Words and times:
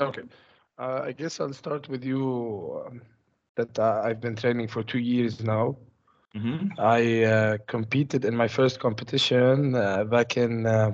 Okay. 0.00 0.22
Uh, 0.78 1.02
I 1.04 1.12
guess 1.12 1.40
I'll 1.40 1.52
start 1.52 1.88
with 1.88 2.04
you. 2.04 2.82
Um, 2.86 3.02
that 3.56 3.78
uh, 3.78 4.02
I've 4.04 4.20
been 4.20 4.36
training 4.36 4.68
for 4.68 4.82
two 4.82 4.98
years 4.98 5.42
now. 5.44 5.76
Mhm. 6.34 6.70
I 6.78 7.24
uh, 7.24 7.58
competed 7.66 8.24
in 8.24 8.36
my 8.36 8.48
first 8.48 8.80
competition 8.80 9.74
uh, 9.74 10.04
back 10.04 10.36
in 10.36 10.66
uh, 10.66 10.92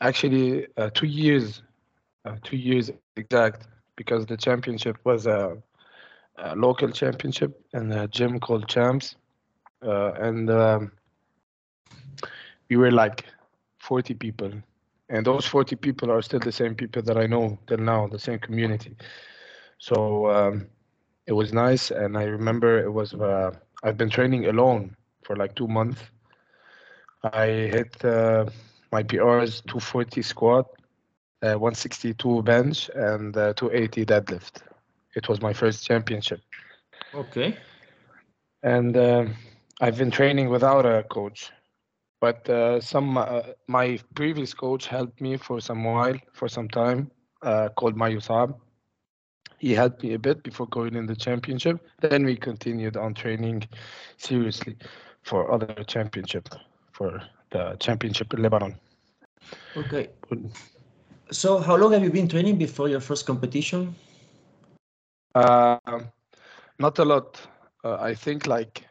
actually 0.00 0.66
uh, 0.76 0.90
two 0.94 1.06
years, 1.06 1.62
uh, 2.24 2.36
two 2.42 2.56
years 2.56 2.90
exact, 3.16 3.66
because 3.96 4.26
the 4.26 4.36
championship 4.36 4.96
was 5.04 5.26
a, 5.26 5.56
a 6.38 6.54
local 6.56 6.90
championship 6.90 7.60
in 7.72 7.92
a 7.92 8.08
gym 8.08 8.38
called 8.40 8.68
Champs, 8.68 9.16
uh, 9.86 10.12
and 10.14 10.50
um, 10.50 10.92
we 12.68 12.76
were 12.76 12.90
like 12.90 13.24
40 13.78 14.14
people, 14.14 14.50
and 15.12 15.26
those 15.26 15.46
40 15.46 15.76
people 15.76 16.10
are 16.10 16.22
still 16.22 16.40
the 16.40 16.50
same 16.50 16.74
people 16.74 17.02
that 17.02 17.18
I 17.18 17.26
know 17.26 17.58
till 17.66 17.76
now, 17.76 18.08
the 18.08 18.18
same 18.18 18.38
community. 18.38 18.96
So 19.78 20.30
um, 20.30 20.66
it 21.26 21.32
was 21.32 21.52
nice, 21.52 21.90
and 21.90 22.16
I 22.16 22.24
remember 22.24 22.78
it 22.78 22.90
was. 22.90 23.14
Uh, 23.14 23.52
I've 23.84 23.98
been 23.98 24.10
training 24.10 24.46
alone 24.46 24.96
for 25.22 25.36
like 25.36 25.54
two 25.54 25.68
months. 25.68 26.00
I 27.24 27.46
hit 27.46 28.04
uh, 28.04 28.46
my 28.90 29.02
PRs 29.02 29.62
240 29.66 30.22
squat, 30.22 30.66
uh, 31.42 31.58
162 31.58 32.42
bench, 32.42 32.90
and 32.94 33.36
uh, 33.36 33.52
280 33.54 34.06
deadlift. 34.06 34.62
It 35.14 35.28
was 35.28 35.42
my 35.42 35.52
first 35.52 35.84
championship, 35.84 36.40
Ok. 37.12 37.54
and 38.62 38.96
uh, 38.96 39.26
I've 39.80 39.98
been 39.98 40.10
training 40.10 40.48
without 40.48 40.86
a 40.86 41.02
coach. 41.02 41.52
But 42.22 42.48
uh, 42.48 42.80
some 42.80 43.18
uh, 43.18 43.42
my 43.66 43.98
previous 44.14 44.54
coach 44.54 44.86
helped 44.86 45.20
me 45.20 45.36
for 45.36 45.60
some 45.60 45.82
while, 45.82 46.14
for 46.32 46.48
some 46.48 46.68
time, 46.68 47.10
uh, 47.42 47.68
called 47.70 47.96
Mayusab. 47.96 48.54
He 49.58 49.74
helped 49.74 50.04
me 50.04 50.14
a 50.14 50.20
bit 50.20 50.44
before 50.44 50.68
going 50.68 50.94
in 50.94 51.06
the 51.06 51.16
championship. 51.16 51.84
Then 52.00 52.24
we 52.24 52.36
continued 52.36 52.96
on 52.96 53.14
training 53.14 53.66
seriously 54.18 54.76
for 55.22 55.50
other 55.52 55.74
championship, 55.88 56.48
for 56.92 57.20
the 57.50 57.76
championship 57.80 58.32
in 58.34 58.42
Lebanon. 58.42 58.78
Ok. 59.74 60.10
So 61.32 61.58
how 61.58 61.76
long 61.76 61.90
have 61.92 62.04
you 62.04 62.10
been 62.10 62.28
training 62.28 62.56
before 62.56 62.88
your 62.88 63.00
first 63.00 63.26
competition? 63.26 63.96
Uh, 65.34 65.78
not 66.78 67.00
a 67.00 67.04
lot. 67.04 67.40
Uh, 67.82 67.96
I 68.00 68.14
think 68.14 68.46
like 68.46 68.86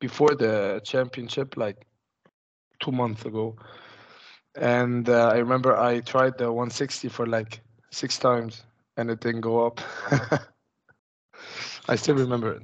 before 0.00 0.34
the 0.34 0.80
championship, 0.84 1.56
like 1.56 1.76
two 2.80 2.92
months 2.92 3.24
ago. 3.24 3.56
And 4.56 5.08
uh, 5.08 5.28
I 5.28 5.38
remember 5.38 5.76
I 5.76 6.00
tried 6.00 6.38
the 6.38 6.52
160 6.52 7.08
for 7.08 7.26
like 7.26 7.60
six 7.90 8.18
times 8.18 8.64
and 8.96 9.10
it 9.10 9.20
didn't 9.20 9.40
go 9.42 9.66
up. 9.66 9.80
I 11.88 11.96
still 11.96 12.16
remember 12.16 12.52
it. 12.52 12.62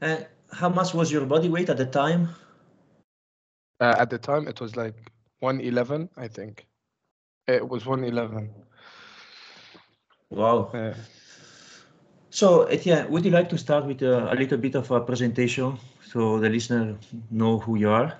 And 0.00 0.26
how 0.52 0.68
much 0.68 0.94
was 0.94 1.10
your 1.12 1.24
body 1.26 1.48
weight 1.48 1.70
at 1.70 1.76
the 1.78 1.86
time? 1.86 2.28
Uh, 3.80 3.94
at 3.98 4.10
the 4.10 4.18
time, 4.18 4.46
it 4.48 4.60
was 4.60 4.76
like 4.76 4.94
111, 5.40 6.08
I 6.16 6.28
think. 6.28 6.66
It 7.52 7.68
was 7.68 7.84
111. 7.84 8.50
Wow. 10.30 10.70
Yeah. 10.72 10.94
So, 12.30 12.62
Etienne, 12.64 13.10
would 13.10 13.24
you 13.26 13.30
like 13.30 13.50
to 13.50 13.58
start 13.58 13.84
with 13.84 14.00
a, 14.02 14.32
a 14.32 14.34
little 14.34 14.56
bit 14.56 14.74
of 14.74 14.90
a 14.90 15.00
presentation 15.00 15.78
so 16.06 16.38
the 16.38 16.48
listener 16.48 16.96
know 17.30 17.58
who 17.58 17.76
you 17.76 17.90
are? 17.90 18.16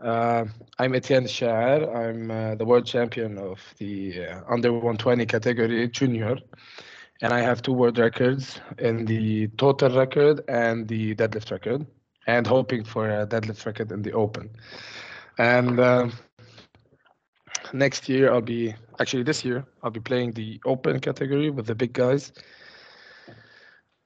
Uh, 0.00 0.44
I'm 0.78 0.94
Etienne 0.94 1.26
Chaer. 1.26 1.92
I'm 1.92 2.30
uh, 2.30 2.54
the 2.54 2.64
world 2.64 2.86
champion 2.86 3.36
of 3.36 3.58
the 3.78 4.26
uh, 4.26 4.40
under 4.48 4.72
120 4.72 5.26
category 5.26 5.88
junior, 5.88 6.36
and 7.20 7.32
I 7.32 7.40
have 7.40 7.62
two 7.62 7.72
world 7.72 7.98
records 7.98 8.60
in 8.78 9.06
the 9.06 9.48
total 9.58 9.90
record 9.90 10.42
and 10.46 10.86
the 10.86 11.16
deadlift 11.16 11.50
record, 11.50 11.84
and 12.28 12.46
hoping 12.46 12.84
for 12.84 13.10
a 13.10 13.26
deadlift 13.26 13.66
record 13.66 13.90
in 13.90 14.02
the 14.02 14.12
open. 14.12 14.50
And 15.36 15.80
uh, 15.80 16.08
next 17.72 18.08
year 18.08 18.32
I'll 18.32 18.40
be 18.40 18.74
actually 19.00 19.22
this 19.22 19.44
year 19.44 19.64
I'll 19.82 19.90
be 19.90 20.00
playing 20.00 20.32
the 20.32 20.60
open 20.64 21.00
category 21.00 21.50
with 21.50 21.66
the 21.66 21.74
big 21.74 21.92
guys. 21.92 22.32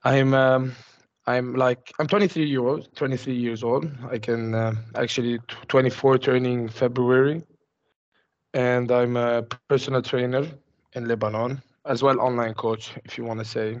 I'm 0.03 0.33
um, 0.33 0.73
I'm 1.27 1.55
like 1.55 1.91
I'm 1.99 2.07
23 2.07 2.45
years 2.45 2.61
old. 2.61 2.95
23 2.95 3.35
years 3.35 3.63
old. 3.63 3.85
I 4.11 4.17
can 4.19 4.53
uh, 4.55 4.73
actually 4.95 5.39
t- 5.39 5.55
24 5.67 6.17
turning 6.19 6.69
February, 6.69 7.43
and 8.53 8.91
I'm 8.91 9.17
a 9.17 9.43
personal 9.43 9.87
trainer 9.87 10.29
in 10.79 10.93
Lebanon 10.93 11.49
as 11.73 11.91
well, 11.91 12.09
online 12.11 12.53
coach 12.53 12.93
if 13.05 13.17
you 13.17 13.23
want 13.23 13.39
to 13.39 13.45
say. 13.45 13.79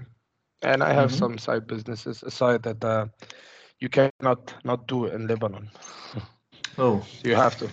And 0.63 0.83
I 0.83 0.93
have 0.93 1.11
Mhm. 1.11 1.23
some 1.23 1.37
side 1.37 1.67
businesses 1.67 2.23
aside 2.23 2.63
that 2.63 2.83
uh, 2.83 3.07
you 3.79 3.89
cannot 3.89 4.55
not 4.63 4.87
do 4.87 5.05
in 5.05 5.27
Lebanon. 5.27 5.69
Oh, 6.77 7.05
You 7.23 7.35
have 7.35 7.55
to. 7.57 7.69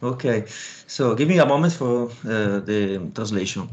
Ok. 0.00 0.44
So, 0.86 1.14
give 1.14 1.28
me 1.32 1.38
a 1.38 1.46
moment 1.46 1.72
for 1.72 2.10
uh, 2.24 2.60
the 2.60 3.00
translation. 3.12 3.68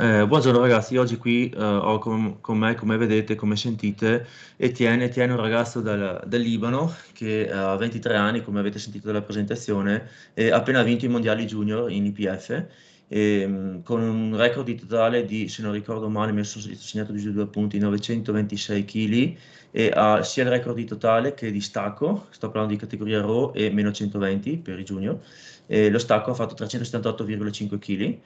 Eh, 0.00 0.24
buongiorno 0.28 0.60
ragazzi, 0.60 0.96
oggi 0.96 1.16
qui 1.16 1.48
eh, 1.48 1.60
ho 1.60 1.98
con, 1.98 2.40
con 2.40 2.56
me, 2.56 2.76
come 2.76 2.96
vedete, 2.96 3.34
come 3.34 3.56
sentite, 3.56 4.26
Etienne. 4.56 5.04
Etienne 5.04 5.32
è 5.32 5.36
un 5.36 5.42
ragazzo 5.42 5.80
dal, 5.80 6.22
dal 6.24 6.40
Libano 6.40 6.94
che 7.14 7.50
ha 7.50 7.74
23 7.74 8.14
anni, 8.14 8.44
come 8.44 8.60
avete 8.60 8.78
sentito 8.78 9.08
dalla 9.08 9.22
presentazione, 9.22 10.08
e 10.34 10.50
ha 10.52 10.56
appena 10.56 10.82
vinto 10.82 11.04
i 11.04 11.08
mondiali 11.08 11.46
junior 11.46 11.90
in 11.90 12.04
IPF, 12.04 12.64
e, 13.08 13.46
mh, 13.46 13.82
con 13.82 14.02
un 14.02 14.36
record 14.36 14.66
di 14.66 14.74
totale 14.76 15.24
di, 15.24 15.48
se 15.48 15.62
non 15.62 15.72
ricordo 15.72 16.08
male, 16.08 16.32
mi 16.32 16.44
sono 16.44 16.64
segnato 16.76 17.14
giù 17.14 17.32
due 17.32 17.46
punti, 17.48 17.78
926 17.78 18.84
kg, 18.84 19.36
e 19.70 19.90
ha 19.94 20.22
sia 20.22 20.44
il 20.44 20.50
record 20.50 20.76
di 20.76 20.84
totale 20.84 21.34
che 21.34 21.50
di 21.50 21.60
stacco, 21.60 22.26
sto 22.30 22.50
parlando 22.50 22.74
di 22.74 22.80
categoria 22.80 23.20
RAW 23.20 23.52
e 23.54 23.70
meno 23.70 23.92
120 23.92 24.58
per 24.58 24.78
i 24.78 24.84
junior, 24.84 25.20
e 25.66 25.90
lo 25.90 25.98
stacco 25.98 26.30
ha 26.30 26.34
fatto 26.34 26.54
378,5 26.54 27.78
kg. 27.78 28.20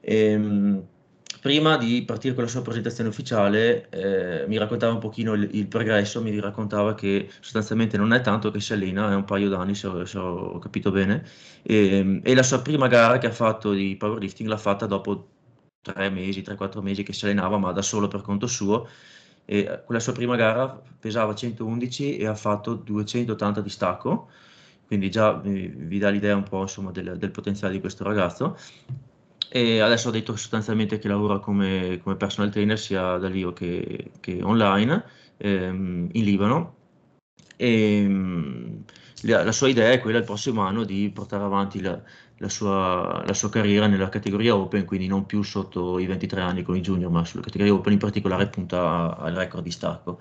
Ehm, 0.00 0.86
prima 1.42 1.76
di 1.76 2.04
partire 2.04 2.34
con 2.34 2.44
la 2.44 2.48
sua 2.48 2.62
presentazione 2.62 3.08
ufficiale, 3.08 3.88
eh, 3.90 4.46
mi 4.46 4.56
raccontava 4.58 4.92
un 4.92 5.00
pochino 5.00 5.32
il, 5.32 5.48
il 5.54 5.66
progresso, 5.66 6.22
mi 6.22 6.38
raccontava 6.38 6.94
che 6.94 7.28
sostanzialmente 7.40 7.96
non 7.96 8.12
è 8.12 8.20
tanto 8.20 8.52
che 8.52 8.60
si 8.60 8.72
allena, 8.72 9.10
è 9.10 9.14
un 9.16 9.24
paio 9.24 9.48
d'anni 9.48 9.74
se 9.74 9.88
ho, 9.88 10.04
se 10.04 10.18
ho 10.18 10.58
capito 10.60 10.92
bene, 10.92 11.26
e, 11.62 12.20
e 12.22 12.34
la 12.36 12.44
sua 12.44 12.62
prima 12.62 12.86
gara 12.86 13.18
che 13.18 13.26
ha 13.26 13.32
fatto 13.32 13.72
di 13.72 13.96
powerlifting 13.96 14.48
l'ha 14.48 14.56
fatta 14.56 14.86
dopo 14.86 15.30
tre 15.80 16.10
mesi, 16.10 16.42
3-4 16.42 16.80
mesi 16.80 17.02
che 17.02 17.12
si 17.12 17.24
allenava, 17.24 17.58
ma 17.58 17.72
da 17.72 17.82
solo 17.82 18.06
per 18.06 18.20
conto 18.22 18.46
suo, 18.46 18.88
e 19.44 19.58
eh, 19.58 19.82
quella 19.84 20.00
sua 20.00 20.12
prima 20.12 20.36
gara 20.36 20.80
pesava 21.00 21.34
111 21.34 22.18
e 22.18 22.26
ha 22.26 22.36
fatto 22.36 22.74
280 22.74 23.60
di 23.60 23.68
stacco, 23.68 24.30
quindi 24.86 25.10
già 25.10 25.32
vi, 25.32 25.66
vi 25.66 25.98
dà 25.98 26.08
l'idea 26.08 26.36
un 26.36 26.44
po' 26.44 26.60
insomma 26.60 26.92
del, 26.92 27.16
del 27.18 27.30
potenziale 27.32 27.72
di 27.74 27.80
questo 27.80 28.04
ragazzo. 28.04 28.56
E 29.54 29.80
adesso 29.80 30.08
ha 30.08 30.12
detto 30.12 30.34
sostanzialmente 30.34 30.98
che 30.98 31.08
lavora 31.08 31.38
come, 31.38 32.00
come 32.02 32.16
personal 32.16 32.50
trainer 32.50 32.78
sia 32.78 33.18
da 33.18 33.28
lì 33.28 33.46
che, 33.52 34.12
che 34.18 34.42
online 34.42 35.04
ehm, 35.36 36.08
in 36.10 36.24
Libano. 36.24 36.76
E, 37.56 38.08
mh, 38.08 38.84
la, 39.24 39.44
la 39.44 39.52
sua 39.52 39.68
idea 39.68 39.90
è 39.90 40.00
quella 40.00 40.16
il 40.16 40.24
prossimo 40.24 40.62
anno 40.62 40.84
di 40.84 41.10
portare 41.12 41.44
avanti 41.44 41.82
la, 41.82 42.00
la 42.38 42.48
sua, 42.48 43.22
la 43.26 43.34
sua 43.34 43.50
carriera 43.50 43.86
nella 43.86 44.08
categoria 44.08 44.56
Open, 44.56 44.86
quindi 44.86 45.06
non 45.06 45.26
più 45.26 45.42
sotto 45.42 45.98
i 45.98 46.06
23 46.06 46.40
anni 46.40 46.62
con 46.62 46.74
i 46.76 46.80
junior, 46.80 47.10
ma 47.10 47.22
sulla 47.26 47.42
categoria 47.42 47.74
Open 47.74 47.92
in 47.92 47.98
particolare 47.98 48.48
punta 48.48 49.18
al 49.18 49.34
record 49.34 49.64
di 49.64 49.70
stacco. 49.70 50.18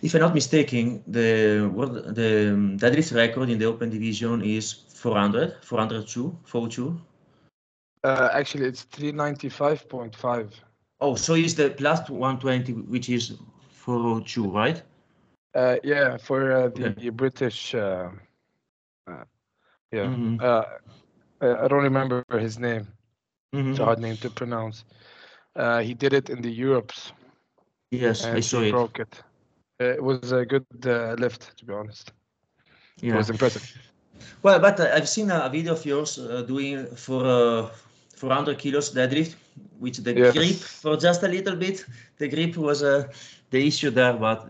If 0.00 0.14
I'm 0.14 0.20
not 0.20 0.32
mistaken, 0.32 1.02
the, 1.04 1.68
world, 1.70 2.14
the 2.14 2.54
deadlift 2.76 3.12
record 3.12 3.50
in 3.50 3.58
the 3.58 3.66
Open 3.66 3.90
division 3.90 4.40
is 4.42 4.86
400, 4.88 5.58
402, 5.60 6.40
42. 6.44 7.12
Uh, 8.04 8.28
actually, 8.32 8.66
it's 8.66 8.82
395.5. 8.84 10.52
Oh, 11.00 11.14
so 11.16 11.34
it's 11.34 11.54
the 11.54 11.70
plus 11.70 12.08
120, 12.10 12.72
which 12.72 13.08
is 13.08 13.38
402, 13.70 14.50
right? 14.50 14.82
Uh, 15.54 15.76
yeah, 15.82 16.18
for 16.18 16.52
uh, 16.52 16.68
the 16.68 16.88
Okay. 16.90 17.10
British. 17.10 17.74
Uh, 17.74 18.10
uh, 19.06 19.24
yeah, 19.90 20.06
Mhm. 20.06 20.40
uh, 20.40 20.64
I 21.40 21.68
don't 21.68 21.82
remember 21.82 22.24
his 22.38 22.58
name. 22.58 22.88
Mhm. 23.54 23.70
It's 23.70 23.80
a 23.80 23.84
hard 23.84 24.00
name 24.00 24.16
to 24.18 24.30
pronounce. 24.30 24.84
Uh, 25.56 25.80
he 25.80 25.94
did 25.94 26.12
it 26.12 26.30
in 26.30 26.42
the 26.42 26.50
Europes 26.50 27.12
Yes, 27.90 28.24
I 28.24 28.40
saw 28.40 28.60
he 28.60 28.66
it. 28.66 28.72
broke 28.72 28.98
it. 28.98 29.22
It 29.78 30.02
was 30.02 30.32
a 30.32 30.44
good 30.44 30.66
uh, 30.86 31.14
lift, 31.18 31.56
to 31.58 31.64
be 31.64 31.72
honest. 31.72 32.12
It 33.02 33.12
was 33.12 33.30
impressive. 33.30 33.62
Well, 34.42 34.58
but 34.58 34.80
uh, 34.80 34.90
I've 34.94 35.08
seen 35.08 35.30
a, 35.30 35.48
video 35.48 35.72
of 35.72 35.84
yours 35.86 36.18
uh, 36.18 36.42
doing 36.42 36.86
for 36.96 37.24
uh, 37.24 37.70
400 38.16 38.58
kilos 38.58 38.90
deadlift, 38.94 39.34
which 39.78 39.98
the 39.98 40.14
Yes. 40.14 40.36
grip 40.36 40.62
for 40.62 40.96
just 40.96 41.22
a 41.22 41.28
little 41.28 41.56
bit. 41.56 41.84
The 42.18 42.28
grip 42.28 42.56
was 42.56 42.82
uh, 42.82 43.04
the 43.50 43.66
issue 43.66 43.90
there, 43.90 44.14
but 44.14 44.48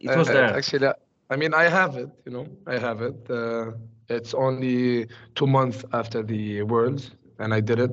it 0.00 0.14
was 0.16 0.30
Uh, 0.30 0.32
there. 0.32 0.56
Actually, 0.56 0.88
I 1.30 1.36
mean, 1.36 1.54
I 1.54 1.64
have 1.64 1.96
it. 1.96 2.08
You 2.24 2.32
know, 2.32 2.46
I 2.66 2.78
have 2.78 3.00
it. 3.02 3.30
Uh, 3.30 3.72
it's 4.08 4.34
only 4.34 5.06
two 5.34 5.46
months 5.46 5.84
after 5.92 6.22
the 6.22 6.62
Worlds, 6.62 7.12
and 7.38 7.52
I 7.54 7.60
did 7.60 7.78
it 7.80 7.90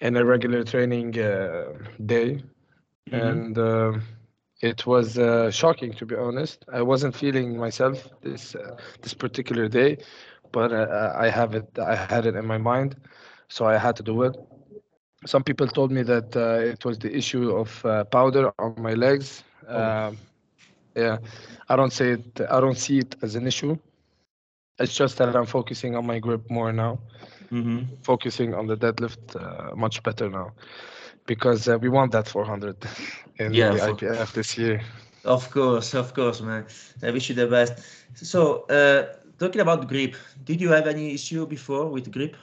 in 0.00 0.16
a 0.16 0.24
regular 0.24 0.62
training 0.64 1.18
uh, 1.18 1.72
day, 2.04 2.42
Mhm. 3.06 3.42
and 3.42 3.58
uh, 3.58 3.92
it 4.60 4.86
was 4.86 5.18
uh, 5.18 5.50
shocking 5.50 5.92
to 5.94 6.06
be 6.06 6.16
honest. 6.16 6.64
I 6.72 6.82
wasn't 6.82 7.14
feeling 7.14 7.56
myself 7.58 8.08
this 8.22 8.54
uh, 8.54 8.76
this 9.02 9.14
particular 9.14 9.68
day, 9.68 9.98
but 10.52 10.72
uh, 10.72 11.12
I 11.16 11.28
have 11.28 11.54
it. 11.54 11.66
I 11.78 11.94
had 11.96 12.18
it 12.20 12.30
in 12.30 12.40
my 12.40 12.58
mind, 12.58 12.96
so 13.54 13.66
I 13.74 13.76
had 13.86 13.96
to 14.00 14.04
do 14.10 14.22
it. 14.28 14.34
Some 15.32 15.42
people 15.48 15.66
told 15.78 15.90
me 15.92 16.02
that 16.12 16.36
uh, 16.36 16.72
it 16.74 16.84
was 16.84 16.98
the 16.98 17.12
issue 17.20 17.56
of 17.62 17.84
uh, 17.84 18.04
powder 18.16 18.52
on 18.60 18.72
my 18.82 18.94
legs. 18.94 19.44
Oh. 19.68 19.76
Um, 19.76 20.18
yeah, 20.96 21.18
I 21.68 21.76
don't 21.76 21.92
say 21.92 22.08
it. 22.16 22.40
I 22.50 22.60
don't 22.60 22.78
see 22.78 22.98
it 22.98 23.16
as 23.22 23.36
an 23.36 23.46
issue. 23.46 23.76
It's 24.78 24.94
just 24.94 25.18
that 25.18 25.34
I'm 25.36 25.46
focusing 25.46 25.96
on 25.96 26.06
my 26.06 26.18
grip 26.18 26.42
more 26.50 26.72
now, 26.72 26.98
Mhm. 27.50 27.86
focusing 28.02 28.54
on 28.54 28.66
the 28.66 28.76
deadlift 28.76 29.24
uh, 29.36 29.74
much 29.76 30.02
better 30.02 30.28
now, 30.30 30.52
because 31.26 31.68
uh, 31.68 31.78
we 31.78 31.88
want 31.88 32.12
that 32.12 32.28
400 32.28 32.76
in 33.38 33.52
Yeah, 33.54 33.70
the 33.70 33.78
for- 33.78 33.90
IPF 33.90 34.32
this 34.32 34.58
year. 34.58 34.80
Of 35.24 35.50
course, 35.50 35.94
of 35.94 36.14
course, 36.14 36.40
man. 36.40 36.66
I 37.02 37.10
wish 37.10 37.28
you 37.28 37.34
the 37.34 37.46
best. 37.46 37.74
So, 38.14 38.64
uh, 38.68 39.06
talking 39.38 39.60
about 39.60 39.88
grip, 39.88 40.16
did 40.44 40.60
you 40.60 40.70
have 40.70 40.86
any 40.86 41.14
issue 41.14 41.46
before 41.46 41.88
with 41.90 42.10
grip? 42.10 42.36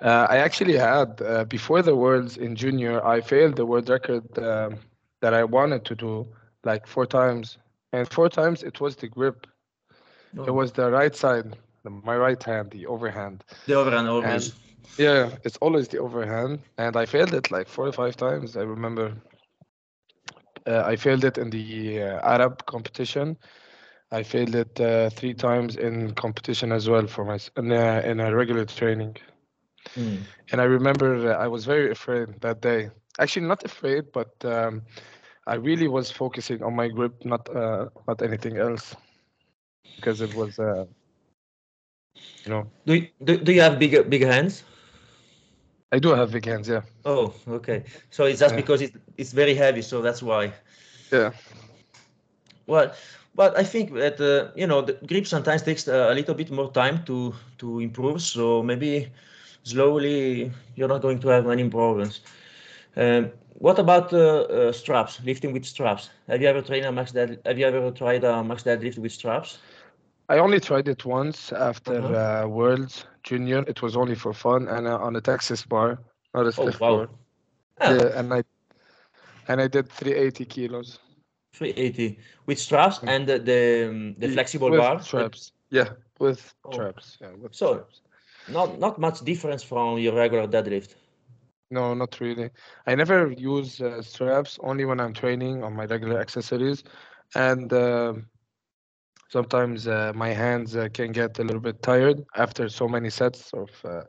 Uh, 0.00 0.26
I 0.28 0.38
actually 0.38 0.76
had 0.76 1.20
uh, 1.22 1.44
before 1.44 1.82
the 1.82 1.94
worlds 1.96 2.36
in 2.36 2.56
junior. 2.56 3.04
I 3.04 3.20
failed 3.20 3.56
the 3.56 3.66
world 3.66 3.88
record 3.88 4.38
um, 4.38 4.78
that 5.20 5.34
I 5.34 5.44
wanted 5.44 5.84
to 5.86 5.94
do 5.94 6.26
like 6.64 6.86
four 6.86 7.06
times, 7.06 7.58
and 7.92 8.08
four 8.08 8.28
times 8.28 8.62
it 8.62 8.80
was 8.80 8.96
the 8.96 9.08
grip. 9.08 9.46
It 10.46 10.50
Oh, 10.50 10.52
was 10.52 10.72
the 10.72 10.90
right 10.90 11.14
side, 11.14 11.56
the, 11.82 11.90
my 11.90 12.16
right 12.16 12.42
hand, 12.42 12.70
the 12.70 12.86
overhand. 12.86 13.44
the 13.66 13.74
overhand 13.74 14.08
always. 14.08 14.54
Yeah, 14.98 15.36
it's 15.44 15.56
always 15.58 15.88
the 15.88 15.98
overhand, 15.98 16.60
and 16.78 16.96
I 16.96 17.06
failed 17.06 17.34
it 17.34 17.50
like 17.50 17.68
four 17.68 17.86
or 17.86 17.92
five 17.92 18.16
times. 18.16 18.56
I 18.56 18.62
remember. 18.62 19.14
Uh, 20.66 20.82
I 20.86 20.96
failed 20.96 21.24
it 21.24 21.38
in 21.38 21.50
the 21.50 22.02
uh, 22.02 22.20
Arab 22.34 22.64
competition. 22.66 23.36
I 24.10 24.22
failed 24.22 24.54
it 24.54 24.80
uh, 24.80 25.10
three 25.10 25.34
times 25.34 25.76
in 25.76 26.12
competition 26.14 26.72
as 26.72 26.88
well 26.88 27.06
for 27.06 27.24
my 27.24 27.38
in 27.56 27.72
in 27.72 28.20
a 28.20 28.34
regular 28.34 28.64
training. 28.64 29.16
Mm. 29.96 30.26
And 30.50 30.60
I 30.60 30.64
remember 30.64 31.34
I 31.34 31.46
was 31.48 31.64
very 31.64 31.90
afraid 31.90 32.40
that 32.40 32.60
day. 32.60 32.90
Actually, 33.18 33.46
not 33.46 33.64
afraid, 33.64 34.12
but 34.12 34.32
um, 34.44 34.82
I 35.46 35.54
really 35.54 35.88
was 35.88 36.10
focusing 36.10 36.62
on 36.62 36.74
my 36.74 36.88
grip, 36.88 37.24
not 37.24 37.48
uh, 37.54 37.86
not 38.06 38.22
anything 38.22 38.56
else, 38.58 38.94
because 39.96 40.20
it 40.20 40.32
was, 40.34 40.58
uh, 40.58 40.84
you 42.44 42.50
know, 42.50 42.66
Do, 42.86 42.94
you, 42.94 43.08
do, 43.22 43.36
do 43.38 43.52
you 43.52 43.60
have 43.60 43.78
bigger 43.78 44.02
bigger 44.02 44.26
hands? 44.28 44.62
I 45.92 45.98
do 45.98 46.10
have 46.14 46.32
big 46.32 46.44
hands. 46.46 46.68
Yeah, 46.68 46.82
Oh, 47.04 47.34
okay. 47.48 47.84
So 48.10 48.24
it's 48.24 48.40
just 48.40 48.54
Yeah. 48.54 48.56
because 48.56 48.82
it's 48.82 48.96
it's 49.16 49.32
very 49.32 49.54
heavy, 49.54 49.82
so 49.82 50.02
that's 50.02 50.22
why. 50.22 50.52
yeah. 51.12 51.30
Well, 52.66 52.92
but 53.34 53.56
I 53.58 53.64
think 53.64 53.92
that 53.94 54.20
uh, 54.20 54.52
you 54.56 54.66
know 54.66 54.80
the 54.82 54.94
grip 55.06 55.26
sometimes 55.26 55.62
takes 55.62 55.88
uh, 55.88 56.08
a 56.10 56.14
little 56.14 56.34
bit 56.34 56.50
more 56.50 56.70
time 56.72 57.04
to 57.06 57.34
to 57.58 57.80
improve. 57.80 58.20
So 58.22 58.62
maybe 58.62 59.10
slowly 59.62 60.50
you're 60.76 60.88
not 60.88 61.02
going 61.02 61.18
to 61.20 61.28
have 61.28 61.48
any 61.48 61.68
problems. 61.68 62.20
Um, 62.96 63.30
what 63.54 63.78
about 63.78 64.12
uh, 64.12 64.18
uh, 64.18 64.72
straps? 64.72 65.20
Lifting 65.24 65.52
with 65.52 65.64
straps? 65.64 66.10
Have 66.28 66.40
you 66.42 66.48
ever 66.48 66.62
trained 66.62 66.86
a 66.86 66.92
max 66.92 67.12
dead? 67.12 67.40
Have 67.44 67.58
you 67.58 67.66
ever 67.66 67.90
tried 67.90 68.24
a 68.24 68.42
max 68.42 68.62
deadlift 68.62 68.98
with 68.98 69.12
straps? 69.12 69.58
I 70.28 70.38
only 70.38 70.60
tried 70.60 70.88
it 70.88 71.04
once 71.04 71.52
after 71.52 71.94
Uh-huh. 71.98 72.44
uh, 72.44 72.48
Worlds 72.48 73.04
Junior. 73.22 73.64
It 73.66 73.82
was 73.82 73.96
only 73.96 74.14
for 74.14 74.32
fun 74.32 74.68
and 74.68 74.86
uh, 74.86 74.96
on 74.98 75.16
a 75.16 75.20
Texas 75.20 75.64
bar, 75.66 75.98
not 76.34 76.46
a 76.46 76.60
Oh 76.60 76.66
wow! 76.66 76.96
bar. 76.96 77.08
Ah, 77.80 77.92
Yeah, 77.94 78.18
and 78.18 78.32
I 78.34 78.42
and 79.48 79.60
I 79.60 79.68
did 79.68 79.88
380 79.88 80.44
kilos 80.44 80.98
380 81.54 82.18
with 82.46 82.58
straps 82.58 82.98
Mm. 83.00 83.08
and 83.08 83.26
the 83.26 83.38
the, 83.38 83.88
um, 83.88 84.14
the 84.18 84.28
flexible 84.28 84.70
with 84.70 84.80
bar. 84.80 85.02
straps. 85.02 85.52
Yeah, 85.70 85.88
with 86.20 86.54
Oh. 86.64 86.72
straps. 86.72 87.18
Yeah, 87.20 87.32
with 87.42 87.54
So- 87.54 87.72
straps. 87.74 88.00
Not 88.50 88.78
not 88.78 88.98
much 88.98 89.20
difference 89.20 89.62
from 89.62 89.98
your 89.98 90.14
regular 90.14 90.46
deadlift. 90.48 90.94
No, 91.70 91.94
not 91.94 92.20
really. 92.20 92.50
I 92.86 92.94
never 92.94 93.30
use 93.32 93.80
uh, 93.80 94.02
straps, 94.02 94.58
only 94.62 94.84
when 94.84 95.00
I'm 95.00 95.12
training 95.14 95.62
on 95.62 95.74
my 95.74 95.84
regular 95.86 96.18
accessories. 96.20 96.84
And 97.34 97.72
um 97.72 98.26
sometimes 99.28 99.86
uh, 99.88 100.12
my 100.14 100.28
hands 100.30 100.76
uh, 100.76 100.88
can 100.92 101.12
get 101.12 101.38
a 101.38 101.42
little 101.42 101.60
bit 101.60 101.82
tired 101.82 102.24
after 102.36 102.68
so 102.68 102.88
many 102.88 103.10
sets 103.10 103.52
of, 103.52 103.70
uh, 103.84 104.02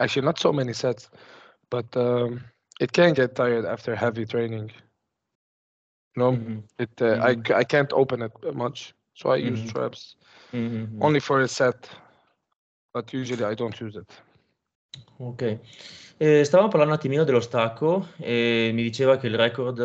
actually, 0.00 0.24
not 0.24 0.38
so 0.38 0.52
many 0.52 0.72
sets, 0.72 1.10
but 1.70 1.96
um, 1.96 2.40
it 2.80 2.92
can 2.92 3.12
get 3.14 3.34
tired 3.34 3.64
after 3.64 3.94
heavy 3.94 4.24
training. 4.26 4.70
No, 6.16 6.38
Mhm. 6.38 6.68
it 6.78 6.90
uh, 7.00 7.18
I, 7.22 7.34
Mhm. 7.34 7.46
c- 7.46 7.54
I 7.54 7.64
can't 7.64 7.92
open 7.92 8.22
it 8.22 8.32
much, 8.54 8.94
so 9.14 9.30
I 9.30 9.36
use 9.36 9.60
Mhm. 9.60 9.68
straps 9.68 10.16
Mhm. 10.52 11.00
only 11.00 11.20
for 11.20 11.40
a 11.40 11.48
set, 11.48 11.88
but 12.96 13.12
usually 13.12 13.44
I 13.44 13.54
don't 13.54 13.78
use 13.78 13.94
it. 13.96 14.10
Ok, 15.18 15.58
Eh, 16.18 16.44
stavamo 16.44 16.68
parlando 16.68 16.94
un 16.94 16.98
attimino 16.98 17.24
dello 17.24 17.40
stacco 17.40 18.08
e 18.18 18.70
mi 18.72 18.82
diceva 18.82 19.18
che 19.18 19.26
il 19.26 19.34
record 19.36 19.78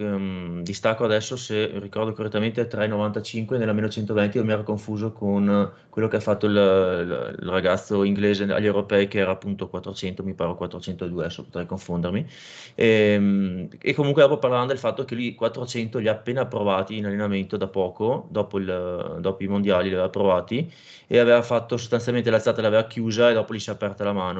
ehm, 0.00 0.62
di 0.62 0.72
stacco 0.72 1.04
adesso, 1.04 1.36
se 1.36 1.78
ricordo 1.78 2.12
correttamente, 2.14 2.62
è 2.62 2.66
3,95 2.66 3.58
nella 3.58 3.72
meno 3.74 3.88
120. 3.90 4.38
Io 4.38 4.44
mi 4.44 4.52
ero 4.52 4.62
confuso 4.62 5.12
con 5.12 5.70
quello 5.90 6.08
che 6.08 6.16
ha 6.16 6.20
fatto 6.20 6.46
il, 6.46 6.52
il- 6.54 7.36
il 7.42 7.48
ragazzo 7.48 8.02
inglese 8.04 8.44
agli 8.44 8.64
europei, 8.66 9.08
che 9.08 9.18
era 9.18 9.30
appunto 9.32 9.68
400, 9.68 10.22
mi 10.22 10.32
pare 10.34 10.54
402, 10.54 11.24
adesso 11.24 11.44
potrei 11.44 11.66
confondermi. 11.66 12.26
Ehm, 12.74 13.68
E, 13.80 13.94
comunque 13.94 14.22
dopo 14.22 14.38
parlando 14.38 14.68
del 14.68 14.78
fatto 14.78 15.04
che 15.04 15.14
lui 15.14 15.34
400 15.34 15.98
li 15.98 16.08
ha 16.08 16.12
appena 16.12 16.46
provati 16.46 16.96
in 16.96 17.06
allenamento 17.06 17.56
da 17.56 17.66
poco, 17.68 18.26
dopo, 18.30 18.58
il- 18.58 19.18
dopo 19.20 19.42
i 19.42 19.46
mondiali 19.48 19.88
li 19.88 19.94
aveva 19.94 20.08
provati 20.10 20.70
e 21.06 21.18
aveva 21.18 21.42
fatto 21.42 21.76
sostanzialmente 21.76 22.30
l'alzata 22.30 22.60
l'aveva 22.62 22.86
chiusa 22.86 23.30
e 23.30 23.34
dopo 23.34 23.54
gli 23.54 23.58
si 23.58 23.70
è 23.70 23.72
aperta 23.72 24.04
la 24.04 24.12
mano 24.12 24.37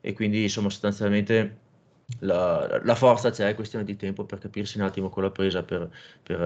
e 0.00 0.12
quindi 0.12 0.42
insomma 0.44 0.70
sostanzialmente 0.70 1.58
la, 2.20 2.80
la 2.82 2.94
forza 2.94 3.30
c'è, 3.30 3.48
è 3.48 3.54
questione 3.54 3.84
di 3.84 3.96
tempo 3.96 4.24
per 4.24 4.38
capirsi 4.38 4.78
un 4.78 4.84
attimo 4.84 5.08
con 5.08 5.22
la 5.22 5.30
presa, 5.30 5.62
per, 5.64 5.88
per, 6.22 6.40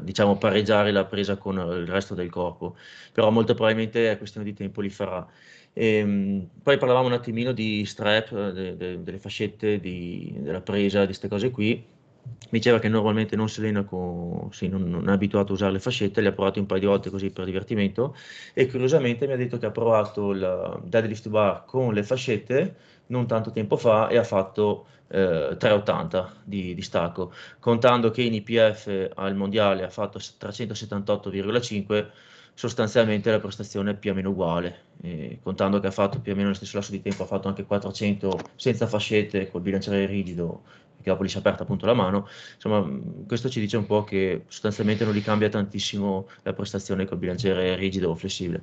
eh, 0.00 0.04
diciamo 0.04 0.36
pareggiare 0.38 0.92
la 0.92 1.04
presa 1.04 1.36
con 1.36 1.56
il 1.56 1.86
resto 1.86 2.14
del 2.14 2.30
corpo, 2.30 2.76
però 3.12 3.30
molto 3.30 3.54
probabilmente 3.54 4.10
è 4.10 4.18
questione 4.18 4.46
di 4.46 4.54
tempo 4.54 4.80
li 4.80 4.90
farà. 4.90 5.26
Ehm, 5.72 6.48
poi 6.62 6.78
parlavamo 6.78 7.06
un 7.06 7.12
attimino 7.12 7.52
di 7.52 7.84
strap, 7.84 8.30
eh, 8.32 8.52
de- 8.52 8.76
de- 8.76 9.02
delle 9.02 9.18
fascette, 9.18 9.80
di- 9.80 10.32
della 10.38 10.60
presa, 10.60 11.00
di 11.00 11.06
queste 11.06 11.28
cose 11.28 11.50
qui. 11.50 11.84
Mi 12.24 12.60
diceva 12.60 12.78
che 12.78 12.88
normalmente 12.88 13.36
non 13.36 13.48
si 13.48 13.60
allena 13.60 13.84
con, 13.84 14.48
sì, 14.52 14.68
non, 14.68 14.88
non 14.88 15.08
è 15.08 15.12
abituato 15.12 15.52
a 15.52 15.54
usare 15.54 15.72
le 15.72 15.80
fascette, 15.80 16.20
le 16.20 16.28
ha 16.28 16.32
provate 16.32 16.60
un 16.60 16.66
paio 16.66 16.80
di 16.80 16.86
volte 16.86 17.10
così 17.10 17.30
per 17.30 17.44
divertimento 17.44 18.16
e 18.52 18.68
curiosamente 18.68 19.26
mi 19.26 19.32
ha 19.32 19.36
detto 19.36 19.58
che 19.58 19.66
ha 19.66 19.70
provato 19.70 20.30
il 20.30 20.80
deadlift 20.84 21.28
bar 21.28 21.64
con 21.64 21.92
le 21.92 22.02
fascette 22.02 22.76
non 23.06 23.26
tanto 23.26 23.50
tempo 23.50 23.76
fa 23.76 24.08
e 24.08 24.16
ha 24.16 24.24
fatto 24.24 24.86
eh, 25.08 25.56
3,80 25.58 26.28
di, 26.44 26.74
di 26.74 26.82
stacco, 26.82 27.32
contando 27.58 28.10
che 28.10 28.22
in 28.22 28.34
IPF 28.34 29.10
al 29.14 29.34
mondiale 29.34 29.82
ha 29.84 29.90
fatto 29.90 30.18
378,5 30.18 32.06
sostanzialmente 32.54 33.30
la 33.30 33.40
prestazione 33.40 33.90
è 33.90 33.96
più 33.96 34.12
o 34.12 34.14
meno 34.14 34.30
uguale, 34.30 34.84
e 35.02 35.40
contando 35.42 35.80
che 35.80 35.88
ha 35.88 35.90
fatto 35.90 36.20
più 36.20 36.32
o 36.32 36.36
meno 36.36 36.48
lo 36.48 36.54
stesso 36.54 36.76
lasso 36.76 36.92
di 36.92 37.02
tempo, 37.02 37.24
ha 37.24 37.26
fatto 37.26 37.48
anche 37.48 37.64
400 37.64 38.38
senza 38.54 38.86
fascette 38.86 39.50
col 39.50 39.60
bilanciere 39.60 40.06
rigido, 40.06 40.62
che 41.04 41.10
dopo 41.10 41.26
si 41.28 41.36
è 41.36 41.38
aperta 41.38 41.62
appunto 41.62 41.84
la 41.86 41.92
mano, 41.94 42.26
insomma 42.54 42.82
questo 43.26 43.50
ci 43.50 43.60
dice 43.60 43.76
un 43.76 43.86
po' 43.86 44.04
che 44.04 44.44
sostanzialmente 44.48 45.04
non 45.04 45.12
gli 45.12 45.22
cambia 45.22 45.48
tantissimo 45.50 46.26
la 46.42 46.54
prestazione 46.54 47.04
col 47.04 47.18
bilanciere 47.18 47.76
rigido 47.76 48.10
o 48.10 48.14
flessibile. 48.14 48.62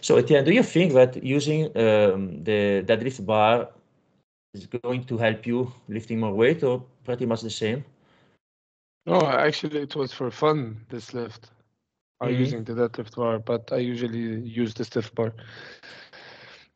So 0.00 0.16
Etienne, 0.16 0.42
do 0.42 0.50
you 0.50 0.64
think 0.64 0.92
that 0.92 1.16
using 1.22 1.70
um, 1.76 2.42
the 2.42 2.82
deadlift 2.84 3.22
bar 3.22 3.70
is 4.54 4.66
going 4.82 5.04
to 5.04 5.18
help 5.18 5.44
you 5.46 5.70
lifting 5.88 6.18
more 6.18 6.32
weight 6.32 6.62
or 6.62 6.82
pretty 7.04 7.26
much 7.26 7.42
the 7.42 7.50
same? 7.50 7.84
No, 9.04 9.20
actually, 9.26 9.82
it 9.82 9.94
was 9.94 10.12
for 10.12 10.30
fun. 10.32 10.84
This 10.88 11.12
lift, 11.12 11.50
I'm 12.20 12.32
Mhm. 12.32 12.40
using 12.40 12.64
the 12.64 12.72
deadlift 12.72 13.14
bar, 13.14 13.38
but 13.38 13.70
I 13.70 13.78
usually 13.78 14.40
use 14.40 14.74
the 14.74 14.84
stiff 14.84 15.14
bar. 15.14 15.32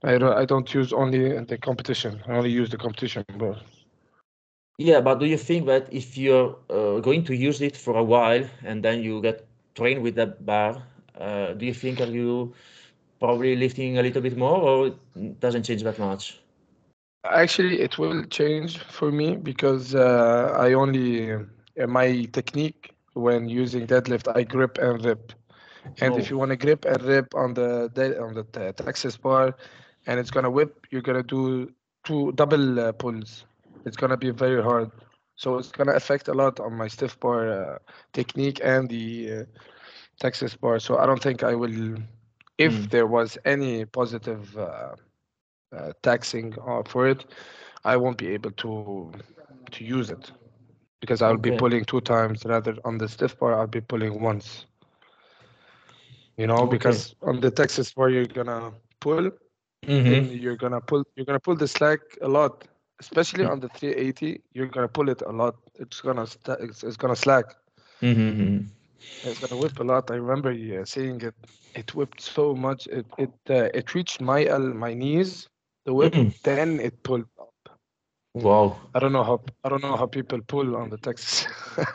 I 0.02 0.16
don't. 0.16 0.33
I 0.33 0.45
don't 0.47 0.73
use 0.73 0.92
only 0.92 1.45
the 1.45 1.59
competition. 1.59 2.23
I 2.26 2.37
only 2.37 2.50
use 2.50 2.71
the 2.71 2.78
competition 2.78 3.25
bar. 3.37 3.57
Yeah, 4.81 5.01
but 5.01 5.21
do 5.21 5.27
you 5.27 5.37
think 5.37 5.67
that 5.67 5.89
if 5.93 6.17
you're 6.17 6.57
uh, 6.71 7.01
going 7.01 7.25
to 7.25 7.35
use 7.37 7.61
it 7.61 7.77
for 7.77 7.97
a 7.97 8.05
while 8.05 8.45
and 8.65 8.83
then 8.83 9.03
you 9.03 9.21
get 9.23 9.47
trained 9.75 10.03
with 10.03 10.17
that 10.17 10.45
bar, 10.47 10.83
uh, 11.19 11.53
do 11.55 11.67
you 11.67 11.75
think 11.75 12.01
are 12.01 12.07
you 12.21 12.55
probably 13.21 13.57
lifting 13.57 13.99
a 13.99 14.03
little 14.03 14.23
bit 14.23 14.37
more 14.37 14.59
or 14.59 14.87
it 14.89 15.41
doesn't 15.41 15.65
change 15.65 15.83
that 15.83 15.99
much? 15.99 16.41
Actually, 17.31 17.81
it 17.81 17.99
will 17.99 18.25
change 18.25 18.79
for 18.79 19.11
me 19.11 19.37
because 19.37 19.95
uh, 19.95 20.55
I 20.59 20.73
only 20.75 21.33
uh, 21.33 21.87
my 21.87 22.25
technique 22.33 22.95
when 23.15 23.49
using 23.49 23.87
deadlift, 23.87 24.29
I 24.35 24.43
grip 24.45 24.79
and 24.79 25.05
rip. 25.05 25.33
And 26.01 26.17
if 26.17 26.29
Oh. 26.29 26.31
you 26.31 26.39
want 26.39 26.51
to 26.51 26.57
grip 26.57 26.85
and 26.85 27.03
rip 27.03 27.35
on 27.35 27.55
the 27.55 27.91
on 28.23 28.35
the 28.35 28.45
Texas 28.75 29.17
bar, 29.17 29.57
and 30.07 30.19
it's 30.21 30.31
gonna 30.31 30.51
whip, 30.51 30.87
you're 30.91 31.03
gonna 31.03 31.23
do 31.23 31.73
two 32.05 32.33
double 32.33 32.81
uh, 32.81 32.93
pulls. 32.93 33.45
It's 33.85 33.97
gonna 33.97 34.17
be 34.17 34.31
very 34.31 34.63
hard. 34.63 34.91
So 35.37 35.59
it's 35.59 35.71
gonna 35.73 35.93
affect 35.93 36.29
a 36.29 36.35
lot 36.35 36.61
on 36.61 36.75
my 36.75 36.89
stiff 36.89 37.19
bar 37.21 37.49
uh, 37.49 37.79
technique 38.13 38.61
and 38.63 38.89
the 38.89 39.33
uh, 39.33 39.45
Texas 40.21 40.55
bar. 40.57 40.79
So 40.79 40.99
I 40.99 41.07
don't 41.07 41.23
think 41.23 41.43
I 41.43 41.55
will. 41.55 41.97
If 42.59 42.89
Mm. 42.89 42.91
there 42.91 43.07
was 43.07 43.39
any 43.45 43.85
positive 43.85 44.57
uh, 44.57 44.95
uh, 45.77 45.93
taxing 46.03 46.55
uh, 46.67 46.83
for 46.87 47.09
it, 47.09 47.25
I 47.85 47.97
won't 47.97 48.19
be 48.19 48.29
able 48.29 48.53
to 48.53 49.07
to 49.63 49.85
use 49.85 50.01
it 50.03 50.33
because 51.01 51.21
I'll 51.23 51.37
be 51.37 51.53
pulling 51.53 51.85
two 51.85 52.01
times 52.01 52.45
rather 52.45 52.75
on 52.85 52.99
the 52.99 53.09
stiff 53.09 53.39
bar. 53.39 53.55
I'll 53.55 53.67
be 53.67 53.81
pulling 53.81 54.21
once. 54.21 54.67
You 56.37 56.47
know, 56.47 56.67
Okay. 56.67 57.03
because 57.07 57.15
on 57.23 57.41
the 57.41 57.51
Texas 57.51 57.93
bar 57.93 58.11
you're 58.11 58.27
gonna 58.27 58.73
pull, 59.01 59.31
Mhm. 59.87 60.29
and 60.29 60.31
you're 60.33 60.57
gonna 60.57 60.81
pull 60.81 61.05
you're 61.17 61.27
gonna 61.27 61.41
pull 61.41 61.57
the 61.57 61.69
slack 61.69 62.01
a 62.23 62.29
lot, 62.29 62.67
especially 63.00 63.45
on 63.45 63.61
the 63.61 63.69
380. 63.69 64.42
You're 64.54 64.69
gonna 64.69 64.88
pull 64.88 65.09
it 65.11 65.23
a 65.23 65.33
lot. 65.33 65.57
It's 65.76 66.00
gonna 66.00 66.26
sta 66.26 66.54
it's, 66.61 66.85
it's 66.85 66.97
gonna 66.97 67.16
slack. 67.16 67.47
Mhm. 68.02 68.66
It's 69.23 69.40
gonna 69.40 69.57
whip 69.57 69.78
a 69.80 69.85
lot. 69.85 70.11
I 70.11 70.16
remember 70.16 70.52
yeah, 70.52 70.85
seeing 70.85 71.21
it. 71.23 71.35
It 71.75 71.95
whipped 71.95 72.21
so 72.21 72.54
much. 72.54 72.87
It 72.88 73.07
it 73.19 73.33
uh, 73.50 73.69
it 73.75 73.95
reached 73.95 74.21
my 74.21 74.45
el- 74.45 74.75
my 74.87 74.95
knees. 74.95 75.49
The 75.87 75.95
whip. 75.95 76.14
Mm. 76.14 76.35
Then 76.45 76.80
it 76.80 77.02
pulled 77.04 77.26
up. 77.40 77.54
Wow. 78.35 78.78
I 78.95 79.00
don't 79.00 79.12
know 79.12 79.25
how 79.25 79.40
I 79.64 79.69
don't 79.69 79.83
know 79.83 79.97
how 79.97 80.07
people 80.07 80.40
pull 80.47 80.76
on 80.76 80.90
the 80.90 80.99
Texas. 80.99 81.47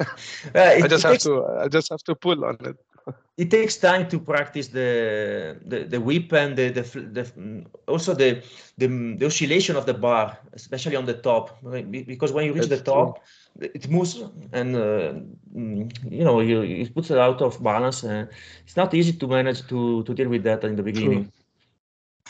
Uh, 0.56 0.78
I 0.82 0.88
just 0.88 1.04
have 1.04 1.20
to 1.20 1.46
I 1.64 1.68
just 1.68 1.90
have 1.90 2.04
to 2.04 2.16
pull 2.16 2.46
on 2.46 2.58
it. 2.62 2.78
it 3.38 3.50
takes 3.52 3.78
time 3.78 4.08
to 4.10 4.20
practice 4.20 4.68
the 4.70 5.58
the, 5.66 5.84
the 5.86 6.00
whip 6.00 6.32
and 6.34 6.56
the, 6.58 6.70
the, 6.70 6.82
the 6.84 7.66
also 7.88 8.14
the, 8.14 8.42
the 8.78 8.88
the 9.20 9.26
oscillation 9.26 9.76
of 9.76 9.86
the 9.86 9.94
bar, 9.94 10.38
especially 10.54 10.96
on 10.96 11.06
the 11.06 11.14
top? 11.14 11.60
Because 11.92 12.32
when 12.34 12.46
you 12.46 12.54
reach 12.54 12.68
the 12.68 12.78
It's 12.78 12.92
true. 12.92 12.94
top, 12.94 13.20
it 13.60 13.88
moves 13.90 14.22
and 14.52 14.76
uh, 14.76 15.14
mm, 15.56 15.92
you 16.12 16.24
know 16.24 16.40
you 16.42 16.62
it 16.62 16.94
puts 16.94 17.10
it 17.12 17.18
out 17.18 17.42
of 17.42 17.62
balance. 17.64 18.04
And 18.04 18.30
it's 18.64 18.76
not 18.78 18.94
easy 18.94 19.14
to 19.14 19.28
manage 19.28 19.68
to 19.68 20.04
to 20.04 20.14
deal 20.14 20.30
with 20.30 20.44
that 20.44 20.64
in 20.64 20.76
the 20.76 20.84
beginning. 20.84 21.32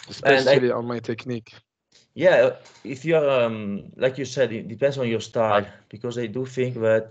Especially 0.10 0.72
on 0.72 0.86
my 0.86 1.00
technique. 1.00 1.54
Yeah, 2.14 2.56
if 2.84 3.06
you're 3.06 3.30
um, 3.30 3.92
like 3.98 4.18
you 4.18 4.26
said, 4.26 4.52
it 4.52 4.68
depends 4.68 4.98
on 4.98 5.08
your 5.08 5.20
style 5.22 5.66
because 5.90 6.18
I 6.18 6.28
do 6.28 6.46
think 6.46 6.76
that 6.76 7.04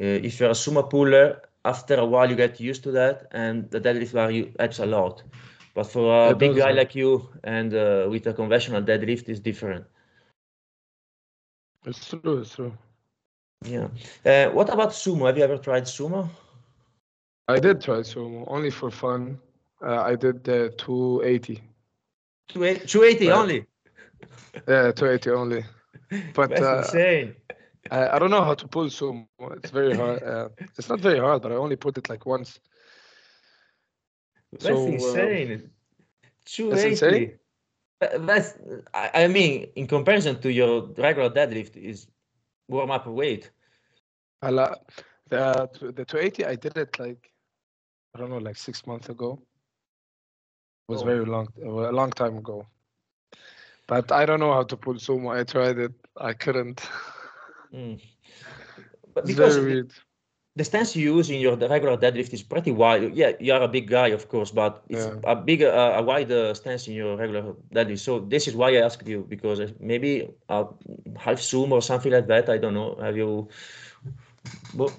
uh, 0.00 0.28
if 0.28 0.40
you're 0.40 0.50
a 0.50 0.54
sumo 0.64 0.88
puller, 0.88 1.40
after 1.64 1.94
a 1.96 2.04
while 2.04 2.28
you 2.30 2.36
get 2.36 2.60
used 2.60 2.82
to 2.84 2.92
that, 2.92 3.26
and 3.32 3.70
the 3.70 3.80
deadlift 3.80 4.34
you 4.34 4.52
helps 4.58 4.78
a 4.78 4.86
lot. 4.86 5.22
But 5.74 5.84
for 5.84 6.30
a 6.30 6.34
It 6.34 6.38
big 6.38 6.56
guy 6.56 6.70
help. 6.70 6.76
like 6.76 6.94
you 6.94 7.28
and 7.44 7.74
uh, 7.74 8.06
with 8.10 8.26
a 8.26 8.34
conventional 8.34 8.82
deadlift 8.82 9.28
is 9.28 9.40
different. 9.40 9.86
It's 11.86 12.08
true. 12.10 12.38
It's 12.40 12.54
true. 12.54 12.72
Yeah. 13.64 13.88
Uh, 14.24 14.50
what 14.50 14.68
about 14.72 14.90
sumo? 14.90 15.26
Have 15.26 15.36
you 15.38 15.44
ever 15.44 15.58
tried 15.58 15.84
sumo? 15.84 16.28
I 17.48 17.58
did 17.58 17.80
try 17.80 18.00
sumo 18.00 18.44
only 18.48 18.70
for 18.70 18.90
fun. 18.90 19.38
Uh, 19.82 20.02
I 20.02 20.14
did 20.16 20.44
the 20.44 20.70
280. 20.78 21.62
280 22.48 22.86
280 22.86 23.30
Right. 23.30 23.32
only. 23.32 23.66
Yeah, 24.68 24.92
280 24.92 25.30
only. 25.30 25.64
But 26.34 26.58
That's 26.58 26.62
uh, 26.62 26.72
insane. 26.72 27.34
I, 27.92 28.16
I 28.16 28.18
don't 28.20 28.32
know 28.32 28.44
how 28.44 28.56
to 28.56 28.68
pull 28.68 28.86
sumo. 28.86 29.28
It's 29.58 29.70
very 29.70 29.94
hard. 29.94 30.22
Uh, 30.24 30.48
it's 30.78 30.90
not 30.90 31.00
very 31.00 31.20
hard, 31.20 31.42
but 31.42 31.52
I 31.52 31.56
only 31.56 31.60
put 31.76 31.82
it 31.82 31.92
like 31.96 32.26
once. 32.26 32.60
That's 34.62 34.66
so, 34.66 34.76
uh, 34.84 34.92
insane. 34.92 35.70
That's 36.70 36.84
insane. 36.84 37.38
That's, 38.00 38.58
I 38.94 39.10
I 39.24 39.28
mean, 39.28 39.70
in 39.76 39.86
comparison 39.86 40.40
to 40.42 40.52
your 40.52 40.88
regular 40.96 41.30
deadlift, 41.30 41.76
is 41.76 42.08
warm 42.68 42.90
up 42.90 43.06
weight. 43.06 43.50
I 44.42 44.50
la- 44.50 44.74
the 45.28 45.68
the 45.96 46.04
280 46.04 46.44
I 46.46 46.56
did 46.56 46.76
it 46.76 46.98
like 46.98 47.32
I 48.14 48.18
don't 48.18 48.30
know 48.30 48.38
like 48.38 48.56
six 48.56 48.86
months 48.86 49.08
ago. 49.10 49.42
It 50.88 50.92
was 50.92 51.02
Oh. 51.02 51.06
very 51.06 51.24
long 51.24 51.48
a 51.62 51.92
long 51.92 52.10
time 52.12 52.38
ago. 52.38 52.66
But 53.86 54.10
I 54.12 54.26
don't 54.26 54.40
know 54.40 54.52
how 54.52 54.64
to 54.64 54.76
pull 54.76 54.94
sumo. 54.94 55.30
I 55.38 55.44
tried 55.44 55.78
it. 55.78 55.92
I 56.16 56.34
couldn't. 56.34 56.80
Mm. 57.72 58.00
But 59.14 59.26
because 59.26 59.54
very 59.54 59.66
the, 59.66 59.74
weird. 59.74 59.92
the 60.56 60.64
stance 60.64 60.96
you 60.96 61.16
use 61.16 61.30
in 61.30 61.40
your 61.40 61.56
regular 61.56 61.96
deadlift 61.96 62.32
is 62.32 62.42
pretty 62.42 62.70
wide. 62.72 63.14
Yeah, 63.14 63.32
you 63.40 63.52
are 63.52 63.62
a 63.62 63.68
big 63.68 63.88
guy, 63.88 64.08
of 64.08 64.28
course, 64.28 64.50
but 64.50 64.82
it's 64.88 65.06
Yeah. 65.06 65.20
a 65.24 65.34
big, 65.36 65.62
uh, 65.62 65.94
a 65.96 66.02
wide 66.02 66.30
uh, 66.30 66.54
stance 66.54 66.88
in 66.88 66.94
your 66.94 67.16
regular 67.16 67.54
deadlift. 67.74 68.00
So 68.00 68.20
this 68.20 68.48
is 68.48 68.54
why 68.54 68.70
I 68.76 68.80
asked 68.82 69.06
you 69.06 69.24
because 69.28 69.60
uh, 69.60 69.68
maybe 69.80 70.30
a 70.48 70.66
half 71.18 71.38
sumo 71.40 71.72
or 71.72 71.82
something 71.82 72.12
like 72.12 72.26
that. 72.28 72.48
I 72.48 72.58
don't 72.58 72.74
know. 72.74 72.96
Have 73.00 73.16
you? 73.16 73.48
What, 74.72 74.92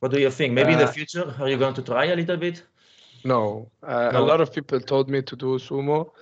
what 0.00 0.10
do 0.12 0.18
you 0.20 0.30
think? 0.30 0.52
Maybe 0.54 0.72
in 0.72 0.78
the 0.78 0.86
Uh, 0.86 0.92
future, 0.92 1.34
are 1.38 1.48
you 1.48 1.56
going 1.56 1.74
to 1.74 1.82
try 1.82 2.06
a 2.06 2.16
little 2.16 2.36
bit? 2.36 2.62
No, 3.24 3.70
uh, 3.82 4.12
a 4.14 4.20
lot 4.20 4.40
of 4.40 4.52
people 4.52 4.80
told 4.80 5.08
me 5.10 5.22
to 5.22 5.36
do 5.36 5.58
sumo, 5.58 6.12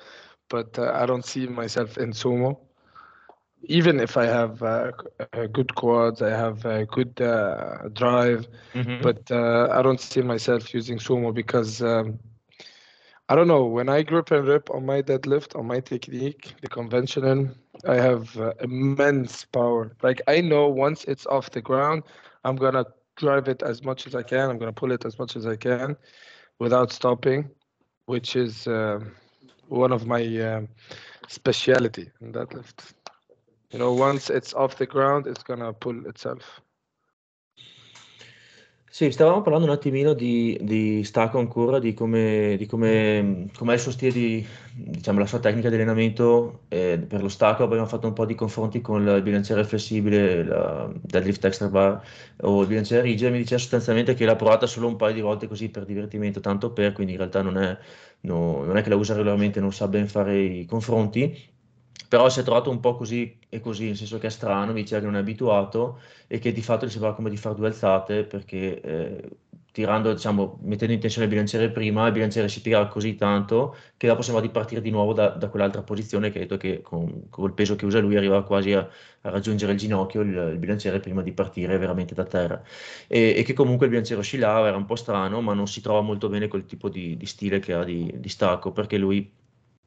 but 0.48 0.78
uh, 0.78 0.92
I 0.94 1.06
don't 1.06 1.24
see 1.24 1.46
myself 1.46 1.96
in 1.98 2.12
sumo. 2.12 2.58
Even 3.64 4.00
if 4.00 4.16
I 4.16 4.26
have 4.26 4.62
uh, 4.62 4.90
good 5.52 5.74
quads, 5.74 6.22
I 6.22 6.30
have 6.30 6.64
a 6.64 6.84
good 6.86 7.20
uh, 7.20 7.88
drive, 7.92 8.46
Mhm. 8.74 9.10
but 9.10 9.30
uh, 9.30 9.68
I 9.72 9.82
don't 9.82 10.00
see 10.00 10.16
myself 10.16 10.72
using 10.74 10.98
sumo 10.98 11.32
because 11.32 11.82
um, 11.82 12.18
I 13.28 13.34
don't 13.36 13.48
know. 13.48 13.64
When 13.64 13.88
I 13.88 14.02
grip 14.02 14.30
and 14.30 14.46
rip 14.46 14.70
on 14.70 14.86
my 14.86 15.02
deadlift, 15.02 15.56
on 15.58 15.66
my 15.66 15.80
technique, 15.80 16.54
the 16.62 16.68
conventional, 16.68 17.48
I 17.86 17.96
have 17.96 18.36
uh, 18.38 18.52
immense 18.60 19.44
power. 19.44 19.92
Like 20.02 20.20
I 20.26 20.40
know 20.40 20.68
once 20.68 21.04
it's 21.04 21.26
off 21.26 21.50
the 21.50 21.60
ground, 21.60 22.02
I'm 22.44 22.56
gonna 22.56 22.84
drive 23.16 23.48
it 23.48 23.62
as 23.62 23.82
much 23.84 24.06
as 24.06 24.14
I 24.14 24.22
can. 24.22 24.50
I'm 24.50 24.58
gonna 24.58 24.72
pull 24.72 24.92
it 24.92 25.04
as 25.04 25.18
much 25.18 25.36
as 25.36 25.46
I 25.46 25.56
can 25.56 25.96
without 26.58 26.92
stopping, 26.92 27.50
which 28.06 28.36
is 28.36 28.66
um 28.66 29.12
one 29.68 29.92
of 29.92 30.06
my 30.06 30.22
um, 30.48 30.68
speciality 31.28 32.10
in 32.20 32.32
deadlift. 32.32 32.94
You 33.70 33.78
know, 33.78 33.92
once 33.92 34.30
it's 34.30 34.54
off 34.54 34.76
the 34.76 34.86
ground, 34.86 35.26
it's 35.26 35.42
gonna 35.42 35.72
pull 35.74 36.06
itself. 36.06 36.62
Sì, 38.90 39.10
stavamo 39.12 39.42
parlando 39.42 39.66
un 39.66 39.74
attimino 39.74 40.14
di, 40.14 40.58
di 40.62 41.04
Stacco 41.04 41.38
ancora, 41.38 41.78
di 41.78 41.92
come, 41.92 42.56
di 42.56 42.64
come, 42.64 43.48
com'è 43.54 43.74
il 43.74 43.78
suo 43.78 43.90
stile 43.90 44.12
di, 44.12 44.46
diciamo, 44.72 45.18
la 45.18 45.26
sua 45.26 45.38
tecnica 45.38 45.68
di 45.68 45.74
allenamento 45.74 46.62
eh, 46.68 46.98
per 47.06 47.20
lo 47.20 47.28
stacco. 47.28 47.64
Abbiamo 47.64 47.84
fatto 47.84 48.06
un 48.06 48.14
po' 48.14 48.24
di 48.24 48.34
confronti 48.34 48.80
con 48.80 49.06
il 49.06 49.22
bilanciere 49.22 49.62
flessibile, 49.64 50.42
la 50.42 50.90
deadlift 51.02 51.44
extra 51.44 51.68
bar 51.68 52.02
o 52.40 52.62
il 52.62 52.66
bilanciere 52.66 53.02
rigido. 53.02 53.30
Mi 53.30 53.36
diceva 53.36 53.60
sostanzialmente 53.60 54.14
che 54.14 54.24
l'ha 54.24 54.36
provata 54.36 54.66
solo 54.66 54.86
un 54.86 54.96
paio 54.96 55.14
di 55.14 55.20
volte 55.20 55.46
così 55.46 55.68
per 55.68 55.84
divertimento, 55.84 56.40
tanto 56.40 56.72
per, 56.72 56.92
quindi 56.92 57.12
in 57.12 57.18
realtà 57.18 57.42
non 57.42 57.58
è, 57.58 57.78
no- 58.22 58.64
non 58.64 58.78
è 58.78 58.82
che 58.82 58.88
la 58.88 58.96
usa 58.96 59.12
regolarmente, 59.12 59.60
non 59.60 59.72
sa 59.72 59.86
ben 59.86 60.08
fare 60.08 60.38
i 60.38 60.64
confronti. 60.64 61.56
Però 62.08 62.28
si 62.30 62.40
è 62.40 62.42
trovato 62.42 62.70
un 62.70 62.80
po' 62.80 62.96
così 62.96 63.38
e 63.48 63.60
così, 63.60 63.86
nel 63.86 63.96
senso 63.96 64.18
che 64.18 64.28
è 64.28 64.30
strano, 64.30 64.72
mi 64.72 64.80
diceva 64.82 65.00
che 65.00 65.06
non 65.06 65.16
è 65.16 65.18
abituato 65.20 66.00
e 66.26 66.38
che 66.38 66.52
di 66.52 66.62
fatto 66.62 66.86
gli 66.86 66.90
sembrava 66.90 67.14
come 67.14 67.28
di 67.30 67.36
fare 67.36 67.54
due 67.54 67.66
alzate 67.66 68.24
perché 68.24 68.80
eh, 68.80 69.28
tirando, 69.70 70.12
diciamo, 70.14 70.58
mettendo 70.62 70.94
in 70.94 71.00
tensione 71.00 71.26
il 71.26 71.32
bilanciere 71.32 71.70
prima, 71.70 72.06
il 72.06 72.12
bilanciere 72.12 72.48
si 72.48 72.62
tira 72.62 72.86
così 72.88 73.14
tanto 73.14 73.76
che 73.96 74.06
dopo 74.06 74.22
sembrava 74.22 74.46
di 74.46 74.52
partire 74.52 74.80
di 74.80 74.90
nuovo 74.90 75.12
da, 75.12 75.28
da 75.28 75.48
quell'altra 75.48 75.82
posizione 75.82 76.30
che 76.30 76.38
ha 76.38 76.40
detto 76.40 76.56
che 76.56 76.80
con, 76.80 77.28
col 77.28 77.52
peso 77.52 77.76
che 77.76 77.84
usa 77.84 77.98
lui 78.00 78.16
arrivava 78.16 78.42
quasi 78.42 78.72
a, 78.72 78.88
a 79.20 79.30
raggiungere 79.30 79.72
il 79.72 79.78
ginocchio 79.78 80.22
il, 80.22 80.50
il 80.52 80.58
bilanciere 80.58 81.00
prima 81.00 81.22
di 81.22 81.32
partire 81.32 81.76
veramente 81.78 82.14
da 82.14 82.24
terra. 82.24 82.62
E, 83.06 83.34
e 83.36 83.42
che 83.42 83.52
comunque 83.52 83.84
il 83.86 83.92
bilanciere 83.92 84.20
oscillava, 84.20 84.66
era 84.66 84.76
un 84.76 84.86
po' 84.86 84.96
strano, 84.96 85.40
ma 85.42 85.52
non 85.54 85.66
si 85.68 85.80
trova 85.80 86.00
molto 86.00 86.28
bene 86.28 86.48
col 86.48 86.64
tipo 86.64 86.88
di, 86.88 87.16
di 87.16 87.26
stile 87.26 87.58
che 87.60 87.72
ha 87.74 87.84
di, 87.84 88.12
di 88.16 88.28
stacco 88.28 88.72
perché 88.72 88.96
lui 88.98 89.30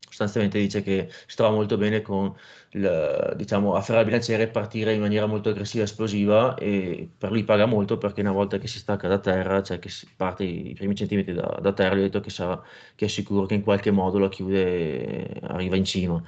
sostanzialmente 0.07 0.59
dice 0.59 0.81
che 0.81 1.09
si 1.25 1.35
trova 1.35 1.53
molto 1.55 1.77
bene 1.77 2.01
con 2.01 2.33
il, 2.71 3.33
diciamo, 3.35 3.75
afferrare 3.75 4.03
il 4.03 4.09
bilanciere 4.09 4.43
e 4.43 4.47
partire 4.47 4.93
in 4.93 5.01
maniera 5.01 5.25
molto 5.25 5.49
aggressiva 5.49 5.83
e 5.83 5.85
esplosiva 5.85 6.55
e 6.55 7.09
per 7.17 7.31
lui 7.31 7.43
paga 7.43 7.65
molto 7.65 7.97
perché 7.97 8.21
una 8.21 8.31
volta 8.31 8.57
che 8.57 8.67
si 8.67 8.79
stacca 8.79 9.07
da 9.07 9.19
terra, 9.19 9.61
cioè 9.63 9.79
che 9.79 9.89
si 9.89 10.07
parte 10.15 10.43
i 10.43 10.73
primi 10.73 10.95
centimetri 10.95 11.33
da, 11.33 11.59
da 11.61 11.73
terra, 11.73 11.95
gli 11.95 11.99
ho 11.99 12.03
detto 12.03 12.19
che, 12.19 12.29
sarà, 12.29 12.61
che 12.95 13.05
è 13.05 13.07
sicuro 13.07 13.45
che 13.45 13.55
in 13.55 13.63
qualche 13.63 13.91
modo 13.91 14.19
la 14.19 14.29
chiude 14.29 15.35
e 15.35 15.39
arriva 15.43 15.75
in 15.75 15.85
cima. 15.85 16.21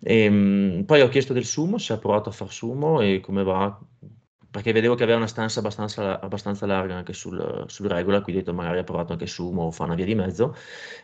E, 0.00 0.18
ehm, 0.24 0.84
poi 0.84 1.00
ho 1.00 1.08
chiesto 1.08 1.32
del 1.32 1.44
sumo, 1.44 1.78
se 1.78 1.92
ha 1.92 1.98
provato 1.98 2.28
a 2.28 2.32
far 2.32 2.50
sumo 2.52 3.00
e 3.00 3.20
come 3.20 3.42
va, 3.42 3.78
perché 4.54 4.70
vedevo 4.70 4.94
che 4.94 5.02
aveva 5.02 5.18
una 5.18 5.26
stanza 5.26 5.58
abbastanza, 5.58 6.20
abbastanza 6.20 6.64
larga 6.64 6.94
anche 6.94 7.12
sul, 7.12 7.64
sul 7.66 7.88
regola, 7.88 8.20
quindi 8.20 8.40
ho 8.40 8.44
detto 8.44 8.54
magari 8.56 8.78
ha 8.78 8.84
provato 8.84 9.10
anche 9.10 9.26
sumo 9.26 9.62
o 9.62 9.70
fa 9.72 9.82
una 9.82 9.96
via 9.96 10.04
di 10.04 10.14
mezzo. 10.14 10.54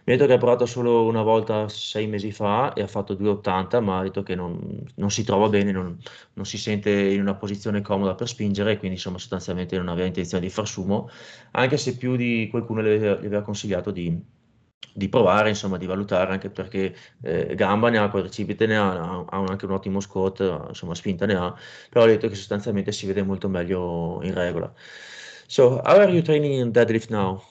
Mi 0.04 0.12
ha 0.12 0.16
detto 0.16 0.26
che 0.26 0.35
ha 0.35 0.38
provato 0.38 0.66
solo 0.66 1.04
una 1.04 1.23
volta 1.23 1.69
sei 1.69 2.07
mesi 2.07 2.30
fa 2.30 2.73
e 2.75 2.83
ha 2.83 2.87
fatto 2.87 3.14
2,80, 3.14 3.83
ma 3.83 3.99
ha 3.99 4.02
detto 4.02 4.23
che 4.23 4.37
non, 4.37 4.85
non 4.95 5.11
si 5.11 5.25
trova 5.25 5.49
bene, 5.49 5.73
non, 5.73 5.99
non, 6.35 6.47
si 6.47 6.59
sente 6.59 6.92
in 6.92 7.21
una 7.21 7.35
posizione 7.35 7.83
comoda 7.83 8.14
per 8.14 8.28
spingere, 8.28 8.78
quindi 8.78 8.99
insomma 8.99 9.19
sostanzialmente 9.19 9.76
non 9.76 9.88
aveva 9.88 10.07
intenzione 10.07 10.45
di 10.47 10.52
far 10.52 10.69
sumo, 10.69 11.11
anche 11.50 11.76
se 11.76 11.97
più 11.97 12.14
di 12.14 12.47
qualcuno 12.49 12.83
gli 12.83 12.87
aveva, 12.87 13.14
gli 13.16 13.26
aveva 13.26 13.42
consigliato 13.42 13.90
di, 13.90 14.16
di 14.92 15.08
provare, 15.08 15.49
insomma, 15.50 15.76
di 15.76 15.87
valutare, 15.87 16.32
anche 16.32 16.50
perché 16.50 16.94
eh, 17.22 17.54
gamba 17.54 17.90
ne 17.90 17.99
ha, 17.99 18.08
quadricipite 18.08 18.66
ne 18.66 18.76
ha, 18.76 18.90
ha, 18.90 19.25
ha 19.28 19.44
anche 19.49 19.64
un 19.64 19.72
ottimo 19.72 20.00
squat, 20.00 20.64
insomma, 20.68 20.94
spinta 20.94 21.26
ne 21.26 21.34
ha, 21.34 21.54
però 21.88 22.04
ho 22.04 22.08
detto 22.08 22.28
che 22.28 22.34
sostanzialmente 22.34 22.92
si 22.92 23.06
vede 23.06 23.22
molto 23.22 23.49
meglio 23.49 24.20
in 24.22 24.34
regola. 24.34 24.72
So, 25.46 25.80
how 25.84 25.99
are 26.00 26.10
you 26.10 26.22
training 26.22 26.54
in 26.54 26.72
deadlift 26.72 27.10
now? 27.10 27.42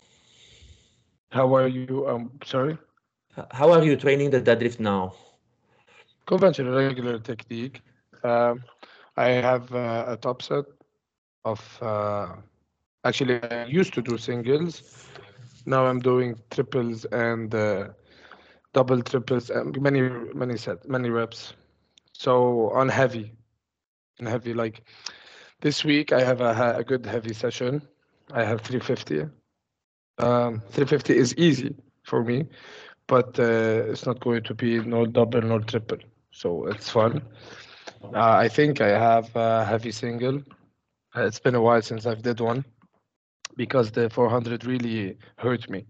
How 1.31 1.55
are 1.55 1.67
you, 1.67 2.07
um, 2.07 2.31
sorry? 2.43 2.77
How 3.51 3.71
are 3.71 3.85
you 3.85 3.95
training 3.95 4.31
the 4.31 4.41
deadlift 4.41 4.79
now? 4.79 5.13
Conventional 6.25 6.75
regular 6.75 7.19
technique. 7.19 7.81
Um, 8.23 8.63
I 9.15 9.29
have 9.29 9.71
uh, 9.73 10.05
a 10.07 10.17
top 10.17 10.41
set 10.41 10.65
of, 11.45 11.79
uh, 11.81 12.35
actually 13.03 13.41
I 13.43 13.65
used 13.65 13.93
to 13.93 14.01
do 14.01 14.17
singles, 14.17 15.08
now 15.69 15.85
I'm 15.85 15.99
doing 15.99 16.35
triples 16.49 17.05
and 17.05 17.53
uh, 17.53 17.89
double 18.73 19.01
triples 19.03 19.51
and 19.51 19.79
many 19.79 20.01
many 20.33 20.57
sets 20.57 20.87
many 20.87 21.09
reps. 21.09 21.53
So 22.13 22.71
on 22.71 22.89
heavy, 22.89 23.31
and 24.17 24.27
heavy 24.27 24.53
like 24.53 24.81
this 25.61 25.85
week 25.85 26.11
I 26.11 26.23
have 26.23 26.41
a, 26.41 26.75
a 26.77 26.83
good 26.83 27.05
heavy 27.05 27.33
session. 27.33 27.87
I 28.31 28.43
have 28.43 28.61
350. 28.61 29.29
Um, 30.17 30.61
350 30.71 31.15
is 31.15 31.35
easy 31.35 31.75
for 32.03 32.23
me, 32.23 32.47
but 33.07 33.39
uh, 33.39 33.91
it's 33.91 34.05
not 34.05 34.19
going 34.19 34.43
to 34.43 34.53
be 34.53 34.79
no 34.79 35.05
double 35.05 35.41
nor 35.41 35.59
triple. 35.61 35.99
So 36.31 36.65
it's 36.65 36.89
fun. 36.89 37.21
Uh, 38.03 38.31
I 38.45 38.47
think 38.49 38.81
I 38.81 38.89
have 38.89 39.35
a 39.35 39.63
heavy 39.65 39.91
single. 39.91 40.41
It's 41.15 41.39
been 41.39 41.55
a 41.55 41.61
while 41.61 41.81
since 41.81 42.05
I've 42.05 42.21
did 42.21 42.39
one 42.39 42.65
because 43.59 43.91
the 43.91 44.09
400 44.09 44.63
really 44.63 45.17
hurt 45.35 45.69
me. 45.69 45.85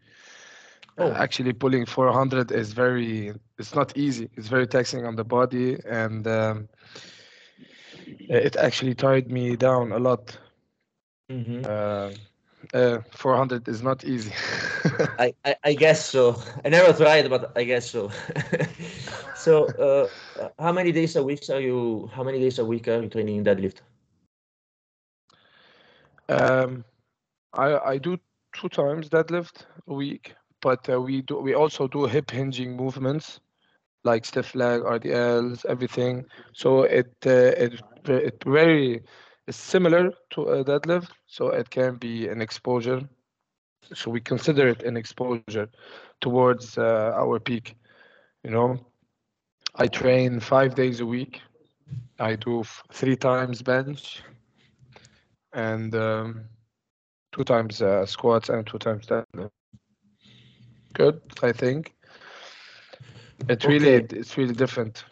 Oh. 0.97 1.11
Actually, 1.11 1.53
pulling 1.53 1.85
400 1.85 2.51
is 2.51 2.73
very, 2.73 3.31
it's 3.59 3.75
not 3.75 3.95
easy. 3.95 4.27
It's 4.35 4.47
very 4.47 4.65
taxing 4.65 5.05
on 5.05 5.15
the 5.15 5.23
body, 5.23 5.77
and 5.85 6.25
um, 6.27 6.67
it 8.27 8.55
actually 8.55 8.95
tied 8.95 9.29
me 9.29 9.55
down 9.55 9.91
a 9.91 9.99
lot. 9.99 10.35
Mm-hmm. 11.29 11.61
Uh, 11.63 12.09
uh, 12.73 13.01
400 13.11 13.67
is 13.67 13.83
not 13.83 14.03
easy. 14.03 14.33
I, 15.19 15.35
I, 15.45 15.55
I, 15.63 15.73
guess 15.75 16.03
so. 16.03 16.41
I 16.65 16.69
never 16.69 16.91
tried, 16.91 17.29
but 17.29 17.51
I 17.55 17.65
guess 17.65 17.88
so. 17.91 18.09
so, 19.35 19.67
uh, 19.77 20.07
how 20.57 20.71
many 20.71 20.91
days 20.91 21.15
a 21.15 21.23
week 21.23 21.43
are 21.51 21.61
you? 21.61 22.09
How 22.15 22.23
many 22.23 22.39
days 22.39 22.57
a 22.57 22.65
week 22.65 22.88
are 22.88 22.99
you 23.03 23.09
training 23.09 23.43
deadlift? 23.43 23.77
Um, 26.29 26.83
I 27.53 27.77
I 27.94 27.98
do 27.98 28.18
two 28.53 28.70
times 28.70 29.10
deadlift 29.10 29.65
a 29.88 29.93
week, 29.93 30.36
but 30.62 30.89
uh, 30.89 31.02
we 31.02 31.21
do 31.21 31.38
we 31.39 31.54
also 31.54 31.88
do 31.88 32.06
hip 32.06 32.32
hinging 32.32 32.76
movements 32.76 33.39
like 34.04 34.26
stiff 34.26 34.56
leg, 34.56 34.82
RDLs, 34.84 35.65
everything. 35.65 36.26
So 36.54 36.84
it 36.84 37.13
uh, 37.26 37.54
it 37.65 37.82
it 38.08 38.43
very 38.45 39.04
is 39.47 39.56
similar 39.56 40.12
to 40.32 40.41
a 40.50 40.63
deadlift, 40.63 41.12
so 41.28 41.50
it 41.50 41.69
can 41.69 41.95
be 41.97 42.28
an 42.28 42.41
exposure. 42.41 43.02
So 43.93 44.12
we 44.12 44.21
consider 44.21 44.67
it 44.69 44.84
an 44.84 44.97
exposure 44.97 45.58
towards 46.10 46.65
uh, 46.78 47.02
our 47.06 47.28
peak. 47.30 47.76
You 48.43 48.52
know, 48.52 48.78
I 49.76 49.88
train 49.88 50.39
five 50.39 50.76
days 50.76 51.00
a 51.00 51.06
week. 51.06 51.41
I 52.19 52.36
do 52.36 52.63
three 52.91 53.15
times 53.15 53.62
bench, 53.62 54.23
and 55.54 55.93
um, 55.95 56.45
two 57.32 57.44
times 57.44 57.82
uh, 57.82 58.06
squats 58.06 58.50
and 58.50 58.65
two 58.65 58.80
times 58.80 59.08
deadlift. 59.08 59.52
Good, 60.94 61.22
I 61.42 61.52
think. 61.52 61.94
It's 63.48 63.65
okay. 63.65 63.76
really 63.76 64.06
it's 64.12 64.38
really 64.38 64.54
different. 64.54 65.06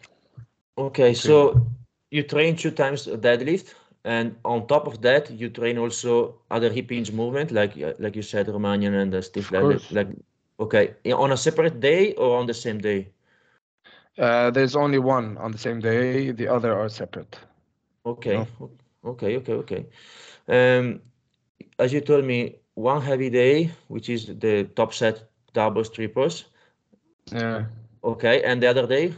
Okay, 0.78 1.14
so 1.14 1.66
you 2.10 2.22
train 2.22 2.56
two 2.56 2.70
times 2.70 3.06
deadlift, 3.06 3.74
and 4.04 4.36
on 4.44 4.66
top 4.66 4.86
of 4.86 5.00
that, 5.02 5.30
you 5.30 5.48
train 5.50 5.78
also 5.78 6.40
other 6.50 6.70
hip 6.70 6.90
hinge 6.90 7.12
movement, 7.12 7.50
like 7.50 7.76
like 7.98 8.16
you 8.16 8.22
said, 8.22 8.46
Romanian 8.46 8.94
and 9.00 9.12
the 9.12 9.22
stiff 9.22 9.50
leg. 9.50 9.80
Like, 9.90 10.08
okay, 10.60 10.94
on 11.12 11.32
a 11.32 11.36
separate 11.36 11.80
day 11.80 12.14
or 12.14 12.38
on 12.38 12.46
the 12.46 12.54
same 12.54 12.78
day? 12.78 13.08
Uh, 14.18 14.50
there's 14.50 14.76
only 14.76 14.98
one 14.98 15.36
on 15.38 15.52
the 15.52 15.58
same 15.58 15.80
day. 15.80 16.30
The 16.32 16.48
other 16.48 16.72
are 16.74 16.88
separate. 16.88 17.38
Okay, 18.04 18.36
no? 18.36 18.70
okay, 19.04 19.36
okay, 19.36 19.52
okay. 19.54 19.86
Um, 20.48 21.00
as 21.78 21.92
you 21.92 22.00
told 22.00 22.24
me, 22.24 22.56
one 22.74 23.02
heavy 23.02 23.30
day, 23.30 23.70
which 23.88 24.08
is 24.08 24.26
the 24.26 24.64
top 24.76 24.94
set 24.94 25.28
doubles, 25.52 25.90
triples. 25.90 26.44
Yeah. 27.32 27.64
Okay, 28.04 28.42
and 28.42 28.62
the 28.62 28.68
other 28.68 28.86
day? 28.86 29.14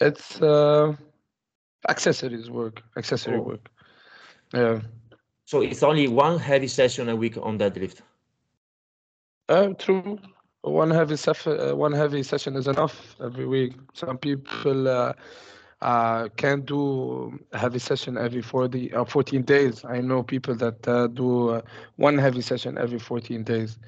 It's 0.00 0.40
uh, 0.40 0.94
accessories 1.88 2.50
work, 2.50 2.82
accessory 2.96 3.38
oh. 3.38 3.42
work. 3.42 3.68
Yeah. 4.54 4.80
So 5.44 5.60
it's 5.60 5.82
only 5.82 6.06
one 6.08 6.38
heavy 6.38 6.68
session 6.68 7.08
a 7.08 7.16
week 7.16 7.36
on 7.36 7.58
deadlift. 7.58 8.00
Uh, 9.48 9.70
true. 9.78 10.18
One 10.62 10.90
heavy 10.90 11.16
session, 11.16 11.58
uh, 11.58 11.74
one 11.74 11.92
heavy 11.92 12.22
session 12.22 12.54
is 12.56 12.68
enough 12.68 13.16
every 13.20 13.46
week. 13.46 13.72
Some 13.94 14.18
people 14.18 14.86
uh, 14.86 15.12
uh, 15.82 16.28
can't 16.36 16.66
do 16.66 17.38
heavy 17.52 17.78
session 17.78 18.18
every 18.18 18.42
40, 18.42 18.92
uh, 18.92 19.04
14 19.04 19.42
days. 19.42 19.84
I 19.84 20.00
know 20.00 20.22
people 20.22 20.54
that 20.56 20.86
uh, 20.86 21.06
do 21.06 21.50
uh, 21.50 21.62
one 21.96 22.18
heavy 22.18 22.42
session 22.42 22.76
every 22.76 22.98
14 22.98 23.42
days. 23.44 23.78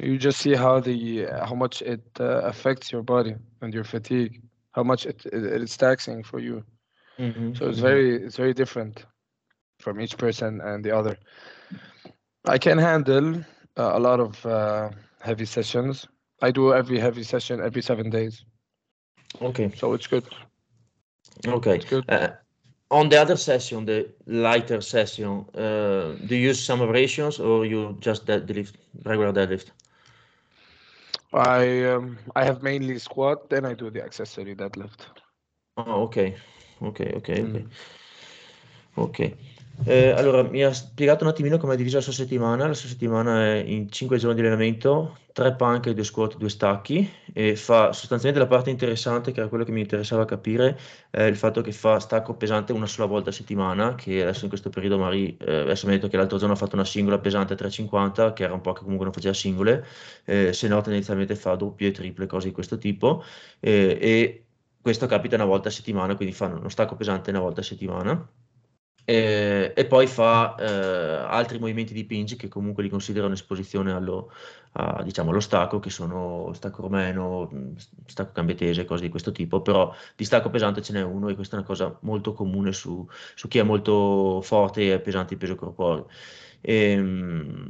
You 0.00 0.18
just 0.18 0.40
see 0.40 0.54
how 0.54 0.80
the 0.80 1.26
how 1.44 1.54
much 1.54 1.82
it 1.82 2.02
uh, 2.18 2.40
affects 2.42 2.90
your 2.90 3.02
body 3.02 3.34
and 3.60 3.74
your 3.74 3.84
fatigue, 3.84 4.42
how 4.72 4.82
much 4.82 5.06
it, 5.06 5.24
it 5.26 5.44
it's 5.62 5.76
taxing 5.76 6.22
for 6.22 6.40
you. 6.40 6.64
Mm-hmm. 7.18 7.54
So 7.54 7.68
it's 7.68 7.76
mm-hmm. 7.76 7.86
very 7.86 8.24
it's 8.24 8.36
very 8.36 8.54
different 8.54 9.04
from 9.80 10.00
each 10.00 10.16
person 10.16 10.60
and 10.62 10.82
the 10.82 10.96
other. 10.96 11.18
I 12.46 12.58
can 12.58 12.78
handle 12.78 13.44
uh, 13.76 13.92
a 13.94 14.00
lot 14.00 14.18
of 14.18 14.96
heavy 15.20 15.44
sessions. 15.44 16.06
I 16.40 16.50
do 16.50 16.72
every 16.72 16.98
heavy 16.98 17.22
session 17.22 17.60
every 17.60 17.82
seven 17.82 18.08
days. 18.08 18.44
Okay. 19.40 19.70
So 19.76 19.92
it's 19.92 20.06
good. 20.06 20.24
Okay. 21.46 21.80
Uh, 22.08 22.28
on 22.90 23.08
the 23.08 23.20
other 23.20 23.36
session, 23.36 23.84
the 23.86 24.08
lighter 24.26 24.80
session, 24.80 25.44
uh, 25.54 26.14
do 26.26 26.36
you 26.36 26.48
use 26.48 26.62
some 26.62 26.80
variations 26.80 27.40
or 27.40 27.64
you 27.64 27.96
just 28.00 28.26
deadlift, 28.26 28.74
regular 29.04 29.32
deadlift? 29.32 29.70
I 31.32 31.84
um, 31.84 32.18
I 32.36 32.44
have 32.44 32.62
mainly 32.62 32.98
squat, 32.98 33.48
then 33.48 33.64
I 33.64 33.74
do 33.74 33.90
the 33.90 34.02
accessory 34.04 34.54
deadlift. 34.54 35.06
Oh, 35.76 36.02
ok, 36.02 36.36
ok, 36.82 37.12
ok, 37.16 37.28
mm. 37.42 37.66
ok. 38.96 39.34
Eh, 39.84 40.10
allora, 40.10 40.42
mi 40.42 40.62
ha 40.62 40.72
spiegato 40.72 41.24
un 41.24 41.30
attimino 41.30 41.58
come 41.58 41.74
è 41.74 41.76
divisa 41.76 41.96
la 41.96 42.02
sua 42.02 42.12
settimana. 42.12 42.68
La 42.68 42.74
sua 42.74 42.88
settimana 42.88 43.44
è 43.44 43.64
in 43.66 43.90
5 43.90 44.16
giorni 44.16 44.36
di 44.36 44.40
allenamento, 44.42 45.18
3 45.32 45.54
panche, 45.54 45.92
2 45.92 46.04
squat, 46.04 46.36
2 46.36 46.48
stacchi 46.48 47.10
e 47.32 47.56
fa 47.56 47.92
sostanzialmente 47.92 48.38
la 48.38 48.46
parte 48.46 48.70
interessante, 48.70 49.32
che 49.32 49.40
era 49.40 49.48
quello 49.48 49.64
che 49.64 49.72
mi 49.72 49.80
interessava 49.80 50.24
capire, 50.24 50.78
è 51.10 51.22
il 51.22 51.36
fatto 51.36 51.62
che 51.62 51.72
fa 51.72 51.98
stacco 51.98 52.34
pesante 52.34 52.72
una 52.72 52.86
sola 52.86 53.08
volta 53.08 53.30
a 53.30 53.32
settimana, 53.32 53.94
che 53.96 54.22
adesso 54.22 54.44
in 54.44 54.50
questo 54.50 54.70
periodo 54.70 54.98
magari, 54.98 55.36
eh, 55.38 55.60
adesso 55.60 55.86
mi 55.86 55.94
ha 55.94 55.96
detto 55.96 56.08
che 56.08 56.16
l'altro 56.16 56.38
giorno 56.38 56.54
ha 56.54 56.56
fatto 56.58 56.76
una 56.76 56.84
singola 56.84 57.18
pesante 57.18 57.54
a 57.54 57.56
3,50, 57.56 58.32
che 58.34 58.44
era 58.44 58.54
un 58.54 58.60
po' 58.60 58.72
che 58.72 58.82
comunque 58.82 59.04
non 59.04 59.14
faceva 59.14 59.34
singole, 59.34 59.84
eh, 60.24 60.52
se 60.52 60.68
no 60.68 60.80
tendenzialmente 60.80 61.34
fa 61.34 61.56
doppie, 61.56 61.90
triple, 61.90 62.26
cose 62.26 62.48
di 62.48 62.52
questo 62.54 62.78
tipo 62.78 63.24
e 63.58 64.44
questo 64.80 65.06
capita 65.06 65.34
una 65.36 65.44
volta 65.44 65.68
a 65.68 65.72
settimana, 65.72 66.14
quindi 66.14 66.34
fanno 66.34 66.58
uno 66.58 66.68
stacco 66.68 66.94
pesante 66.94 67.30
una 67.30 67.40
volta 67.40 67.60
a 67.60 67.64
settimana 67.64 68.28
e, 69.04 69.72
e 69.74 69.86
poi 69.86 70.06
fa 70.06 70.54
eh, 70.56 70.64
altri 70.64 71.58
movimenti 71.58 71.92
di 71.92 72.04
pinch 72.04 72.36
che 72.36 72.48
comunque 72.48 72.82
li 72.82 72.88
considera 72.88 73.26
un'esposizione 73.26 73.92
allo, 73.92 74.30
a, 74.72 75.02
diciamo, 75.02 75.30
allo 75.30 75.40
stacco, 75.40 75.80
che 75.80 75.90
sono 75.90 76.52
stacco 76.54 76.82
romeno, 76.82 77.50
stacco 78.06 78.32
cambietese, 78.32 78.84
cose 78.84 79.02
di 79.02 79.08
questo 79.08 79.32
tipo, 79.32 79.60
però 79.60 79.92
di 80.16 80.24
stacco 80.24 80.50
pesante 80.50 80.82
ce 80.82 80.92
n'è 80.92 81.02
uno 81.02 81.28
e 81.28 81.34
questa 81.34 81.56
è 81.56 81.58
una 81.58 81.66
cosa 81.66 81.96
molto 82.02 82.32
comune 82.32 82.72
su, 82.72 83.06
su 83.34 83.48
chi 83.48 83.58
è 83.58 83.62
molto 83.62 84.40
forte 84.42 84.92
e 84.92 85.00
pesante 85.00 85.34
di 85.34 85.40
peso 85.40 85.56
corporeo. 85.56 86.08
E, 86.60 86.74
ehm, 86.92 87.66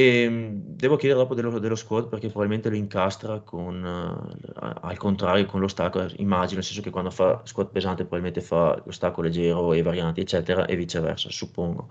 e 0.00 0.22
ehm, 0.22 0.62
devo 0.76 0.96
chiedere 0.96 1.20
dopo 1.20 1.34
dello, 1.34 1.58
dello 1.58 1.74
squat 1.74 2.08
perché 2.08 2.28
probabilmente 2.28 2.70
lo 2.70 2.76
incastra 2.76 3.40
con, 3.40 3.82
uh, 3.84 4.72
al 4.80 4.96
contrario 4.96 5.44
con 5.44 5.60
lo 5.60 5.68
stacco, 5.68 6.06
immagino, 6.16 6.56
nel 6.56 6.64
senso 6.64 6.80
che 6.80 6.90
quando 6.90 7.10
fa 7.10 7.42
squat 7.44 7.70
pesante 7.70 8.04
probabilmente 8.04 8.40
fa 8.40 8.80
lo 8.82 8.92
stacco 8.92 9.20
leggero 9.20 9.74
e 9.74 9.82
varianti, 9.82 10.20
eccetera, 10.20 10.64
e 10.64 10.76
viceversa, 10.76 11.28
suppongo. 11.30 11.88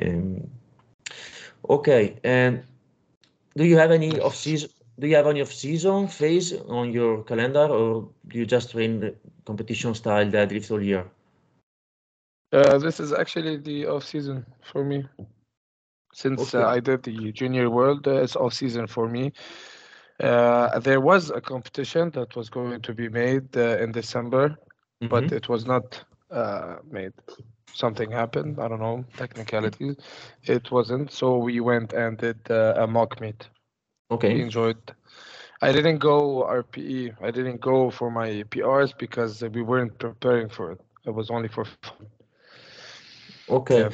Um, 0.00 0.40
ok, 1.62 2.18
and 2.22 2.64
do 3.54 3.64
you 3.64 3.78
have 3.78 3.92
any 3.92 4.18
off 4.20 4.34
season? 4.34 4.70
Do 4.96 5.08
you 5.08 5.16
have 5.16 5.26
any 5.26 5.40
off-season 5.40 6.06
phase 6.06 6.52
on 6.68 6.92
your 6.92 7.24
calendar, 7.24 7.66
or 7.68 8.10
do 8.28 8.38
you 8.38 8.46
just 8.46 8.70
train 8.70 9.00
the 9.00 9.16
competition 9.44 9.92
style 9.92 10.30
deadlift 10.30 10.70
all 10.70 10.80
year? 10.80 11.04
Uh, 12.52 12.78
this 12.78 13.00
is 13.00 13.12
actually 13.12 13.56
the 13.56 13.86
off-season 13.86 14.46
for 14.62 14.84
me. 14.84 15.04
Since 16.14 16.54
uh, 16.54 16.58
okay. 16.58 16.66
uh, 16.66 16.70
I 16.70 16.80
did 16.80 17.02
the 17.02 17.32
Junior 17.32 17.68
World, 17.68 18.06
uh, 18.06 18.22
it's 18.22 18.36
off 18.36 18.54
season 18.54 18.86
for 18.86 19.08
me. 19.08 19.32
Uh, 20.20 20.78
there 20.78 21.00
was 21.00 21.30
a 21.30 21.40
competition 21.40 22.10
that 22.10 22.36
was 22.36 22.48
going 22.48 22.80
to 22.80 22.94
be 22.94 23.08
made 23.08 23.56
uh, 23.56 23.78
in 23.78 23.90
December, 23.90 24.50
mm-hmm. 24.50 25.08
but 25.08 25.32
it 25.32 25.48
was 25.48 25.66
not 25.66 26.02
uh, 26.30 26.76
made. 26.88 27.12
Something 27.72 28.12
happened. 28.12 28.60
I 28.60 28.68
don't 28.68 28.78
know 28.78 29.04
technicalities. 29.16 29.96
It 30.44 30.70
wasn't. 30.70 31.10
So 31.10 31.38
we 31.38 31.58
went 31.58 31.92
and 31.92 32.16
did 32.16 32.38
a 32.48 32.86
mock 32.86 33.20
meet. 33.20 33.48
Okay. 34.12 34.34
We 34.34 34.42
enjoyed. 34.42 34.78
I 35.60 35.72
didn't 35.72 35.98
go 35.98 36.44
RPE. 36.48 37.16
I 37.20 37.32
didn't 37.32 37.60
go 37.60 37.90
for 37.90 38.12
my 38.12 38.44
PRs 38.50 38.96
because 38.96 39.42
we 39.42 39.62
weren't 39.62 39.98
preparing 39.98 40.48
for 40.48 40.70
it. 40.72 40.80
It 41.04 41.10
was 41.10 41.30
only 41.30 41.48
for 41.48 41.64
fun. 41.64 42.06
Okay. 43.48 43.80
Yeah. 43.80 43.90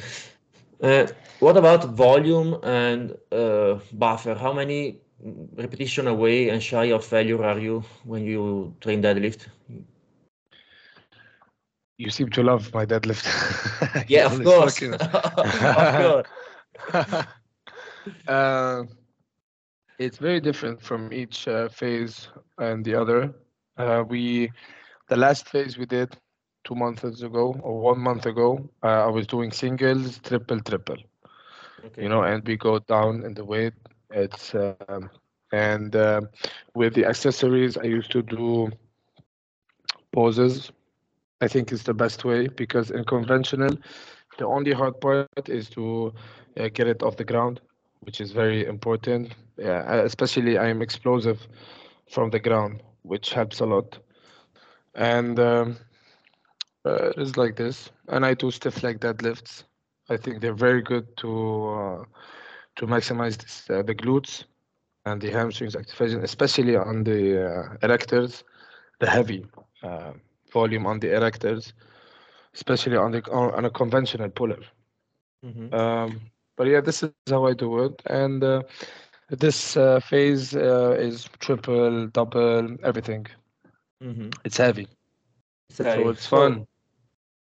Uh, 0.81 1.07
what 1.39 1.57
about 1.57 1.85
volume 1.95 2.57
and 2.63 3.15
uh, 3.31 3.79
buffer? 3.93 4.33
How 4.33 4.51
many 4.51 5.01
repetition 5.55 6.07
away 6.07 6.49
and 6.49 6.61
shy 6.61 6.85
of 6.85 7.05
failure 7.05 7.43
are 7.43 7.59
you 7.59 7.83
when 8.03 8.25
you 8.25 8.75
train 8.81 9.01
deadlift? 9.01 9.47
You 11.97 12.09
seem 12.09 12.29
to 12.29 12.41
love 12.41 12.73
my 12.73 12.85
deadlift. 12.85 13.25
yeah, 14.09 14.25
of 14.25 14.43
course. 14.43 14.81
of 14.91 15.95
course. 15.97 16.27
uh, 18.27 18.83
it's 19.99 20.17
very 20.17 20.39
different 20.41 20.81
from 20.81 21.13
each 21.13 21.47
uh, 21.47 21.69
phase 21.69 22.29
and 22.57 22.83
the 22.83 22.95
other. 22.95 23.35
Uh, 23.77 24.03
we, 24.07 24.51
the 25.09 25.15
last 25.15 25.47
phase 25.47 25.77
we 25.77 25.85
did 25.85 26.17
two 26.63 26.75
months 26.75 27.21
ago 27.21 27.55
or 27.61 27.79
one 27.79 27.99
month 27.99 28.25
ago, 28.25 28.69
uh, 28.83 29.05
I 29.05 29.07
was 29.07 29.27
doing 29.27 29.51
singles, 29.51 30.19
triple, 30.19 30.59
triple. 30.61 30.97
Okay. 31.85 32.03
You 32.03 32.09
know, 32.09 32.23
and 32.23 32.45
we 32.47 32.57
go 32.57 32.79
down 32.79 33.23
in 33.23 33.33
the 33.33 33.45
weight. 33.45 33.73
It's 34.11 34.53
um, 34.55 35.09
and 35.51 35.95
uh, 35.95 36.21
with 36.73 36.93
the 36.93 37.05
accessories, 37.05 37.77
I 37.77 37.83
used 37.83 38.11
to 38.11 38.21
do 38.21 38.71
poses. 40.11 40.71
I 41.41 41.47
think 41.47 41.71
it's 41.71 41.83
the 41.83 41.93
best 41.93 42.23
way 42.25 42.47
because 42.47 42.91
in 42.91 43.03
conventional, 43.05 43.77
the 44.37 44.45
only 44.45 44.73
hard 44.73 44.99
part 45.01 45.37
is 45.37 45.57
to 45.57 45.97
uh, 46.41 46.55
get 46.57 46.75
it 46.75 46.89
off 46.89 47.05
the 47.05 47.13
ground, 47.13 47.53
which 48.01 48.19
is 48.21 48.31
very 48.31 48.65
important. 48.65 49.33
Yeah, 49.57 49.93
especially 50.01 50.57
I 50.57 50.67
am 50.67 50.81
explosive 50.81 51.47
from 52.09 52.29
the 52.29 52.39
ground, 52.39 52.81
which 53.03 53.33
helps 53.33 53.59
a 53.59 53.65
lot. 53.65 53.97
And 54.95 55.39
um, 55.39 55.77
uh, 56.85 57.11
it's 57.17 57.37
like 57.37 57.55
this, 57.55 57.91
and 58.07 58.25
I 58.25 58.33
do 58.33 58.51
stiff 58.51 58.83
leg 58.83 58.99
deadlifts. 58.99 59.63
I 60.09 60.17
think 60.17 60.41
they're 60.41 60.53
very 60.53 60.81
good 60.81 61.15
to 61.17 61.69
uh, 61.69 62.03
to 62.77 62.87
maximize 62.87 63.37
this, 63.37 63.69
uh, 63.69 63.83
the 63.83 63.95
glutes 63.95 64.45
and 65.05 65.21
the 65.21 65.29
hamstrings 65.29 65.75
activation, 65.75 66.23
especially 66.23 66.75
on 66.75 67.03
the 67.03 67.45
uh, 67.45 67.77
erectors, 67.87 68.43
the 68.99 69.09
heavy 69.09 69.45
uh, 69.83 70.13
volume 70.51 70.85
on 70.85 70.99
the 70.99 71.07
erectors, 71.07 71.73
especially 72.53 72.97
on 72.97 73.11
the 73.11 73.21
on, 73.31 73.53
on 73.53 73.65
a 73.65 73.69
conventional 73.69 74.29
puller. 74.29 74.59
Mm-hmm. 75.45 75.73
Um, 75.73 76.21
but 76.57 76.67
yeah, 76.67 76.81
this 76.81 77.03
is 77.03 77.11
how 77.29 77.45
I 77.45 77.53
do 77.53 77.83
it, 77.85 78.01
and 78.07 78.43
uh, 78.43 78.63
this 79.29 79.75
phase 80.03 80.53
is 80.53 81.29
triple, 81.39 82.07
double, 82.07 82.77
everything. 82.83 83.27
Mm-hmm. 84.03 84.29
It's 84.43 84.57
heavy. 84.57 84.87
So 85.69 86.09
it's 86.09 86.25
fun. 86.25 86.67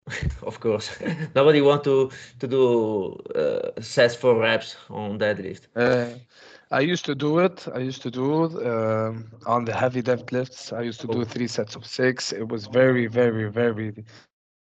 of 0.43 0.59
course. 0.59 0.89
Nobody 1.35 1.61
want 1.61 1.83
to 1.83 2.11
to 2.39 2.47
do 2.47 3.13
uh, 3.35 3.81
sets 3.81 4.15
for 4.15 4.39
reps 4.39 4.75
on 4.89 5.19
deadlift. 5.19 5.67
Uh, 5.75 6.17
I 6.71 6.81
used 6.81 7.05
to 7.05 7.15
do 7.15 7.39
it. 7.39 7.67
I 7.73 7.79
used 7.79 8.01
to 8.03 8.11
do 8.11 8.45
it 8.45 8.53
um, 8.67 9.25
on 9.45 9.65
the 9.65 9.73
heavy 9.73 10.01
deadlifts. 10.03 10.71
I 10.71 10.81
used 10.81 11.01
to 11.01 11.07
do 11.07 11.21
oh. 11.21 11.23
three 11.23 11.47
sets 11.47 11.75
of 11.75 11.85
six. 11.85 12.31
It 12.31 12.47
was 12.47 12.67
very, 12.67 13.07
very, 13.07 13.49
very 13.49 14.05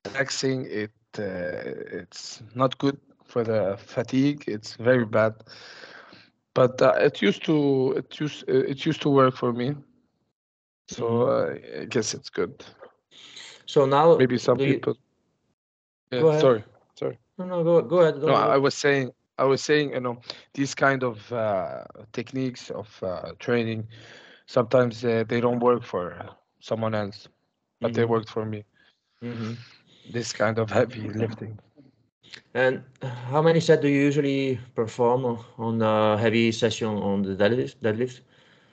taxing. 0.05 0.67
It 0.67 0.93
uh, 1.19 2.01
it's 2.01 2.43
not 2.55 2.77
good 2.79 2.99
for 3.25 3.45
the 3.45 3.77
fatigue. 3.79 4.45
It's 4.47 4.75
very 4.77 5.07
bad. 5.07 5.35
But 6.55 6.81
uh, 6.83 6.95
it 6.99 7.23
used 7.23 7.45
to 7.47 7.93
it 7.97 8.21
used 8.21 8.49
it 8.49 8.85
used 8.85 9.03
to 9.03 9.09
work 9.09 9.35
for 9.35 9.53
me. 9.53 9.75
So 10.89 11.05
mm-hmm. 11.05 11.79
uh, 11.79 11.83
I 11.83 11.85
guess 11.87 12.15
it's 12.15 12.31
good. 12.31 12.65
So 13.67 13.87
now 13.87 14.17
maybe 14.17 14.39
some 14.39 14.59
people. 14.59 14.95
You 14.95 15.06
yeah, 16.11 16.39
sorry, 16.41 16.65
sorry. 16.95 17.19
No, 17.39 17.45
no, 17.45 17.65
go 17.65 17.83
go 17.83 17.99
ahead. 18.01 18.23
No, 18.23 18.35
I 18.35 18.57
was 18.57 18.75
saying, 18.75 19.11
I 19.39 19.45
was 19.45 19.63
saying, 19.63 19.93
you 19.93 20.01
know, 20.01 20.21
these 20.55 20.75
kind 20.75 21.03
of 21.03 21.33
uh, 21.33 21.85
techniques 22.13 22.71
of 22.71 22.89
uh, 23.03 23.33
training, 23.39 23.87
sometimes 24.47 25.05
uh, 25.05 25.25
they 25.29 25.41
don't 25.41 25.61
work 25.61 25.83
for 25.83 26.17
someone 26.61 26.95
else, 26.95 27.29
but 27.81 27.89
mm-hmm. 27.89 27.97
they 27.97 28.05
worked 28.05 28.31
for 28.31 28.45
me. 28.45 28.65
Mm-hmm. 29.23 29.53
This 30.13 30.33
kind 30.33 30.59
of 30.59 30.71
heavy 30.71 31.09
lifting. 31.09 31.59
And 32.55 32.83
how 33.31 33.43
many 33.43 33.61
sets 33.61 33.83
do 33.83 33.89
you 33.89 34.01
usually 34.01 34.61
perform 34.75 35.39
on 35.59 35.83
a 35.83 36.17
heavy 36.19 36.53
session 36.53 36.89
on 36.89 37.23
the 37.23 37.35
deadlift? 37.35 37.77
deadlift? 37.83 38.21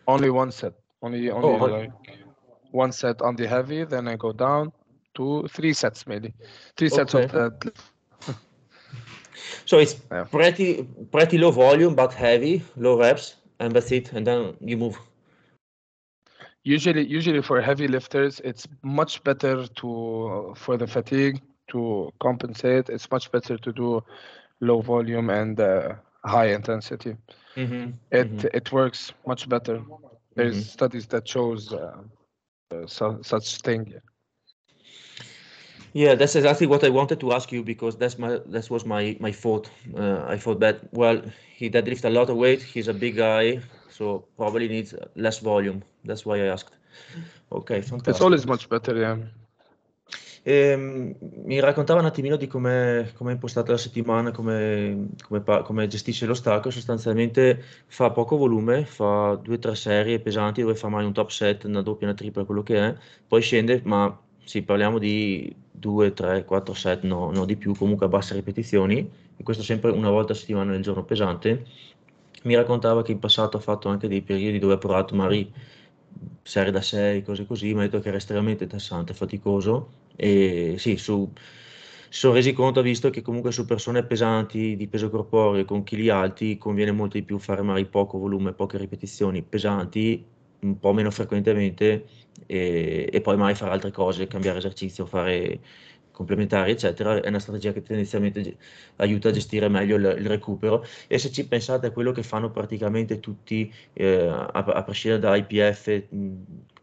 Only 0.08 0.30
one 0.30 0.52
set. 0.52 0.74
Only, 1.02 1.30
only 1.30 1.48
oh, 1.48 1.66
like 1.66 1.92
one 2.72 2.92
set 2.92 3.22
on 3.22 3.36
the 3.36 3.48
heavy. 3.48 3.84
Then 3.84 4.08
I 4.08 4.16
go 4.16 4.32
down 4.32 4.72
two, 5.16 5.48
three 5.50 5.74
sets 5.74 6.08
maybe, 6.08 6.34
three 6.78 6.90
sets 6.90 7.16
okay. 7.16 7.26
of 7.26 7.32
that. 7.32 7.74
so 9.66 9.80
it's 9.80 9.96
yeah. 10.12 10.24
pretty 10.24 10.84
pretty 11.12 11.38
low 11.38 11.52
volume 11.52 11.96
but 11.96 12.14
heavy, 12.14 12.64
low 12.76 13.00
reps, 13.00 13.36
and 13.60 13.74
that's 13.74 13.92
it. 13.92 14.14
And 14.14 14.26
then 14.28 14.56
you 14.60 14.78
move. 14.78 14.98
Usually, 16.66 17.06
usually 17.06 17.42
for 17.42 17.60
heavy 17.62 17.88
lifters, 17.88 18.40
it's 18.44 18.68
much 18.84 19.24
better 19.24 19.68
to 19.68 20.54
for 20.56 20.78
the 20.78 20.88
fatigue 20.88 21.42
to 21.72 22.12
compensate. 22.20 22.90
It's 22.90 23.10
much 23.12 23.32
better 23.32 23.58
to 23.58 23.72
do 23.74 24.02
low 24.62 24.82
volume 24.82 25.30
and 25.30 25.60
uh, 25.60 25.96
high 26.26 26.54
intensity. 26.54 27.18
Mm-hmm. 27.56 27.92
It 28.12 28.36
mm-hmm. 28.36 28.48
it 28.54 28.72
works 28.72 29.14
much 29.28 29.50
better. 29.50 29.82
There's 30.36 30.56
mm-hmm. 30.56 30.78
studies 30.78 31.06
that 31.08 31.28
shows 31.28 31.74
uh, 31.74 31.98
uh, 32.72 32.88
so, 32.88 33.20
such 33.22 33.58
thing. 33.62 33.94
Yeah, 35.94 36.16
that's 36.16 36.36
exactly 36.36 36.66
what 36.66 36.84
I 36.84 36.90
wanted 36.90 37.20
to 37.20 37.34
ask 37.34 37.52
you 37.52 37.64
because 37.64 37.96
that's 37.98 38.18
my 38.18 38.40
that 38.48 38.70
was 38.70 38.84
my 38.84 39.16
my 39.20 39.32
thought. 39.32 39.70
Uh, 39.96 40.26
I 40.28 40.38
thought 40.38 40.60
that 40.60 40.80
well, 40.92 41.22
he 41.56 41.70
deadlift 41.70 42.04
a 42.06 42.10
lot 42.10 42.30
of 42.30 42.38
weight. 42.38 42.64
He's 42.64 42.88
a 42.88 42.94
big 42.94 43.16
guy, 43.16 43.62
so 43.90 44.26
probably 44.36 44.68
needs 44.68 44.96
less 45.16 45.40
volume. 45.40 45.84
That's 46.04 46.26
why 46.26 46.38
I 46.38 46.48
asked. 46.48 46.74
Ok, 47.50 47.82
fantastico. 47.82 48.10
It's 48.10 48.22
always 48.22 48.46
much 48.46 48.68
better, 48.68 48.98
yeah. 48.98 49.18
E, 50.46 50.76
mi 50.76 51.60
raccontava 51.62 52.02
un 52.02 52.06
attimino 52.06 52.36
di 52.36 52.48
come 52.48 53.14
è 53.16 53.32
impostata 53.32 53.72
la 53.72 53.78
settimana, 53.78 54.32
come, 54.32 55.10
come, 55.64 55.88
gestisce 55.88 56.26
lo 56.26 56.34
stacco. 56.34 56.70
Sostanzialmente 56.70 57.64
fa 57.86 58.10
poco 58.10 58.36
volume, 58.36 58.84
fa 58.84 59.36
due 59.42 59.56
o 59.56 59.60
tre 59.60 59.76
serie 59.76 60.20
pesanti 60.20 60.62
dove 60.62 60.76
fa 60.76 60.90
mai 60.90 61.06
un 61.06 61.14
top 61.14 61.30
set, 61.30 61.64
una 61.64 61.82
doppia, 61.82 62.08
una 62.08 62.16
tripla, 62.16 62.44
quello 62.44 62.64
che 62.64 62.78
è, 62.78 62.96
poi 63.26 63.42
scende, 63.42 63.82
ma 63.86 64.20
sì, 64.44 64.62
parliamo 64.64 65.00
di 65.00 65.54
2, 65.72 66.14
3, 66.14 66.46
4 66.46 66.74
set, 66.74 67.04
no, 67.04 67.32
no 67.32 67.46
di 67.46 67.56
più, 67.56 67.76
comunque 67.76 68.06
a 68.06 68.10
basse 68.10 68.34
ripetizioni, 68.34 69.10
e 69.36 69.44
questo 69.44 69.64
sempre 69.64 69.92
una 69.92 70.10
volta 70.10 70.34
a 70.34 70.36
settimana 70.36 70.72
nel 70.72 70.82
giorno 70.82 71.04
pesante. 71.04 71.66
Mi 72.44 72.56
raccontava 72.56 73.04
che 73.04 73.12
in 73.12 73.20
passato 73.20 73.58
ha 73.58 73.62
fatto 73.62 73.90
anche 73.90 74.08
dei 74.08 74.22
periodi 74.22 74.60
dove 74.60 74.74
ha 74.74 74.78
provato 74.78 75.16
magari 75.16 75.52
serie 76.44 76.72
da 76.72 76.82
6, 76.82 77.24
cose 77.24 77.46
così, 77.46 77.74
mi 77.74 77.80
ha 77.80 77.84
detto 77.84 78.00
che 78.00 78.10
era 78.10 78.18
estremamente 78.18 78.68
tassante, 78.68 79.14
faticoso, 79.14 79.90
e 80.16 80.76
sì, 80.78 80.98
su, 80.98 81.32
si 81.34 82.20
sono 82.20 82.34
resi 82.34 82.54
conto, 82.54 82.80
ha 82.80 82.84
visto 82.84 83.10
che 83.10 83.22
comunque 83.22 83.52
su 83.52 83.66
persone 83.66 84.04
pesanti 84.04 84.76
di 84.76 84.88
peso 84.88 85.10
corporeo 85.10 85.66
con 85.66 85.84
chili 85.84 86.10
alti 86.10 86.58
conviene 86.58 86.92
molto 86.92 87.18
di 87.18 87.24
più 87.24 87.40
fare 87.40 87.62
magari 87.62 87.86
poco 87.86 88.20
volume, 88.20 88.54
poche 88.54 88.78
ripetizioni 88.78 89.42
pesanti 89.42 90.24
un 90.64 90.80
po' 90.80 90.94
meno 90.94 91.12
frequentemente 91.12 92.06
e, 92.46 93.10
e 93.12 93.22
poi 93.22 93.38
magari 93.38 93.56
fare 93.56 93.72
altre 93.72 93.92
cose, 93.92 94.28
cambiare 94.28 94.58
esercizio, 94.60 95.06
fare 95.06 95.60
complementari, 96.12 96.72
eccetera, 96.72 97.20
è 97.20 97.28
una 97.28 97.40
strategia 97.40 97.74
che 97.74 97.82
tendenzialmente 97.82 98.58
aiuta 98.98 99.30
a 99.30 99.32
gestire 99.32 99.68
meglio 99.68 99.98
il, 99.98 100.16
il 100.20 100.28
recupero 100.28 100.86
e 101.08 101.18
se 101.18 101.32
ci 101.32 101.48
pensate 101.48 101.88
a 101.88 101.92
quello 101.92 102.12
che 102.12 102.24
fanno 102.24 102.52
praticamente 102.52 103.20
tutti, 103.20 103.72
eh, 103.94 104.28
a, 104.28 104.52
a, 104.52 104.84
prescindere 104.84 105.22
da 105.22 105.36
IPF, 105.36 106.04
mh, 106.10 106.32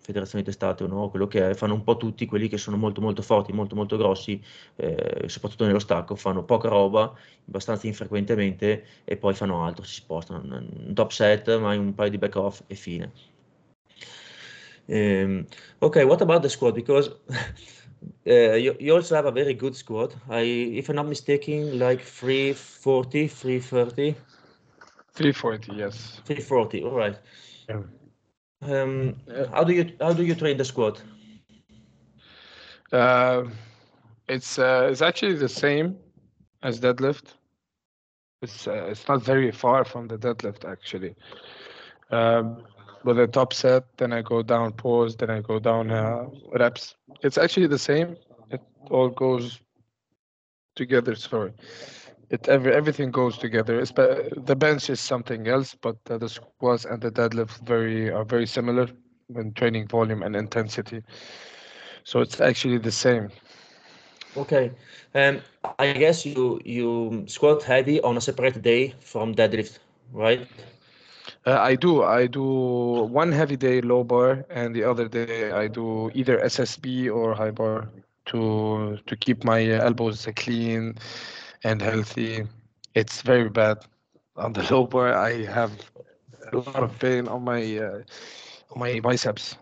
federazioni 0.01 0.45
testate 0.45 0.85
o 0.85 0.87
no, 0.89 1.09
quello 1.11 1.29
che 1.29 1.51
è, 1.51 1.55
fanno 1.55 1.75
un 1.75 1.85
po' 1.85 1.97
tutti 1.97 2.27
quelli 2.27 2.49
che 2.49 2.59
sono 2.59 2.77
molto 2.77 3.01
molto 3.01 3.23
forti, 3.23 3.53
molto 3.53 3.77
molto 3.77 3.97
grossi, 3.97 4.43
eh, 4.77 5.25
soprattutto 5.29 5.65
nello 5.65 5.79
stacco, 5.79 6.17
fanno 6.17 6.45
poca 6.45 6.69
roba, 6.69 7.13
abbastanza 7.47 7.87
infrequentemente 7.87 8.85
e 9.05 9.17
poi 9.17 9.35
fanno 9.35 9.65
altro, 9.65 9.85
si 9.85 9.95
spostano, 9.95 10.41
un 10.43 10.93
top 10.95 11.11
set, 11.11 11.57
ma 11.59 11.75
un 11.77 11.95
paio 11.95 12.11
di 12.11 12.19
back 12.19 12.37
off 12.37 12.63
e 12.67 12.75
fine. 12.75 13.13
Um, 14.89 15.47
okay, 15.83 16.05
what 16.05 16.21
about 16.21 16.43
the 16.43 16.49
squat? 16.49 16.75
Because 16.75 17.09
uh, 18.27 18.55
you, 18.55 18.77
you 18.79 18.95
also 18.95 19.15
have 19.15 19.27
a 19.27 19.31
very 19.31 19.55
good 19.55 19.77
squat. 19.77 20.15
I, 20.29 20.41
if 20.41 20.89
I'm 20.89 20.97
not 20.97 21.07
mistaken, 21.07 21.79
like 21.79 22.01
340, 22.01 23.27
330? 23.29 24.17
340, 25.15 25.73
yes. 25.75 26.21
340, 26.25 26.83
all 26.83 26.93
right. 26.93 27.19
Yeah. 27.69 27.83
Um, 28.63 29.17
how 29.53 29.65
do 29.65 29.73
you 29.73 29.93
how 30.01 30.13
do 30.13 30.23
you 30.25 30.35
train 30.35 30.57
the 30.57 30.65
squat? 30.65 31.03
Uh, 32.93 33.45
it's 34.29 34.59
uh, 34.59 34.89
it's 34.91 35.03
actually 35.03 35.35
the 35.35 35.49
same 35.49 35.97
as 36.63 36.81
deadlift. 36.81 37.35
It's 38.43 38.67
uh, 38.67 38.87
it's 38.91 39.09
not 39.09 39.23
very 39.23 39.51
far 39.51 39.85
from 39.85 40.09
the 40.09 40.17
deadlift 40.19 40.65
actually. 40.65 41.15
Um, 42.11 42.63
with 43.05 43.19
a 43.19 43.27
top 43.27 43.53
set, 43.53 43.85
then 43.97 44.13
I 44.13 44.23
go 44.23 44.43
down 44.43 44.73
pause, 44.73 45.17
then 45.17 45.31
I 45.31 45.41
go 45.41 45.59
down 45.59 45.91
uh, 45.91 46.27
reps. 46.53 46.97
It's 47.23 47.39
actually 47.39 47.67
the 47.67 47.79
same. 47.79 48.17
It 48.51 48.61
all 48.91 49.09
goes 49.09 49.61
together. 50.77 51.15
Sorry, 51.15 51.53
it 52.31 52.49
every 52.49 52.73
everything 52.75 53.11
goes 53.11 53.39
together. 53.39 53.81
It's, 53.81 53.93
the 53.93 54.57
bench 54.57 54.91
is 54.91 55.01
something 55.01 55.47
else, 55.49 55.75
but 55.81 55.97
uh, 56.11 56.19
the 56.19 56.29
squats 56.29 56.85
and 56.85 57.01
the 57.01 57.11
deadlift 57.11 57.59
very 57.67 58.11
are 58.11 58.25
very 58.25 58.47
similar 58.47 58.89
in 59.35 59.53
training 59.55 59.87
volume 59.89 60.23
and 60.23 60.37
intensity. 60.37 61.03
So 62.05 62.21
it's 62.21 62.41
actually 62.41 62.79
the 62.79 62.93
same. 62.93 63.31
Okay, 64.37 64.71
um, 65.15 65.41
I 65.79 65.93
guess 65.93 66.25
you 66.25 66.61
you 66.65 67.25
squat 67.27 67.63
heavy 67.63 68.01
on 68.01 68.17
a 68.17 68.21
separate 68.21 68.63
day 68.63 68.95
from 69.01 69.35
deadlift, 69.35 69.79
right? 70.13 70.47
Uh, 71.47 71.59
I 71.59 71.75
do. 71.75 72.03
I 72.03 72.27
do 72.27 72.43
one 72.43 73.33
heavy 73.33 73.57
day 73.57 73.81
low 73.81 74.05
bar, 74.05 74.45
and 74.51 74.75
the 74.75 74.85
other 74.85 75.09
day 75.09 75.51
I 75.53 75.69
do 75.69 76.11
either 76.15 76.39
SSB 76.39 77.09
or 77.09 77.35
high 77.35 77.51
bar 77.51 77.89
to 78.27 78.99
to 79.07 79.17
keep 79.17 79.45
my 79.45 79.65
elbows 79.67 80.29
clean 80.37 80.97
and 81.65 81.81
healthy. 81.81 82.47
It's 82.95 83.23
very 83.23 83.49
bad 83.49 83.79
on 84.37 84.53
the 84.53 84.63
low 84.71 84.87
bar. 84.87 85.15
I 85.15 85.45
have 85.45 85.73
a 86.53 86.57
lot 86.57 86.77
of 86.83 86.99
pain 86.99 87.29
on 87.29 87.45
my 87.45 87.63
uh, 87.79 88.03
on 88.73 88.79
my 88.79 89.01
biceps. 89.01 89.57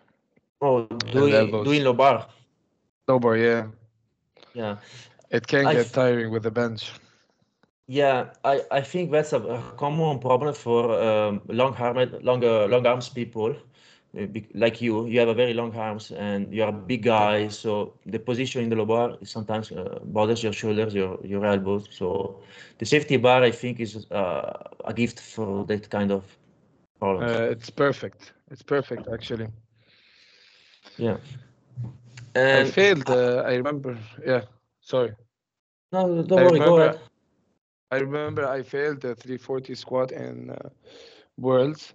Oh, 0.60 0.84
doing 1.12 1.62
doing 1.62 1.84
low 1.84 1.92
bar. 1.92 2.26
Low 3.06 3.18
bar, 3.18 3.36
yeah. 3.36 3.66
Yeah. 4.54 4.76
It 5.30 5.46
can 5.46 5.66
I 5.66 5.74
get 5.74 5.92
tiring 5.92 6.30
with 6.30 6.42
the 6.42 6.50
bench. 6.50 6.92
Yeah, 7.88 8.30
I, 8.44 8.62
I 8.70 8.80
think 8.82 9.10
that's 9.10 9.32
a, 9.32 9.40
a 9.40 9.62
common 9.76 10.18
problem 10.20 10.54
for 10.54 10.92
um, 11.00 11.40
long 11.48 11.74
armed, 11.76 12.22
longer 12.22 12.68
long 12.68 12.86
arms 12.86 13.08
people 13.08 13.56
uh, 14.18 14.26
like 14.54 14.80
you. 14.82 15.06
You 15.06 15.20
have 15.20 15.28
a 15.28 15.34
very 15.34 15.54
long 15.54 15.74
arms 15.74 16.12
and 16.12 16.52
you 16.52 16.62
are 16.64 16.68
a 16.68 16.72
big 16.72 17.02
guy, 17.02 17.48
so 17.48 17.94
the 18.06 18.18
position 18.18 18.62
in 18.64 18.68
the 18.70 18.76
low 18.76 18.86
bar 18.86 19.16
sometimes 19.22 19.72
uh, 19.72 20.00
bothers 20.04 20.42
your 20.42 20.52
shoulders, 20.52 20.94
your 20.94 21.18
your 21.24 21.44
elbows. 21.46 21.88
So 21.90 22.40
the 22.78 22.86
safety 22.86 23.16
bar, 23.16 23.42
I 23.42 23.50
think, 23.52 23.80
is 23.80 24.06
uh, 24.10 24.52
a 24.84 24.92
gift 24.94 25.20
for 25.20 25.64
that 25.66 25.90
kind 25.90 26.12
of 26.12 26.24
problem. 27.00 27.24
Uh, 27.24 27.48
it's 27.50 27.70
perfect. 27.70 28.32
It's 28.50 28.62
perfect, 28.62 29.08
actually. 29.12 29.48
Yeah. 30.98 31.16
And 32.34 32.68
I 32.68 32.70
failed. 32.70 33.08
Uh, 33.10 33.42
I 33.46 33.54
remember. 33.54 33.96
Yeah. 34.26 34.42
Sorry. 34.80 35.12
No, 35.92 36.22
don't 36.22 36.40
I 36.40 36.42
worry. 36.44 36.60
Remember, 36.60 36.64
go 36.64 36.78
ahead. 36.78 37.00
I 37.90 37.96
remember 37.96 38.46
I 38.46 38.62
failed 38.62 39.00
the 39.00 39.14
340 39.14 39.74
squat 39.74 40.12
in 40.12 40.50
uh, 40.50 40.68
Worlds, 41.38 41.94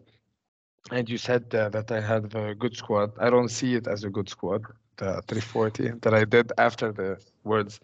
and 0.91 1.07
you 1.09 1.17
said 1.17 1.53
uh, 1.53 1.69
that 1.69 1.91
I 1.91 2.01
had 2.01 2.33
a 2.35 2.55
good 2.55 2.75
squat. 2.75 3.11
I 3.19 3.29
don't 3.29 3.49
see 3.49 3.75
it 3.75 3.87
as 3.87 4.03
a 4.03 4.09
good 4.09 4.27
squat, 4.27 4.61
the 4.97 5.21
340 5.27 5.99
that 6.01 6.13
I 6.13 6.25
did 6.25 6.51
after 6.57 6.91
the 6.91 7.17
Worlds, 7.43 7.79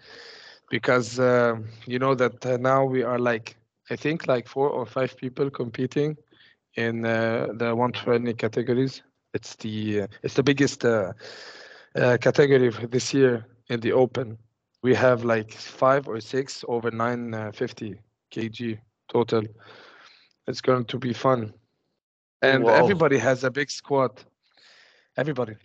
because 0.69 1.19
uh, 1.19 1.57
you 1.85 1.99
know 1.99 2.15
that 2.15 2.43
uh, 2.45 2.57
now 2.57 2.83
we 2.83 3.03
are 3.03 3.19
like 3.19 3.57
I 3.91 3.95
think 3.95 4.27
like 4.27 4.47
four 4.47 4.69
or 4.69 4.85
five 4.85 5.15
people 5.15 5.49
competing 5.51 6.17
in 6.75 7.05
uh, 7.05 7.47
the 7.53 7.75
120 7.75 8.33
categories. 8.33 9.03
It's 9.33 9.55
the 9.57 10.01
uh, 10.01 10.07
it's 10.23 10.33
the 10.33 10.43
biggest 10.43 10.83
category 11.95 12.69
this 12.89 13.13
year 13.13 13.45
in 13.69 13.79
the 13.81 13.91
Open 13.93 14.37
we 14.81 14.95
have 14.95 15.23
like 15.23 15.51
five 15.53 16.07
or 16.07 16.19
six 16.19 16.63
over 16.67 16.91
950 16.91 17.91
uh, 17.91 17.95
kg 18.33 18.79
total. 19.11 19.43
It's 20.47 20.61
going 20.61 20.85
to 20.85 20.97
be 20.97 21.13
fun. 21.13 21.53
And 22.41 22.63
Whoa. 22.63 22.73
everybody 22.73 23.17
has 23.17 23.43
a 23.43 23.51
big 23.51 23.69
squat. 23.69 24.23
Everybody. 25.17 25.55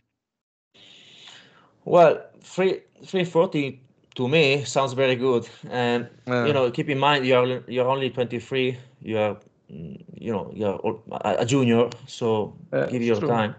Well, 1.85 2.23
three, 2.41 2.81
340 3.05 3.81
to 4.17 4.29
me 4.29 4.65
sounds 4.65 4.95
very 4.95 5.17
good. 5.17 5.49
And, 5.71 6.09
you 6.27 6.53
know, 6.53 6.71
keep 6.71 6.89
in 6.89 6.99
mind, 6.99 7.27
you're, 7.27 7.63
you're 7.69 7.89
only 7.89 8.11
23. 8.11 8.77
You're, 9.03 9.39
you 9.69 10.33
know, 10.33 10.51
you're 10.55 10.81
a 11.25 11.45
junior. 11.45 11.91
So 12.07 12.57
give 12.91 13.03
your 13.03 13.21
true. 13.21 13.29
time. 13.29 13.55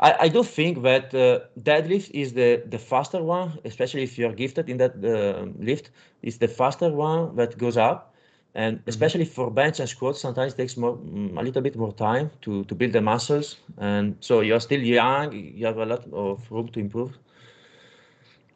I, 0.00 0.16
I 0.20 0.28
do 0.28 0.42
think 0.42 0.82
that 0.82 1.14
uh, 1.14 1.40
deadlift 1.60 2.10
is 2.12 2.32
the, 2.32 2.62
the 2.66 2.78
faster 2.78 3.22
one, 3.22 3.58
especially 3.64 4.02
if 4.02 4.18
you're 4.18 4.32
gifted 4.32 4.68
in 4.68 4.78
that 4.78 4.94
uh, 5.04 5.46
lift, 5.58 5.90
It's 6.22 6.38
the 6.38 6.48
faster 6.48 6.90
one 6.90 7.36
that 7.36 7.58
goes 7.58 7.76
up. 7.76 8.14
And 8.54 8.78
mm-hmm. 8.78 8.88
especially 8.88 9.24
for 9.26 9.50
bench 9.50 9.80
and 9.80 9.88
squats, 9.88 10.20
sometimes 10.20 10.54
it 10.54 10.56
takes 10.56 10.76
more, 10.76 10.96
mm, 10.96 11.38
a 11.38 11.42
little 11.42 11.62
bit 11.62 11.76
more 11.76 11.92
time 11.92 12.30
to, 12.42 12.64
to 12.64 12.74
build 12.74 12.92
the 12.92 13.02
muscles. 13.02 13.56
And 13.78 14.16
so 14.20 14.40
you're 14.40 14.60
still 14.60 14.80
young, 14.80 15.32
you 15.32 15.66
have 15.66 15.76
a 15.76 15.86
lot 15.86 16.04
of 16.12 16.50
room 16.50 16.68
to 16.68 16.80
improve. 16.80 17.18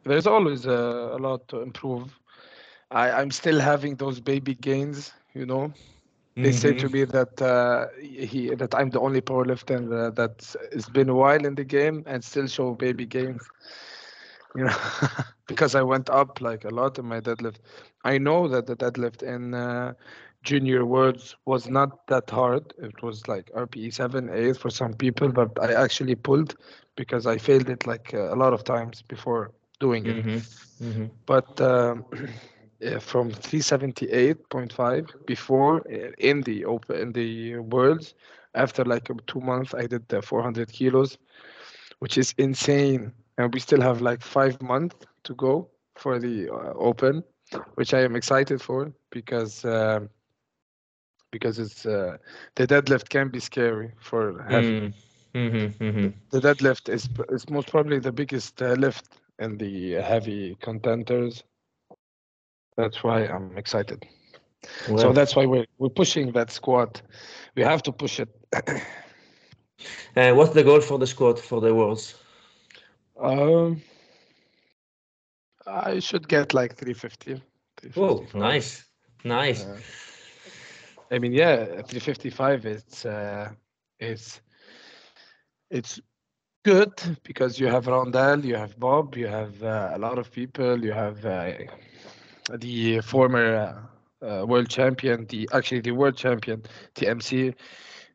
There's 0.03 0.25
always 0.27 0.65
a, 0.65 0.71
a 0.71 1.17
lot 1.17 1.47
to 1.49 1.61
improve. 1.61 2.17
I, 2.91 3.11
I'm 3.11 3.31
still 3.31 3.59
having 3.59 3.95
those 3.95 4.19
baby 4.19 4.55
gains, 4.55 5.13
you 5.33 5.45
know, 5.45 5.71
they 6.41 6.49
mm-hmm. 6.49 6.57
say 6.57 6.73
to 6.73 6.87
mm-hmm. 6.87 6.93
me 6.93 7.03
that 7.05 7.41
uh, 7.41 7.87
he 8.01 8.53
that 8.55 8.73
I'm 8.75 8.89
the 8.89 8.99
only 8.99 9.21
powerlifter 9.21 9.77
uh, 9.91 10.09
that 10.11 10.55
has 10.73 10.89
been 10.89 11.09
a 11.09 11.15
while 11.15 11.45
in 11.45 11.55
the 11.55 11.63
game 11.63 12.03
and 12.07 12.23
still 12.23 12.47
show 12.47 12.73
baby 12.73 13.05
gains. 13.05 13.41
You 14.53 14.65
know, 14.65 14.75
because 15.47 15.75
I 15.75 15.81
went 15.81 16.09
up 16.09 16.41
like 16.41 16.65
a 16.65 16.69
lot 16.69 16.99
in 16.99 17.05
my 17.05 17.21
deadlift. 17.21 17.59
I 18.03 18.17
know 18.17 18.49
that 18.49 18.67
the 18.67 18.75
deadlift 18.75 19.23
in 19.23 19.53
uh, 19.53 19.93
junior 20.43 20.85
worlds 20.85 21.35
was 21.45 21.69
not 21.69 22.05
that 22.07 22.29
hard. 22.29 22.73
It 22.77 23.01
was 23.01 23.27
like 23.27 23.49
RPE 23.51 23.93
seven, 23.93 24.29
eight 24.29 24.57
for 24.57 24.69
some 24.69 24.93
people, 24.93 25.29
but 25.29 25.51
I 25.61 25.73
actually 25.73 26.15
pulled 26.15 26.55
because 26.95 27.25
I 27.27 27.37
failed 27.37 27.69
it 27.69 27.87
like 27.87 28.13
uh, 28.13 28.33
a 28.33 28.35
lot 28.35 28.53
of 28.53 28.63
times 28.63 29.01
before 29.01 29.51
doing 29.79 30.05
it. 30.05 30.17
Mm-hmm. 30.17 30.85
Mm-hmm. 30.85 31.05
But 31.25 31.61
um, 31.61 32.05
uh, 32.85 32.99
from 32.99 33.31
378.5 33.31 35.25
before 35.25 35.81
uh, 35.91 36.11
in 36.17 36.41
the 36.41 36.65
open 36.65 36.95
in 36.97 37.11
the 37.11 37.57
worlds 37.57 38.13
after 38.55 38.83
like 38.83 39.07
two 39.27 39.39
months 39.39 39.73
i 39.73 39.87
did 39.87 40.07
the 40.09 40.21
400 40.21 40.71
kilos 40.71 41.17
which 42.01 42.17
is 42.17 42.33
insane. 42.37 43.13
And 43.37 43.53
we 43.53 43.59
still 43.59 43.81
have 43.81 44.01
like 44.01 44.21
five 44.21 44.61
months 44.61 44.95
to 45.23 45.33
go 45.35 45.69
for 45.95 46.19
the 46.19 46.49
uh, 46.49 46.73
open 46.75 47.23
which 47.75 47.93
i 47.93 48.01
am 48.01 48.15
excited 48.15 48.61
for 48.61 48.93
because 49.09 49.65
uh, 49.65 49.99
because 51.31 51.59
it's 51.59 51.85
uh, 51.85 52.17
the 52.55 52.65
deadlift 52.67 53.09
can 53.09 53.29
be 53.29 53.39
scary 53.39 53.91
for 53.99 54.43
heavy. 54.49 54.79
Mm. 54.79 54.93
mm-hmm, 55.35 55.83
mm-hmm. 55.83 56.07
the 56.31 56.39
deadlift 56.39 56.89
is 56.89 57.09
is 57.29 57.49
most 57.49 57.69
probably 57.69 57.99
the 57.99 58.11
biggest 58.11 58.61
uh, 58.61 58.73
lift 58.73 59.05
in 59.39 59.57
the 59.57 59.93
heavy 60.01 60.55
contenders 60.61 61.43
that's 62.77 63.03
why 63.03 63.25
I'm 63.25 63.57
excited. 63.57 64.05
Well, 64.87 64.97
so 64.97 65.11
that's 65.13 65.35
why 65.35 65.45
we're 65.45 65.65
we're 65.77 65.89
pushing 65.89 66.31
that 66.33 66.51
squat. 66.51 67.01
We 67.55 67.63
have 67.63 67.81
to 67.83 67.91
push 67.91 68.19
it. 68.19 68.29
what's 70.13 70.53
the 70.53 70.63
goal 70.63 70.81
for 70.81 70.99
the 70.99 71.07
squat 71.07 71.39
for 71.39 71.61
the 71.61 71.73
worlds? 71.73 72.15
Um, 73.19 73.81
I 75.67 75.99
should 75.99 76.27
get 76.27 76.53
like 76.53 76.75
350. 76.75 77.41
Oh, 77.97 78.25
nice, 78.33 78.85
nice. 79.23 79.65
Uh, 79.65 79.79
I 81.11 81.19
mean, 81.19 81.33
yeah, 81.33 81.65
355. 81.65 82.65
It's 82.65 83.05
uh, 83.05 83.49
it's 83.99 84.41
it's 85.69 85.99
good 86.63 86.93
because 87.23 87.59
you 87.59 87.67
have 87.67 87.85
Rondel, 87.85 88.43
you 88.43 88.55
have 88.55 88.79
Bob, 88.79 89.15
you 89.17 89.27
have 89.27 89.61
uh, 89.63 89.91
a 89.93 89.97
lot 89.97 90.19
of 90.19 90.31
people. 90.31 90.83
You 90.83 90.93
have 90.93 91.25
uh, 91.25 91.53
the 92.57 93.01
former 93.01 93.55
uh, 94.21 94.25
uh, 94.25 94.45
world 94.45 94.69
champion, 94.69 95.25
the 95.27 95.49
actually 95.53 95.81
the 95.81 95.91
world 95.91 96.15
champion, 96.15 96.63
TMC. 96.95 97.55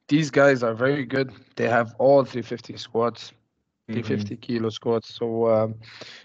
These 0.09 0.31
guys 0.31 0.63
are 0.63 0.75
very 0.75 1.05
good. 1.05 1.33
They 1.57 1.69
have 1.69 1.95
all 1.99 2.25
350 2.25 2.77
squats. 2.77 3.33
350 3.89 4.35
mm-hmm. 4.35 4.41
kilo 4.41 4.69
squats. 4.69 5.15
So 5.15 5.49
um, 5.49 5.75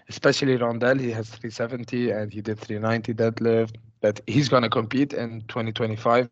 especially 0.08 0.58
Rondel, 0.58 0.98
he 0.98 1.10
has 1.12 1.28
370 1.28 2.10
and 2.10 2.32
he 2.32 2.40
did 2.40 2.58
390 2.58 3.14
deadlift. 3.14 3.76
But 4.00 4.20
he's 4.26 4.48
gonna 4.48 4.68
compete 4.68 5.12
in 5.12 5.42
2025. 5.42 6.28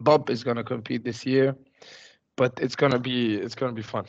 Bob 0.00 0.30
is 0.30 0.44
gonna 0.44 0.62
compete 0.62 1.04
this 1.04 1.26
year, 1.26 1.56
but 2.36 2.52
it's 2.60 2.76
gonna 2.76 2.98
be 2.98 3.36
it's 3.36 3.56
gonna 3.56 3.72
be 3.72 3.82
fun. 3.82 4.04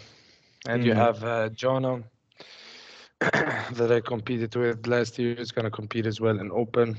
And 0.67 0.81
mm-hmm. 0.81 0.89
you 0.89 0.93
have 0.93 1.23
uh, 1.23 1.49
Jonah 1.49 2.03
that 3.73 3.91
I 3.91 4.01
competed 4.01 4.55
with 4.55 4.87
last 4.87 5.19
year 5.19 5.33
is 5.33 5.51
gonna 5.51 5.69
compete 5.69 6.05
as 6.05 6.21
well 6.21 6.39
in 6.39 6.51
Open. 6.51 6.97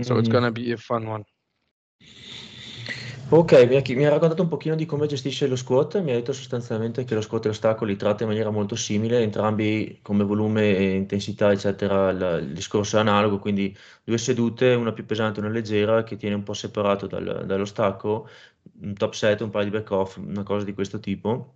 So 0.00 0.10
mm-hmm. 0.10 0.20
it's 0.20 0.28
gonna 0.28 0.50
be 0.50 0.72
a 0.72 0.76
fun 0.76 1.06
one. 1.06 1.24
Ok, 3.30 3.52
mi 3.66 3.76
ha, 3.76 3.82
mi 3.94 4.04
ha, 4.04 4.10
raccontato 4.10 4.42
un 4.42 4.48
pochino 4.48 4.74
di 4.74 4.84
come 4.84 5.06
gestisce 5.06 5.46
lo 5.46 5.56
squat, 5.56 6.00
mi 6.02 6.10
ha 6.10 6.14
detto 6.14 6.32
sostanzialmente 6.34 7.04
che 7.04 7.14
lo 7.14 7.22
squat 7.22 7.46
e 7.46 7.48
l'ostacolo 7.48 7.90
li 7.90 7.96
tratta 7.96 8.22
in 8.22 8.28
maniera 8.28 8.50
molto 8.50 8.76
simile, 8.76 9.20
entrambi 9.22 9.98
come 10.02 10.24
volume 10.24 10.76
e 10.76 10.94
intensità, 10.94 11.50
eccetera, 11.50 12.10
il, 12.10 12.46
il 12.46 12.52
discorso 12.52 12.98
è 12.98 13.00
analogo, 13.00 13.38
quindi 13.38 13.74
due 14.04 14.18
sedute, 14.18 14.74
una 14.74 14.92
più 14.92 15.06
pesante 15.06 15.40
e 15.40 15.42
una 15.42 15.52
leggera, 15.52 16.04
che 16.04 16.16
tiene 16.16 16.34
un 16.34 16.42
po' 16.42 16.52
separato 16.52 17.06
dal, 17.06 17.44
dallo 17.46 17.64
stacco, 17.64 18.28
un 18.82 18.94
top 18.94 19.14
set, 19.14 19.40
un 19.40 19.50
paio 19.50 19.64
di 19.64 19.70
back 19.70 19.90
off, 19.90 20.16
una 20.18 20.42
cosa 20.42 20.64
di 20.64 20.74
questo 20.74 21.00
tipo, 21.00 21.54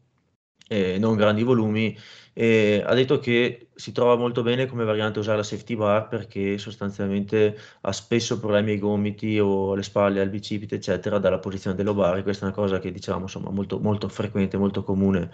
eh, 0.69 0.99
non 0.99 1.17
grandi 1.17 1.43
volumi, 1.43 1.97
e 2.33 2.85
ha 2.87 2.95
detto 2.95 3.19
che 3.19 3.71
si 3.75 3.91
trova 3.91 4.15
molto 4.15 4.43
bene 4.43 4.67
come 4.67 4.85
variante 4.85 5.19
usare 5.19 5.39
la 5.39 5.43
safety 5.43 5.75
bar 5.75 6.07
perché 6.07 6.57
sostanzialmente 6.57 7.59
ha 7.81 7.93
spesso 7.93 8.39
problemi 8.39 8.71
ai 8.71 8.79
gomiti 8.79 9.41
o 9.41 9.73
alle 9.73 9.83
spalle, 9.83 10.21
al 10.21 10.29
bicipite, 10.29 10.77
eccetera, 10.77 11.19
dalla 11.19 11.39
posizione 11.41 11.75
dello 11.75 11.95
bar. 11.95 12.23
Questa 12.23 12.45
è 12.45 12.49
una 12.49 12.57
cosa 12.57 12.79
che 12.79 12.93
diciamo 12.93 13.23
insomma 13.23 13.51
molto, 13.51 13.81
molto 13.81 14.09
frequente, 14.09 14.57
molto 14.57 14.85
comune 14.85 15.31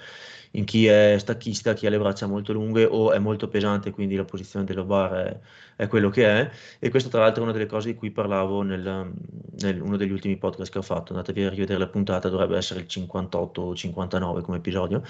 in 0.56 0.64
chi 0.64 0.86
è 0.86 1.16
stacchista, 1.18 1.74
chi 1.74 1.86
ha 1.86 1.90
le 1.90 1.98
braccia 1.98 2.26
molto 2.26 2.52
lunghe 2.52 2.84
o 2.84 3.12
è 3.12 3.18
molto 3.18 3.48
pesante, 3.48 3.90
quindi 3.90 4.14
la 4.14 4.24
posizione 4.24 4.64
dello 4.64 4.84
bar 4.84 5.12
è, 5.12 5.40
è 5.76 5.88
quello 5.88 6.10
che 6.10 6.26
è. 6.26 6.50
E 6.78 6.90
questo 6.90 7.08
tra 7.08 7.20
l'altro 7.20 7.40
è 7.40 7.44
una 7.44 7.52
delle 7.52 7.66
cose 7.66 7.88
di 7.88 7.96
cui 7.96 8.10
parlavo 8.10 8.62
nel, 8.62 9.10
nel 9.60 9.80
uno 9.80 9.96
degli 9.96 10.12
ultimi 10.12 10.36
podcast 10.36 10.70
che 10.70 10.78
ho 10.78 10.82
fatto. 10.82 11.12
Andatevi 11.12 11.44
a 11.44 11.50
rivedere 11.50 11.78
la 11.78 11.88
puntata, 11.88 12.28
dovrebbe 12.28 12.56
essere 12.56 12.80
il 12.80 12.86
58 12.86 13.62
o 13.62 13.74
59 13.74 14.42
come 14.42 14.58
episodio. 14.58 15.02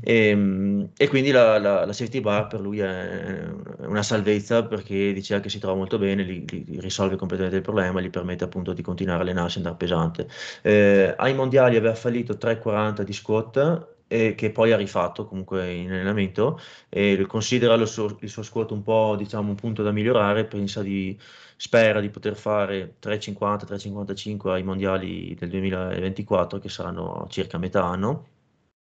E, 0.00 0.28
ehm, 0.28 0.90
e 0.96 1.08
quindi 1.08 1.30
la, 1.30 1.58
la, 1.58 1.84
la, 1.84 1.92
safety 1.92 2.20
bar 2.20 2.46
per 2.46 2.60
lui 2.60 2.80
è 2.80 3.48
una 3.78 4.02
salvezza 4.02 4.64
perché 4.64 5.12
diceva 5.12 5.40
che 5.40 5.48
si 5.48 5.58
trova 5.58 5.76
molto 5.76 5.98
bene, 5.98 6.22
li, 6.22 6.44
li 6.48 6.80
risolve 6.80 7.16
completamente 7.16 7.56
il 7.58 7.62
problema, 7.62 8.00
gli 8.00 8.10
permette 8.10 8.44
appunto 8.44 8.72
di 8.72 8.82
continuare 8.82 9.20
a 9.20 9.22
allenarsi 9.22 9.56
e 9.56 9.58
andare 9.58 9.76
pesante. 9.76 10.28
Eh, 10.62 11.14
ai 11.16 11.34
mondiali 11.34 11.76
aveva 11.76 11.94
fallito 11.94 12.34
3,40 12.34 13.02
di 13.02 13.12
squat 13.12 13.88
e 14.12 14.34
che 14.34 14.50
poi 14.50 14.72
ha 14.72 14.76
rifatto 14.76 15.24
comunque 15.24 15.72
in 15.72 15.92
allenamento 15.92 16.58
e 16.88 17.24
considera 17.28 17.74
il 17.74 17.86
suo, 17.86 18.16
il 18.20 18.28
suo 18.28 18.42
squat 18.42 18.72
un 18.72 18.82
po' 18.82 19.14
diciamo 19.16 19.50
un 19.50 19.54
punto 19.54 19.84
da 19.84 19.92
migliorare, 19.92 20.46
pensa 20.46 20.82
di, 20.82 21.16
spera 21.60 22.00
di 22.00 22.08
poter 22.08 22.36
fare 22.36 22.94
3,50-3,55 23.02 24.48
ai 24.48 24.62
mondiali 24.62 25.34
del 25.38 25.50
2024 25.50 26.58
che 26.58 26.70
saranno 26.70 27.26
circa 27.28 27.58
metà 27.58 27.84
anno 27.84 28.39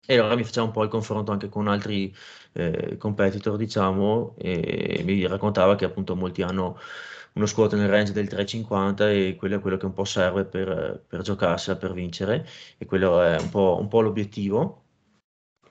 e 0.08 0.18
allora 0.18 0.36
mi 0.36 0.44
facciamo 0.44 0.68
un 0.68 0.74
po' 0.74 0.84
il 0.84 0.90
confronto 0.90 1.32
anche 1.32 1.50
con 1.50 1.68
altri 1.68 2.16
eh, 2.54 2.98
competitor 2.98 3.58
diciamo 3.58 4.36
e 4.38 5.02
mi 5.06 5.28
raccontava 5.28 5.76
che 5.76 5.86
appunto 5.86 6.16
molti 6.16 6.42
hanno 6.42 6.80
uno 7.34 7.46
squat 7.46 7.76
nel 7.76 7.90
range 7.90 8.14
del 8.14 8.26
3,50 8.26 9.10
e 9.10 9.36
quello 9.38 9.58
è 9.58 9.60
quello 9.60 9.78
che 9.78 9.86
un 9.86 9.94
po' 9.94 10.06
serve 10.06 10.46
per, 10.46 11.04
per 11.08 11.22
giocarsela, 11.22 11.78
per 11.78 11.94
vincere 11.94 12.48
e 12.78 12.86
quello 12.86 13.22
è 13.22 13.40
un 13.40 13.50
po', 13.50 13.78
un 13.80 13.88
po 13.88 14.02
l'obiettivo 14.02 14.86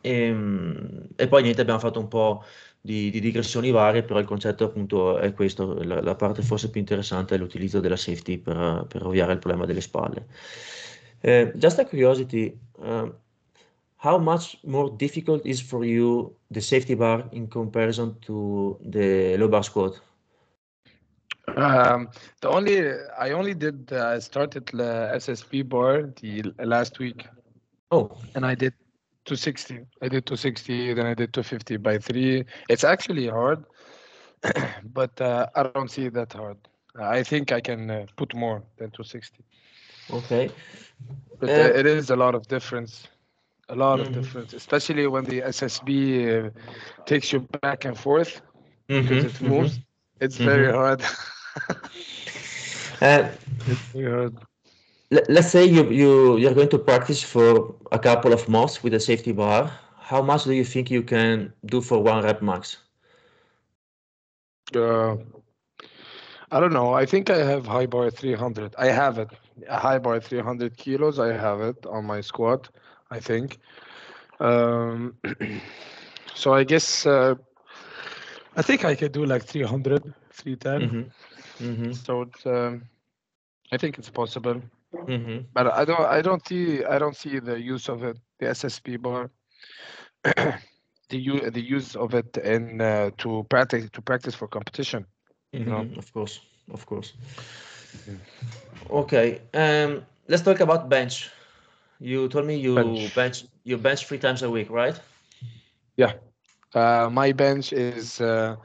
e, 0.07 0.27
ehm, 0.29 1.09
e, 1.16 1.29
poi 1.29 1.42
niente, 1.42 1.61
abbiamo 1.61 1.81
fatto 1.81 1.99
un 1.99 2.09
po' 2.09 2.44
di, 2.81 3.11
di, 3.11 3.20
digressioni 3.20 3.70
varie, 3.72 4.03
però 4.05 4.20
il 4.20 4.27
concetto 4.27 4.64
appunto 4.64 5.18
è 5.18 5.33
questo, 5.33 5.83
la, 5.83 6.01
la 6.01 6.14
parte 6.14 6.42
forse 6.42 6.70
più 6.70 6.81
interessante 6.81 7.35
è 7.35 7.38
l'utilizzo 7.38 7.81
della 7.81 7.96
safety 7.96 8.38
per, 8.38 8.87
per 8.88 9.05
ovviare 9.05 9.33
il 9.33 9.38
problema 9.38 9.66
delle 9.66 9.81
spalle. 9.81 10.27
Uh, 11.22 11.51
just 11.57 11.79
a 11.81 11.87
curiosity, 11.87 12.57
uh, 12.77 13.12
how 14.07 14.19
much 14.19 14.57
more 14.62 14.88
difficult 15.05 15.45
is 15.45 15.61
for 15.61 15.85
you 15.85 16.33
the 16.53 16.61
safety 16.61 16.95
bar 16.95 17.25
in 17.33 17.49
comparison 17.49 18.14
to 18.27 18.79
the 18.95 19.37
low 19.37 19.49
bar 19.49 19.64
squat? 19.64 20.01
Um, 21.57 22.09
the 22.40 22.49
only 22.49 22.77
I 23.19 23.31
only 23.33 23.55
did 23.55 23.92
uh, 23.92 24.21
started 24.21 24.66
the 24.66 24.92
SSB 25.25 25.69
bar 25.69 26.12
the 26.21 26.55
last 26.59 27.01
week. 27.01 27.27
Oh, 27.90 28.16
and 28.37 28.47
I 28.47 28.55
did 28.55 28.75
260. 29.25 29.81
I 30.03 30.09
did 30.09 30.25
260, 30.27 30.95
then 30.95 31.07
I 31.07 31.14
did 31.14 31.33
250 31.33 31.77
by 31.79 31.99
three. 31.99 32.45
It's 32.69 32.85
actually 32.85 33.27
hard, 33.27 33.64
but 34.99 35.21
uh, 35.21 35.47
I 35.57 35.64
don't 35.64 35.90
see 35.90 36.07
it 36.07 36.14
that 36.14 36.33
hard. 36.33 36.59
I 36.95 37.25
think 37.25 37.51
I 37.51 37.61
can 37.61 37.90
uh, 37.90 38.07
put 38.16 38.35
more 38.37 38.62
than 38.79 38.90
260. 38.90 39.42
Okay. 40.11 40.51
But 41.40 41.51
uh, 41.51 41.79
it 41.81 41.87
is 41.87 42.11
a 42.11 42.16
lot 42.16 42.35
of 42.37 42.47
difference. 42.47 43.09
A 43.69 43.75
lot 43.75 43.99
mm-hmm. 43.99 44.09
of 44.09 44.15
difference, 44.15 44.53
especially 44.53 45.07
when 45.07 45.25
the 45.25 45.41
SSB 45.41 46.47
uh, 46.47 46.51
takes 47.05 47.33
you 47.33 47.41
back 47.63 47.85
and 47.85 47.99
forth 47.99 48.41
mm-hmm. 48.89 49.09
because 49.09 49.25
it 49.25 49.41
moves. 49.43 49.73
Mm-hmm. 49.73 50.25
It's 50.25 50.37
very 50.37 50.69
mm-hmm. 50.69 50.77
hard. 50.77 51.03
Uh, 53.03 53.29
it's 53.67 53.81
very 53.93 54.11
hard 54.11 54.35
let's 55.11 55.49
say 55.49 55.65
you 55.65 55.89
you 55.91 56.37
you're 56.37 56.55
going 56.55 56.69
to 56.69 56.79
practice 56.79 57.23
for 57.23 57.75
a 57.93 57.99
couple 57.99 58.33
of 58.33 58.49
months 58.49 58.83
with 58.83 58.93
a 58.95 59.01
safety 59.01 59.33
bar 59.33 59.71
how 59.99 60.21
much 60.21 60.45
do 60.45 60.53
you 60.53 60.65
think 60.65 60.91
you 60.91 61.03
can 61.03 61.53
do 61.67 61.81
for 61.81 62.03
one 62.03 62.25
rep 62.25 62.43
max 62.43 62.79
uh, 64.75 65.17
i 66.51 66.61
don't 66.61 66.73
know 66.73 66.93
i 66.93 67.07
think 67.07 67.31
i 67.31 67.39
have 67.39 67.67
high 67.67 67.87
bar 67.87 68.11
300 68.11 68.75
i 68.79 68.87
have 68.87 69.19
it 69.19 69.29
a 69.69 69.79
high 69.79 69.99
bar 69.99 70.19
300 70.21 70.77
kilos 70.77 71.19
i 71.21 71.33
have 71.33 71.61
it 71.61 71.87
on 71.87 72.05
my 72.05 72.21
squat 72.21 72.69
i 73.11 73.21
think 73.21 73.59
um, 74.40 75.16
so 76.35 76.55
i 76.55 76.64
guess 76.64 77.07
uh, 77.07 77.35
i 78.57 78.62
think 78.62 78.85
i 78.85 78.95
could 78.95 79.12
do 79.12 79.25
like 79.25 79.45
300 79.45 80.03
310 80.33 80.81
mm-hmm. 80.81 81.64
Mm-hmm. 81.64 81.92
so 81.92 82.23
it's 82.23 82.47
um, 82.47 82.83
i 83.73 83.77
think 83.77 83.99
it's 83.99 84.11
possible 84.11 84.61
Mm-hmm. 84.95 85.47
But 85.53 85.73
I 85.73 85.85
don't 85.85 86.01
I 86.01 86.23
don't 86.23 86.47
see 86.47 86.85
I 86.85 86.99
don't 86.99 87.16
see 87.16 87.38
the 87.38 87.61
use 87.61 87.88
of 87.88 88.03
it 88.03 88.16
the 88.38 88.47
SSB 88.47 89.01
bar 89.01 89.31
the 90.25 91.19
use 91.19 91.51
the 91.53 91.61
use 91.61 91.97
of 91.97 92.14
it 92.14 92.37
in 92.38 92.81
uh, 92.81 93.11
to 93.19 93.45
practice 93.49 93.88
to 93.90 94.03
practice 94.03 94.35
for 94.35 94.49
competition. 94.49 95.07
Mm-hmm. 95.53 95.64
You 95.64 95.71
know? 95.71 95.88
Of 95.97 96.12
course, 96.12 96.40
of 96.73 96.87
course. 96.87 97.12
Okay, 98.90 99.40
um, 99.55 100.05
let's 100.29 100.42
talk 100.42 100.61
about 100.61 100.88
bench. 100.88 101.31
You 102.01 102.29
told 102.29 102.47
me 102.47 102.57
you 102.57 102.75
bench. 102.75 103.15
bench 103.15 103.45
you 103.65 103.77
bench 103.79 104.07
three 104.07 104.19
times 104.19 104.43
a 104.43 104.51
week, 104.51 104.71
right? 104.71 104.99
Yeah, 105.97 106.13
uh, 106.75 107.09
my 107.13 107.33
bench 107.33 107.73
is 107.73 108.21
uh, 108.21 108.57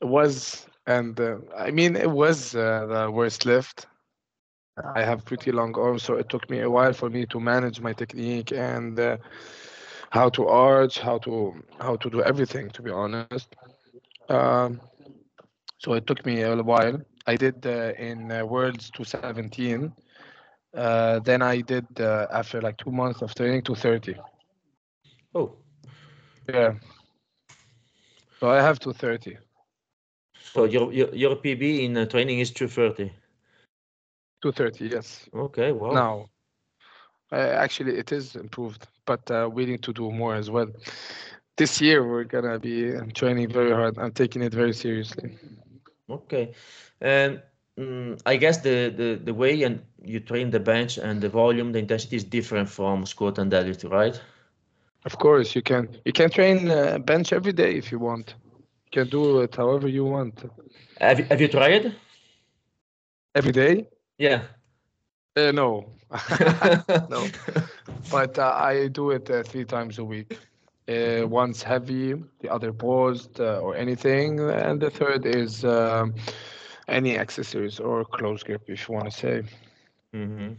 was 0.00 0.66
and 0.86 1.18
uh, 1.20 1.36
I 1.56 1.70
mean 1.70 1.96
it 1.96 2.10
was 2.10 2.54
uh, 2.54 2.86
the 2.86 3.10
worst 3.10 3.44
lift 3.46 3.86
I 4.94 5.02
have 5.02 5.24
pretty 5.24 5.52
long 5.52 5.74
arms, 5.78 6.02
so 6.02 6.14
it 6.14 6.28
took 6.28 6.48
me 6.50 6.60
a 6.60 6.70
while 6.70 6.92
for 6.92 7.08
me 7.10 7.26
to 7.26 7.40
manage 7.40 7.80
my 7.80 7.92
technique 7.92 8.52
and 8.52 8.98
uh, 8.98 9.16
how 10.10 10.28
to 10.30 10.46
arch, 10.48 10.98
how 10.98 11.18
to 11.18 11.54
how 11.80 11.96
to 11.96 12.10
do 12.10 12.22
everything. 12.22 12.70
To 12.70 12.82
be 12.82 12.90
honest, 12.90 13.40
um, 14.18 14.80
so 15.70 15.92
it 15.94 16.06
took 16.06 16.24
me 16.24 16.42
a 16.42 16.56
while. 16.56 17.00
I 17.26 17.36
did 17.36 17.66
uh, 17.66 17.92
in 17.98 18.30
uh, 18.30 18.44
Worlds 18.44 18.90
217. 18.90 19.92
Uh, 20.74 21.20
then 21.20 21.40
I 21.42 21.60
did 21.60 21.86
uh, 22.00 22.26
after 22.32 22.60
like 22.60 22.76
two 22.76 22.90
months 22.90 23.22
of 23.22 23.34
training 23.34 23.62
230. 23.62 24.20
Oh, 25.34 25.56
yeah. 26.48 26.74
So 28.40 28.50
I 28.50 28.60
have 28.60 28.78
230. 28.80 29.38
So 30.52 30.64
your 30.64 30.92
your, 30.92 31.14
your 31.14 31.36
PB 31.36 31.84
in 31.84 31.96
uh, 31.96 32.06
training 32.06 32.40
is 32.40 32.50
230. 32.50 33.12
230, 34.42 34.94
yes. 34.94 35.28
Okay, 35.34 35.72
wow. 35.72 35.90
Now, 35.92 36.26
uh, 37.32 37.36
actually, 37.36 37.96
it 37.96 38.12
is 38.12 38.36
improved, 38.36 38.86
but 39.06 39.28
uh, 39.30 39.48
we 39.50 39.66
need 39.66 39.82
to 39.82 39.92
do 39.92 40.10
more 40.10 40.34
as 40.34 40.50
well. 40.50 40.68
This 41.56 41.80
year, 41.80 42.06
we're 42.06 42.24
gonna 42.24 42.58
be 42.58 42.92
training 43.14 43.48
very 43.48 43.70
hard. 43.70 43.96
I'm 43.98 44.12
taking 44.12 44.42
it 44.42 44.52
very 44.52 44.72
seriously. 44.72 45.38
Okay. 46.10 46.52
And 47.00 47.42
mm, 47.78 48.20
I 48.26 48.36
guess 48.36 48.58
the, 48.58 48.92
the, 48.94 49.20
the 49.22 49.34
way 49.34 49.62
and 49.62 49.82
you 50.02 50.20
train 50.20 50.50
the 50.50 50.60
bench 50.60 50.98
and 50.98 51.20
the 51.20 51.28
volume, 51.28 51.72
the 51.72 51.78
intensity 51.78 52.16
is 52.16 52.24
different 52.24 52.68
from 52.68 53.06
squat 53.06 53.38
and 53.38 53.50
deadlift, 53.50 53.88
right? 53.90 54.20
Of 55.04 55.18
course, 55.18 55.54
you 55.54 55.62
can 55.62 55.88
you 56.04 56.12
can 56.12 56.30
train 56.30 56.70
uh, 56.70 56.98
bench 56.98 57.32
every 57.32 57.52
day 57.52 57.74
if 57.76 57.90
you 57.92 57.98
want. 57.98 58.34
You 58.86 58.90
can 59.02 59.08
do 59.08 59.40
it 59.40 59.54
however 59.56 59.88
you 59.88 60.04
want. 60.04 60.44
Have 61.00 61.18
you, 61.20 61.24
have 61.26 61.40
you 61.40 61.48
tried? 61.48 61.94
Every 63.34 63.52
day? 63.52 63.88
Yeah. 64.18 64.42
Uh, 65.36 65.52
no, 65.52 65.92
no. 67.08 67.32
But 68.10 68.38
uh, 68.38 68.52
I 68.54 68.88
do 68.88 69.10
it 69.10 69.30
uh, 69.30 69.42
three 69.42 69.64
times 69.64 69.98
a 69.98 70.04
week. 70.04 70.38
Uh, 70.88 71.26
one's 71.26 71.62
heavy, 71.62 72.14
the 72.40 72.48
other 72.50 72.72
paused 72.72 73.40
uh, 73.40 73.58
or 73.58 73.74
anything, 73.74 74.40
and 74.40 74.80
the 74.80 74.90
third 74.90 75.24
is 75.26 75.64
um, 75.64 76.14
any 76.88 77.18
accessories 77.18 77.78
or 77.80 78.04
close 78.04 78.42
grip, 78.42 78.62
if 78.68 78.88
you 78.88 78.94
want 78.94 79.06
to 79.06 79.12
say. 79.12 79.42
hmm 80.12 80.54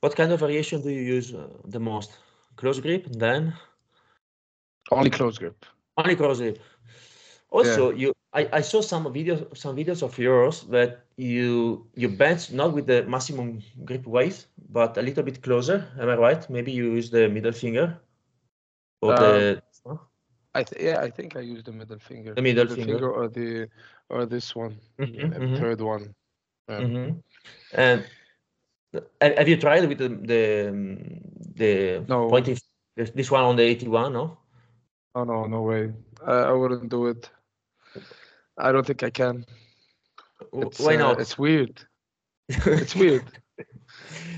What 0.00 0.14
kind 0.16 0.32
of 0.32 0.40
variation 0.40 0.80
do 0.82 0.90
you 0.90 1.00
use 1.02 1.34
uh, 1.34 1.48
the 1.64 1.80
most? 1.80 2.18
Close 2.56 2.80
grip, 2.80 3.06
then 3.10 3.54
Only 4.90 5.10
close 5.10 5.38
grip. 5.38 5.64
only 5.96 6.16
close 6.16 6.38
grip. 6.38 6.58
Also, 7.50 7.90
you 7.90 8.12
I, 8.32 8.48
I 8.52 8.60
saw 8.60 8.80
some 8.80 9.04
videos 9.06 9.56
some 9.56 9.76
videos 9.76 10.02
of 10.02 10.18
yours 10.18 10.62
that 10.74 11.04
you 11.16 11.86
you 11.94 12.08
bench 12.08 12.52
not 12.52 12.72
with 12.74 12.86
the 12.86 13.02
maximum 13.04 13.62
grip 13.84 14.06
weight, 14.06 14.46
but 14.70 14.96
a 14.98 15.02
little 15.02 15.22
bit 15.24 15.42
closer. 15.42 15.86
Am 15.98 16.08
I 16.08 16.16
right? 16.16 16.48
Maybe 16.50 16.72
you 16.72 16.92
use 16.94 17.10
the 17.10 17.28
middle 17.28 17.52
finger 17.52 18.00
or 19.00 19.12
the 19.14 19.62
huh? 19.86 19.96
I 20.54 20.62
th- 20.64 20.82
yeah, 20.82 21.00
I 21.00 21.10
think 21.10 21.36
I 21.36 21.40
use 21.40 21.62
the 21.64 21.72
middle 21.72 21.98
finger. 21.98 22.36
The 22.36 22.42
middle 22.42 22.66
finger. 22.68 23.04
or 23.12 23.28
the 23.28 23.68
or 24.10 24.26
this 24.26 24.54
one, 24.56 24.76
Mhm, 24.98 25.30
the 25.34 25.40
mhm. 25.40 25.58
third 25.58 25.80
one. 25.80 26.14
Yeah. 26.68 26.80
Mhm. 26.80 27.22
And 27.72 28.04
have 29.20 29.48
you 29.48 29.56
tried 29.56 29.88
with 29.88 29.98
the 29.98 30.08
the 30.08 30.68
um, 30.68 30.98
the 31.56 32.04
No. 32.08 32.28
pointing 32.28 32.58
this 32.96 33.30
one 33.30 33.44
on 33.44 33.56
the 33.56 33.62
81? 33.62 34.12
No. 34.12 34.38
Oh 35.14 35.24
no, 35.24 35.46
no 35.46 35.62
way. 35.62 35.92
I, 36.26 36.32
I 36.32 36.52
wouldn't 36.52 36.88
do 36.90 37.06
it. 37.06 37.30
I 38.58 38.72
don't 38.72 38.86
think 38.86 39.02
I 39.02 39.10
can. 39.10 39.44
It's, 40.52 40.80
Why 40.80 40.94
uh, 40.94 40.98
not? 40.98 41.20
It's 41.20 41.38
weird. 41.38 41.80
It's 42.48 42.94
weird. 42.94 43.24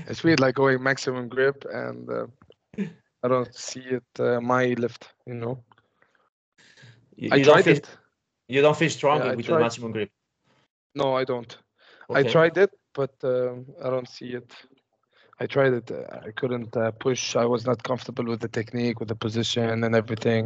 It's 0.07 0.23
weird, 0.23 0.39
like 0.39 0.55
going 0.55 0.83
maximum 0.83 1.29
grip, 1.29 1.65
and 1.71 2.09
uh, 2.09 2.27
I 3.23 3.27
don't 3.27 3.53
see 3.55 3.79
it. 3.81 4.03
Uh, 4.19 4.41
my 4.41 4.75
lift, 4.77 5.13
you 5.25 5.33
know. 5.35 5.63
You, 7.15 7.29
I 7.31 7.35
you 7.37 7.43
tried 7.45 7.63
feel, 7.63 7.77
it. 7.77 7.89
You 8.53 8.61
don't 8.61 8.77
feel 8.77 8.89
stronger 8.89 9.29
I 9.31 9.35
with 9.35 9.45
tried. 9.47 9.57
the 9.57 9.63
maximum 9.67 9.91
grip. 9.91 10.11
No, 11.01 11.07
I 11.21 11.23
don't. 11.23 11.51
I 12.19 12.21
tried 12.33 12.55
it, 12.65 12.71
but 12.99 13.13
um 13.33 13.55
I 13.85 13.87
don't 13.93 14.09
see 14.17 14.29
it. 14.39 14.49
I 15.43 15.45
tried 15.55 15.73
it. 15.79 15.87
uh, 15.91 16.27
I 16.27 16.31
couldn't 16.39 16.73
uh, 16.77 16.91
push. 17.05 17.23
I 17.35 17.45
was 17.53 17.65
not 17.69 17.79
comfortable 17.89 18.25
with 18.31 18.41
the 18.45 18.51
technique, 18.59 18.99
with 18.99 19.09
the 19.09 19.19
position, 19.25 19.83
and 19.85 19.93
everything. 20.01 20.43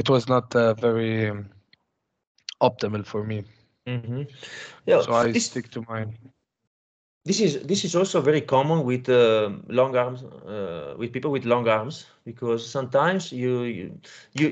It 0.00 0.06
was 0.14 0.22
not 0.34 0.46
uh, 0.56 0.74
very 0.86 1.28
um, 1.30 1.40
optimal 2.68 3.04
for 3.12 3.22
me. 3.30 3.38
Mhm. 3.86 4.26
Yeah, 4.86 5.02
So 5.02 5.12
I 5.12 5.32
stick 5.32 5.66
to 5.74 5.80
mine. 5.92 6.10
This 7.24 7.40
is 7.40 7.62
this 7.62 7.84
is 7.84 7.94
also 7.94 8.20
very 8.20 8.40
common 8.40 8.84
with 8.84 9.08
uh, 9.08 9.50
long 9.68 9.96
arms 9.96 10.22
uh, 10.24 10.94
with 10.98 11.12
people 11.12 11.30
with 11.30 11.44
long 11.44 11.66
arms 11.68 12.06
because 12.24 12.68
sometimes 12.68 13.32
you 13.32 13.62
you 13.62 13.92
you 14.34 14.48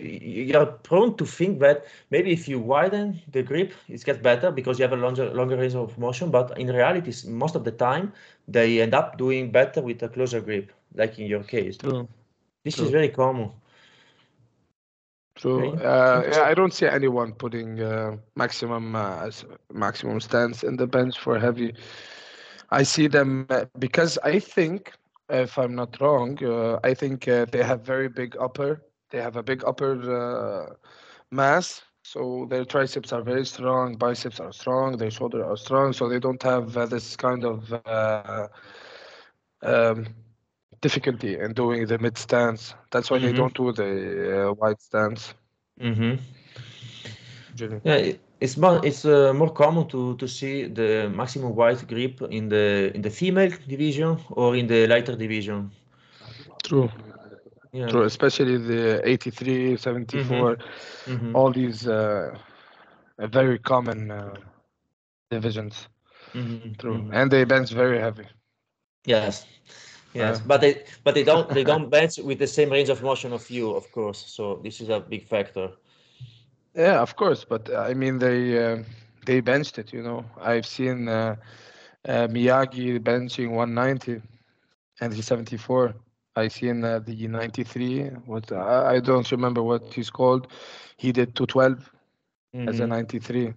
you 0.48 0.58
are 0.58 0.66
prone 0.66 1.14
to 1.16 1.26
think 1.26 1.60
that 1.60 1.84
maybe 2.10 2.32
if 2.32 2.48
you 2.48 2.58
widen 2.58 3.20
the 3.32 3.42
grip 3.42 3.72
it 3.88 4.02
gets 4.04 4.18
better 4.18 4.50
because 4.50 4.78
you 4.78 4.82
have 4.84 4.92
a 4.92 5.02
longer 5.04 5.30
longer 5.34 5.56
range 5.56 5.74
of 5.74 5.98
motion 5.98 6.30
but 6.30 6.58
in 6.58 6.68
reality 6.68 7.12
most 7.28 7.54
of 7.54 7.64
the 7.64 7.72
time 7.72 8.12
they 8.48 8.80
end 8.80 8.94
up 8.94 9.18
doing 9.18 9.50
better 9.50 9.80
with 9.82 10.02
a 10.02 10.08
closer 10.08 10.40
grip 10.40 10.72
like 10.94 11.18
in 11.18 11.26
your 11.26 11.42
case 11.42 11.76
True. 11.78 12.08
this 12.64 12.76
True. 12.76 12.84
is 12.84 12.90
very 12.90 13.08
common 13.08 13.50
So 15.36 15.72
uh, 15.74 16.22
yeah, 16.30 16.42
I 16.42 16.54
don't 16.54 16.72
see 16.72 16.86
anyone 16.86 17.32
putting 17.32 17.80
uh, 17.80 18.16
maximum 18.36 18.94
uh, 18.94 19.30
maximum 19.72 20.20
stance 20.20 20.62
in 20.62 20.76
the 20.76 20.86
bench 20.86 21.18
for 21.18 21.38
heavy. 21.38 21.74
I 22.72 22.84
see 22.84 23.08
them 23.08 23.48
uh, 23.50 23.66
because 23.78 24.18
I 24.24 24.38
think, 24.40 24.92
if 25.28 25.58
I'm 25.58 25.74
not 25.76 26.00
wrong, 26.00 26.42
uh, 26.44 26.78
I 26.84 26.94
think 26.94 27.28
uh, 27.28 27.46
they 27.50 27.62
have 27.62 27.82
very 27.82 28.08
big 28.08 28.36
upper. 28.40 28.82
They 29.10 29.20
have 29.20 29.36
a 29.36 29.42
big 29.42 29.64
upper 29.64 29.92
uh, 30.20 30.74
mass, 31.30 31.82
so 32.02 32.46
their 32.50 32.64
triceps 32.64 33.12
are 33.12 33.22
very 33.22 33.46
strong, 33.46 33.96
biceps 33.96 34.40
are 34.40 34.52
strong, 34.52 34.96
their 34.98 35.10
shoulders 35.10 35.44
are 35.46 35.56
strong, 35.56 35.92
so 35.92 36.08
they 36.08 36.20
don't 36.20 36.42
have 36.42 36.76
uh, 36.76 36.86
this 36.86 37.16
kind 37.16 37.44
of 37.44 37.72
uh, 37.74 38.48
um, 39.62 40.06
difficulty 40.80 41.38
in 41.38 41.52
doing 41.54 41.86
the 41.86 41.98
mid 41.98 42.16
stance. 42.18 42.74
That's 42.90 43.10
why 43.10 43.18
they 43.18 43.32
Mhm. 43.32 43.32
don't 43.32 43.54
do 43.54 43.72
the 43.72 44.48
uh, 44.48 44.52
wide 44.54 44.80
stance. 44.80 45.34
hmm. 45.80 46.14
Yeah, 47.84 48.12
it's 48.42 48.56
more 48.56 48.80
it's 48.84 49.04
uh, 49.04 49.32
more 49.40 49.50
common 49.62 49.86
to 49.92 50.16
to 50.16 50.26
see 50.28 50.54
the 50.78 51.08
maximum 51.20 51.54
wide 51.54 51.82
grip 51.88 52.20
in 52.38 52.48
the 52.48 52.90
in 52.94 53.02
the 53.02 53.10
female 53.10 53.52
division 53.74 54.18
or 54.30 54.56
in 54.56 54.66
the 54.66 54.86
lighter 54.86 55.16
division. 55.16 55.70
True. 56.64 56.90
Yeah. 57.72 57.94
True, 57.94 58.02
especially 58.04 58.56
the 58.58 59.00
83, 59.08 59.76
74, 59.76 60.58
Mhm. 61.04 61.34
all 61.34 61.52
these 61.52 61.86
uh, 61.86 62.36
very 63.18 63.58
common 63.58 64.10
uh, 64.10 64.36
divisions. 65.30 65.88
Mhm, 66.34 66.76
True, 66.78 67.04
mhm. 67.04 67.12
and 67.12 67.30
they 67.30 67.44
bench 67.44 67.70
very 67.72 67.98
heavy. 67.98 68.26
Yes. 69.06 69.46
Yes, 70.14 70.40
but 70.40 70.60
they 70.60 70.84
but 71.04 71.14
they 71.14 71.24
don't 71.24 71.52
they 71.52 71.64
don't 71.64 71.90
bench 71.90 72.18
with 72.18 72.38
the 72.38 72.46
same 72.46 72.70
range 72.70 72.88
of 72.90 73.02
motion 73.02 73.32
of 73.32 73.48
you, 73.50 73.70
of 73.74 73.90
course. 73.92 74.18
So 74.18 74.60
this 74.62 74.80
is 74.80 74.88
a 74.88 75.00
big 75.00 75.24
factor. 75.26 75.70
Yeah, 76.74 77.00
of 77.00 77.16
course, 77.16 77.44
but 77.44 77.68
uh, 77.70 77.78
I 77.80 77.94
mean 77.94 78.18
they 78.18 78.58
uh, 78.64 78.82
they 79.26 79.40
benched 79.40 79.78
it. 79.78 79.92
You 79.92 80.02
know, 80.02 80.24
I've 80.40 80.66
seen 80.66 81.08
uh, 81.08 81.36
uh, 82.06 82.26
Miyagi 82.28 82.98
benching 83.00 83.50
190, 83.50 84.20
and 85.00 85.12
he's 85.14 85.26
74. 85.26 85.94
I 86.36 86.48
seen 86.48 86.84
uh, 86.84 87.00
the 87.00 87.28
93. 87.28 88.04
What 88.26 88.52
I, 88.52 88.94
I 88.94 89.00
don't 89.00 89.30
remember 89.30 89.62
what 89.62 89.92
he's 89.92 90.10
called. 90.10 90.48
He 90.96 91.12
did 91.12 91.34
212 91.34 91.90
as 92.66 92.80
a 92.80 92.84
Mhm. 92.84 92.88
93. 92.88 93.52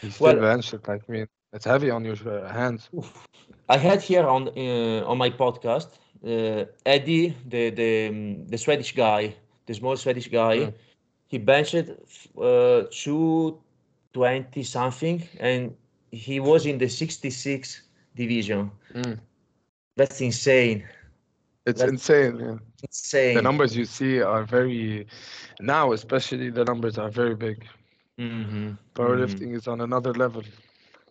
He 0.00 0.10
still 0.10 0.36
Well- 0.36 0.40
benched 0.40 0.74
it. 0.74 0.86
Like, 0.88 1.02
I 1.08 1.12
mean, 1.12 1.26
it's 1.52 1.64
heavy 1.64 1.90
on 1.90 2.04
your 2.04 2.16
uh, 2.26 2.52
hands. 2.52 2.90
I 3.68 3.76
had 3.78 4.02
here 4.02 4.26
on 4.26 4.48
uh, 4.48 5.04
on 5.10 5.18
my 5.18 5.30
podcast 5.30 5.88
uh, 6.24 6.64
Eddie, 6.84 7.34
the 7.46 7.70
the 7.70 8.08
um, 8.08 8.46
the 8.46 8.58
Swedish 8.58 8.94
guy, 8.94 9.34
the 9.66 9.74
small 9.74 9.96
Swedish 9.96 10.28
guy. 10.28 10.56
Mm. 10.56 10.74
He 11.34 11.38
benched 11.38 11.90
uh, 12.38 12.84
two 12.92 13.58
twenty 14.12 14.62
something, 14.62 15.20
and 15.40 15.74
he 16.12 16.38
was 16.38 16.64
in 16.64 16.78
the 16.78 16.88
sixty 16.88 17.28
six 17.28 17.82
division. 18.14 18.70
Mm. 18.94 19.18
That's 19.96 20.20
insane. 20.20 20.84
It's 21.66 21.80
That's- 21.80 21.90
insane. 21.90 22.38
Yeah. 22.38 22.58
Insane. 22.86 23.34
The 23.34 23.42
numbers 23.42 23.74
you 23.74 23.84
see 23.84 24.20
are 24.22 24.44
very 24.44 25.08
now, 25.58 25.90
especially 25.92 26.50
the 26.50 26.62
numbers 26.62 26.98
are 26.98 27.10
very 27.10 27.34
big. 27.34 27.66
Mhm, 28.16 28.76
Powerlifting 28.94 29.56
is 29.56 29.66
on 29.66 29.80
another 29.80 30.12
level. 30.14 30.44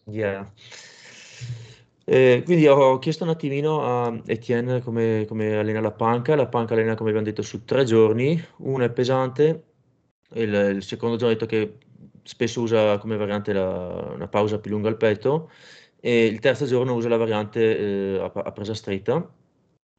Yeah. 0.10 0.46
Eh, 2.06 2.44
quindi 2.46 2.66
ho 2.68 2.98
chiesto 3.00 3.26
un 3.26 3.32
attimino 3.32 3.82
a 3.84 4.22
Etienne 4.26 4.82
come, 4.82 5.26
come 5.28 5.58
allena 5.58 5.82
la 5.82 5.92
panca. 5.92 6.34
La 6.36 6.48
panca 6.48 6.76
allena, 6.76 6.96
come 6.96 7.10
abbiamo 7.10 7.28
detto, 7.28 7.42
su 7.42 7.66
tre 7.66 7.84
giorni. 7.84 8.42
Uno 8.60 8.86
è 8.86 8.90
pesante, 8.90 9.64
il, 10.36 10.54
il 10.76 10.84
secondo 10.84 11.16
giorno 11.18 11.34
ha 11.34 11.38
detto 11.38 11.46
che 11.48 11.78
spesso 12.24 12.62
usa 12.62 12.98
come 12.98 13.18
variante 13.18 13.54
la- 13.54 14.12
una 14.14 14.28
pausa 14.28 14.60
più 14.60 14.72
lunga 14.72 14.90
al 14.90 14.98
petto, 14.98 15.50
e 16.00 16.26
il 16.26 16.40
terzo 16.40 16.66
giorno 16.66 16.94
usa 16.96 17.10
la 17.10 17.18
variante 17.18 17.78
eh, 18.16 18.20
a, 18.20 18.32
a 18.34 18.52
presa 18.52 18.74
stretta. 18.74 19.30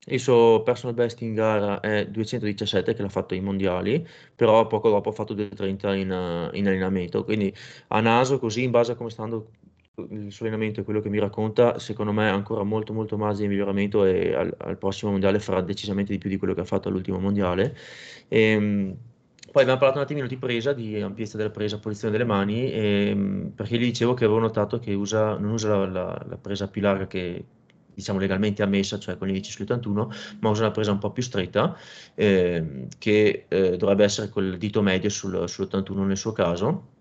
Il 0.06 0.20
suo 0.20 0.62
personal 0.62 0.94
best 0.94 1.22
in 1.22 1.32
gara 1.32 1.80
è 1.80 2.06
217 2.06 2.92
che 2.94 3.00
l'ha 3.02 3.08
fatto 3.08 3.32
ai 3.32 3.40
mondiali, 3.40 4.06
però 4.34 4.66
poco 4.66 4.90
dopo 4.90 5.08
ha 5.08 5.12
fatto 5.12 5.32
230 5.32 5.94
in, 5.94 6.10
eh, 6.12 6.50
in 6.58 6.66
allenamento. 6.68 7.24
Quindi 7.24 7.54
a 7.88 8.00
naso, 8.00 8.38
così 8.38 8.62
in 8.64 8.70
base 8.70 8.92
a 8.92 8.94
come 8.96 9.08
sta 9.10 9.22
andando 9.22 9.50
il 10.10 10.30
suo 10.32 10.44
allenamento 10.46 10.80
e 10.80 10.84
quello 10.84 11.00
che 11.00 11.08
mi 11.08 11.18
racconta, 11.18 11.78
secondo 11.78 12.12
me 12.12 12.28
ha 12.28 12.34
ancora 12.34 12.64
molto 12.64 12.92
molto 12.92 13.16
margine 13.16 13.48
di 13.48 13.54
miglioramento 13.54 14.04
e 14.04 14.34
al, 14.34 14.54
al 14.58 14.76
prossimo 14.76 15.12
mondiale 15.12 15.38
farà 15.38 15.62
decisamente 15.62 16.12
di 16.12 16.18
più 16.18 16.28
di 16.28 16.36
quello 16.36 16.52
che 16.52 16.60
ha 16.60 16.64
fatto 16.64 16.88
all'ultimo 16.88 17.18
mondiale. 17.18 17.74
Ehm, 18.28 18.94
poi 19.54 19.62
abbiamo 19.62 19.78
parlato 19.78 19.98
un 20.00 20.04
attimino 20.04 20.26
di 20.26 20.36
presa, 20.36 20.72
di 20.72 21.00
ampiezza 21.00 21.36
della 21.36 21.50
presa, 21.50 21.78
posizione 21.78 22.10
delle 22.12 22.24
mani, 22.28 22.72
ehm, 22.72 23.52
perché 23.54 23.76
gli 23.78 23.84
dicevo 23.84 24.12
che 24.14 24.24
avevo 24.24 24.40
notato 24.40 24.80
che 24.80 24.92
usa, 24.94 25.36
non 25.38 25.52
usa 25.52 25.68
la, 25.76 25.86
la- 25.86 26.24
la 26.28 26.36
presa 26.38 26.68
più 26.68 26.80
larga 26.82 27.06
che 27.06 27.44
diciamo 27.94 28.18
legalmente 28.18 28.62
ammessa, 28.64 28.98
cioè 28.98 29.16
con 29.16 29.28
l'indice 29.28 29.52
sull'81, 29.52 30.10
ma 30.40 30.48
usa 30.50 30.62
una 30.62 30.72
presa 30.72 30.90
un 30.90 30.98
po' 30.98 31.12
più 31.12 31.22
stretta, 31.22 31.76
ehm, 32.14 32.88
che 32.98 33.46
eh, 33.48 33.76
dovrebbe 33.76 34.02
essere 34.04 34.28
col 34.28 34.56
dito 34.58 34.82
medio 34.82 35.08
sul- 35.08 35.44
sull'81 35.48 36.04
nel 36.04 36.16
suo 36.16 36.32
caso. 36.32 36.93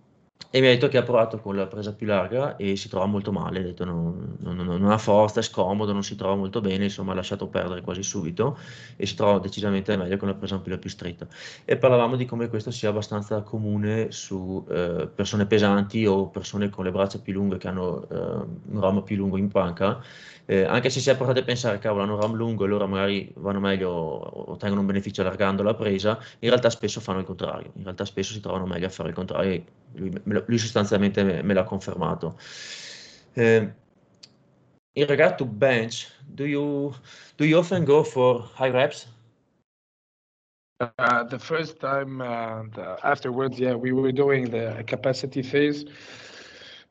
E 0.56 0.62
mi 0.62 0.68
ha 0.68 0.70
detto 0.70 0.88
che 0.88 1.00
ha 1.00 1.02
provato 1.02 1.40
con 1.40 1.56
la 1.56 1.66
presa 1.66 1.96
più 1.96 2.06
larga 2.06 2.58
e 2.58 2.76
si 2.76 2.88
trova 2.88 3.08
molto 3.08 3.32
male, 3.32 3.58
ha 3.58 3.64
detto 3.64 3.86
non, 3.86 4.36
non, 4.42 4.58
non 4.58 4.92
ha 4.92 5.00
forza, 5.00 5.40
è 5.40 5.44
scomodo, 5.44 5.94
non 5.94 6.04
si 6.04 6.16
trova 6.16 6.36
molto 6.36 6.62
bene, 6.62 6.84
insomma 6.84 7.14
ha 7.14 7.16
lasciato 7.16 7.48
perdere 7.48 7.82
quasi 7.82 8.04
subito 8.04 8.60
e 8.96 9.08
si 9.08 9.16
trova 9.16 9.40
decisamente 9.40 9.98
meglio 9.98 10.16
con 10.18 10.28
la 10.28 10.36
presa 10.36 10.60
po' 10.60 10.78
più 10.78 10.90
stretta. 10.92 11.26
E 11.66 11.76
parlavamo 11.76 12.16
di 12.16 12.26
come 12.26 12.50
questo 12.50 12.70
sia 12.70 12.90
abbastanza 12.90 13.42
comune 13.42 14.12
su 14.12 14.64
eh, 14.70 15.10
persone 15.16 15.48
pesanti 15.48 16.06
o 16.06 16.28
persone 16.28 16.70
con 16.70 16.84
le 16.84 16.92
braccia 16.92 17.18
più 17.18 17.34
lunghe 17.34 17.58
che 17.58 17.68
hanno 17.68 18.08
eh, 18.08 18.16
un 18.16 18.80
ramo 18.80 19.02
più 19.02 19.16
lungo 19.16 19.38
in 19.38 19.48
panca, 19.48 20.04
eh, 20.46 20.66
anche 20.66 20.92
se 20.92 21.00
si 21.00 21.10
è 21.10 21.16
portati 21.16 21.40
a 21.40 21.44
pensare, 21.44 21.80
cavolo, 21.80 22.04
hanno 22.04 22.14
un 22.14 22.22
RAM 22.22 22.36
lungo 22.36 22.66
e 22.66 22.68
loro 22.68 22.88
magari 22.88 23.32
vanno 23.38 23.60
meglio, 23.60 24.52
ottengono 24.52 24.82
un 24.82 24.88
beneficio 24.88 25.22
allargando 25.22 25.64
la 25.64 25.74
presa, 25.74 26.20
in 26.40 26.50
realtà 26.50 26.70
spesso 26.70 27.00
fanno 27.00 27.20
il 27.20 27.26
contrario, 27.26 27.72
in 27.76 27.84
realtà 27.84 28.06
spesso 28.06 28.34
si 28.34 28.40
trovano 28.40 28.66
meglio 28.66 28.86
a 28.86 28.90
fare 28.90 29.10
il 29.10 29.16
contrario, 29.16 29.64
lui, 29.94 30.12
lui 30.48 30.58
sostanzialmente 30.58 31.24
me, 31.24 31.42
me 31.44 31.54
l'ha 31.54 31.64
confermato. 31.64 32.38
Eh, 33.36 33.68
in 34.96 35.08
regard 35.08 35.38
to 35.38 35.46
bench, 35.46 36.08
do 36.36 36.46
you, 36.46 36.94
do 37.38 37.46
you 37.46 37.58
often 37.58 37.84
go 37.84 38.04
for 38.04 38.42
high 38.56 38.70
reps? 38.70 39.08
Uh, 40.80 41.24
the 41.24 41.40
first 41.40 41.80
time 41.80 42.22
uh, 42.22 42.64
the, 42.76 42.98
afterwards, 43.04 43.60
yeah, 43.60 43.74
we 43.74 43.92
were 43.92 44.12
doing 44.12 44.50
the 44.50 44.84
capacity 44.86 45.42
phase. 45.42 45.86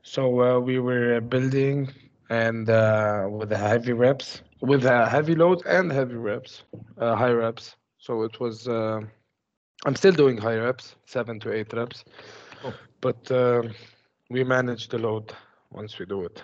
So 0.02 0.40
uh, 0.40 0.58
we 0.58 0.78
were 0.78 1.20
building 1.20 1.92
and 2.30 2.68
uh, 2.70 3.28
with 3.30 3.50
the 3.50 3.58
heavy 3.58 3.92
reps, 3.92 4.42
with 4.60 4.84
a 4.84 5.08
heavy 5.08 5.34
load 5.34 5.64
and 5.66 5.92
heavy 5.92 6.14
reps, 6.14 6.62
uh, 6.98 7.14
high 7.14 7.32
reps. 7.32 7.76
So 7.98 8.22
it 8.22 8.40
was. 8.40 8.66
Uh, 8.66 9.00
I'm 9.84 9.96
still 9.96 10.12
doing 10.12 10.38
high 10.38 10.56
reps, 10.56 10.94
seven 11.06 11.40
to 11.40 11.52
eight 11.52 11.72
reps, 11.72 12.04
Oh. 12.64 12.72
But 13.02 13.30
uh, 13.30 13.62
we 14.30 14.44
manage 14.44 14.88
the 14.88 14.98
load 14.98 15.32
once 15.70 15.98
we 15.98 16.06
do 16.06 16.24
it. 16.24 16.42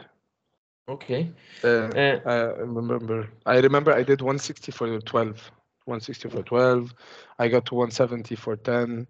Okay. 0.88 1.30
Uh, 1.64 1.88
Uh, 1.94 2.20
I 2.26 2.34
remember. 2.62 3.28
I 3.46 3.58
remember 3.60 3.92
I 3.92 4.02
did 4.02 4.20
160 4.20 4.72
for 4.72 5.00
12, 5.00 5.50
160 5.86 6.28
for 6.28 6.42
12. 6.42 6.94
I 7.38 7.48
got 7.48 7.64
to 7.66 7.74
170 7.74 8.34
for 8.36 8.56
10, 8.56 9.06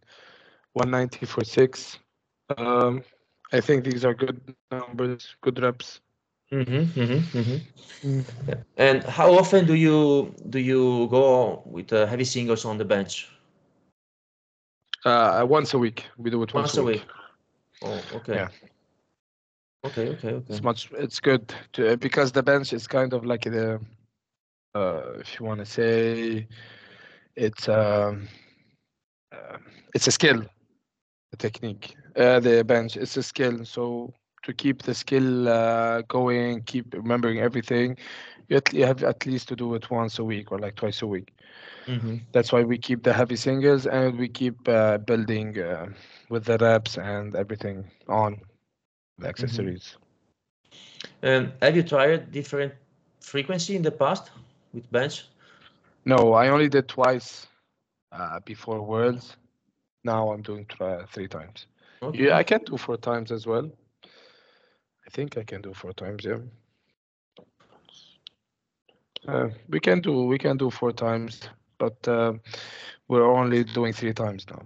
190 0.74 1.26
for 1.26 1.44
six. 1.44 1.98
Um, 2.56 3.02
I 3.52 3.60
think 3.60 3.84
these 3.84 4.04
are 4.04 4.14
good 4.14 4.40
numbers, 4.70 5.36
good 5.40 5.60
reps. 5.60 6.00
mhm, 6.52 6.86
mhm, 6.94 7.20
mhm. 7.32 7.60
And 8.76 9.04
how 9.04 9.32
often 9.32 9.66
do 9.66 9.74
you 9.74 10.34
do 10.50 10.58
you 10.58 11.08
go 11.10 11.62
with 11.66 11.92
uh, 11.92 12.06
heavy 12.06 12.24
singles 12.24 12.64
on 12.64 12.78
the 12.78 12.84
bench? 12.84 13.28
Uh, 15.04 15.44
once 15.48 15.74
a 15.74 15.78
week. 15.78 16.04
We 16.16 16.30
do 16.30 16.42
it 16.42 16.52
once, 16.54 16.74
Once 16.74 16.78
a 16.78 16.82
week. 16.84 17.02
Oh, 17.82 18.00
okay. 18.12 18.34
Yeah. 18.34 18.48
Okay, 19.84 20.08
okay, 20.08 20.32
okay. 20.32 20.52
It's 20.52 20.62
much. 20.62 20.90
It's 20.92 21.20
good 21.20 21.54
to, 21.74 21.96
because 21.96 22.32
the 22.32 22.42
bench 22.42 22.72
is 22.72 22.86
kind 22.86 23.12
of 23.12 23.24
like 23.24 23.42
the, 23.42 23.80
uh, 24.74 25.12
if 25.18 25.38
you 25.38 25.46
want 25.46 25.60
to 25.60 25.66
say, 25.66 26.46
it's 27.36 27.68
um, 27.68 28.28
uh, 29.32 29.58
it's 29.94 30.06
a 30.06 30.12
skill, 30.12 30.42
a 31.32 31.36
technique. 31.36 31.96
Uh, 32.16 32.40
the 32.40 32.64
bench 32.64 32.96
it's 32.96 33.16
a 33.16 33.22
skill. 33.22 33.64
So 33.64 34.12
to 34.42 34.52
keep 34.52 34.82
the 34.82 34.94
skill 34.94 35.48
uh, 35.48 36.02
going, 36.02 36.62
keep 36.62 36.94
remembering 36.94 37.38
everything, 37.38 37.96
you, 38.48 38.84
have 38.84 39.02
at 39.04 39.26
least 39.26 39.48
to 39.48 39.56
do 39.56 39.74
it 39.74 39.90
once 39.90 40.18
a 40.18 40.24
week 40.24 40.50
or 40.52 40.58
like 40.58 40.74
twice 40.76 41.02
a 41.02 41.06
week. 41.06 41.32
Mhm. 41.86 42.20
That's 42.32 42.52
why 42.52 42.62
we 42.62 42.78
keep 42.78 43.02
the 43.02 43.12
heavy 43.12 43.36
singles 43.36 43.86
and 43.86 44.18
we 44.18 44.28
keep 44.28 44.68
uh, 44.68 44.98
building 44.98 45.58
uh, 45.58 45.88
with 46.28 46.44
the 46.44 46.58
reps 46.58 46.98
and 46.98 47.34
everything 47.34 47.90
on 48.08 48.40
the 49.18 49.28
accessories. 49.28 49.96
Um, 51.22 51.52
have 51.62 51.76
you 51.76 51.82
tried 51.82 52.30
different 52.32 52.72
frequency 53.20 53.76
in 53.76 53.82
the 53.82 53.90
past 53.90 54.30
with 54.72 54.90
bench? 54.90 55.26
No, 56.04 56.32
I 56.32 56.48
only 56.48 56.68
did 56.68 56.88
twice 56.88 57.46
uh, 58.12 58.40
before 58.44 58.82
Worlds. 58.82 59.36
Now 60.04 60.30
I'm 60.32 60.42
doing 60.42 60.64
try, 60.66 61.04
three 61.06 61.28
times. 61.28 61.66
Okay. 62.02 62.26
Yeah, 62.26 62.36
I 62.36 62.44
can 62.44 62.60
do 62.64 62.76
four 62.76 62.96
times 62.96 63.30
as 63.30 63.46
well. 63.46 63.70
I 65.06 65.10
think 65.10 65.36
I 65.36 65.44
can 65.44 65.60
do 65.62 65.74
four 65.74 65.92
times. 65.92 66.24
Yeah. 66.24 66.38
Uh, 69.26 69.48
we 69.68 69.80
can 69.80 70.00
do 70.00 70.24
we 70.24 70.38
can 70.38 70.56
do 70.56 70.70
four 70.70 70.92
times, 70.92 71.48
but 71.78 72.06
uh, 72.06 72.32
we're 73.08 73.24
only 73.26 73.64
doing 73.64 73.92
three 73.92 74.12
times 74.12 74.46
now. 74.50 74.62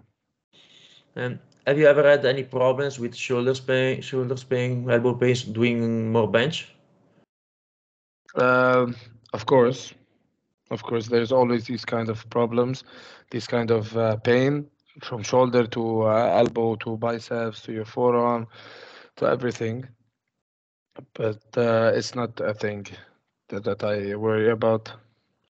And 1.16 1.38
have 1.66 1.78
you 1.78 1.86
ever 1.86 2.02
had 2.02 2.24
any 2.24 2.42
problems 2.42 2.98
with 2.98 3.14
shoulder 3.14 3.54
pain, 3.54 4.00
shoulder 4.00 4.36
pain, 4.48 4.90
elbow 4.90 5.14
pain 5.14 5.36
doing 5.52 6.12
more 6.12 6.28
bench? 6.28 6.68
Um, 8.34 8.96
of 9.32 9.46
course, 9.46 9.94
of 10.70 10.82
course, 10.82 11.06
there's 11.06 11.32
always 11.32 11.66
these 11.66 11.84
kind 11.84 12.08
of 12.08 12.28
problems, 12.30 12.84
this 13.30 13.46
kind 13.46 13.70
of 13.70 13.96
uh, 13.96 14.16
pain 14.16 14.66
from 15.02 15.22
shoulder 15.22 15.66
to 15.66 16.02
uh, 16.02 16.38
elbow 16.38 16.76
to 16.76 16.96
biceps 16.96 17.62
to 17.62 17.72
your 17.72 17.84
forearm 17.84 18.46
to 19.16 19.26
everything. 19.26 19.86
But 21.14 21.42
uh, 21.56 21.92
it's 21.94 22.14
not 22.14 22.40
a 22.40 22.52
thing 22.52 22.86
that, 23.60 23.82
I 23.82 24.14
worry 24.14 24.50
about. 24.50 24.90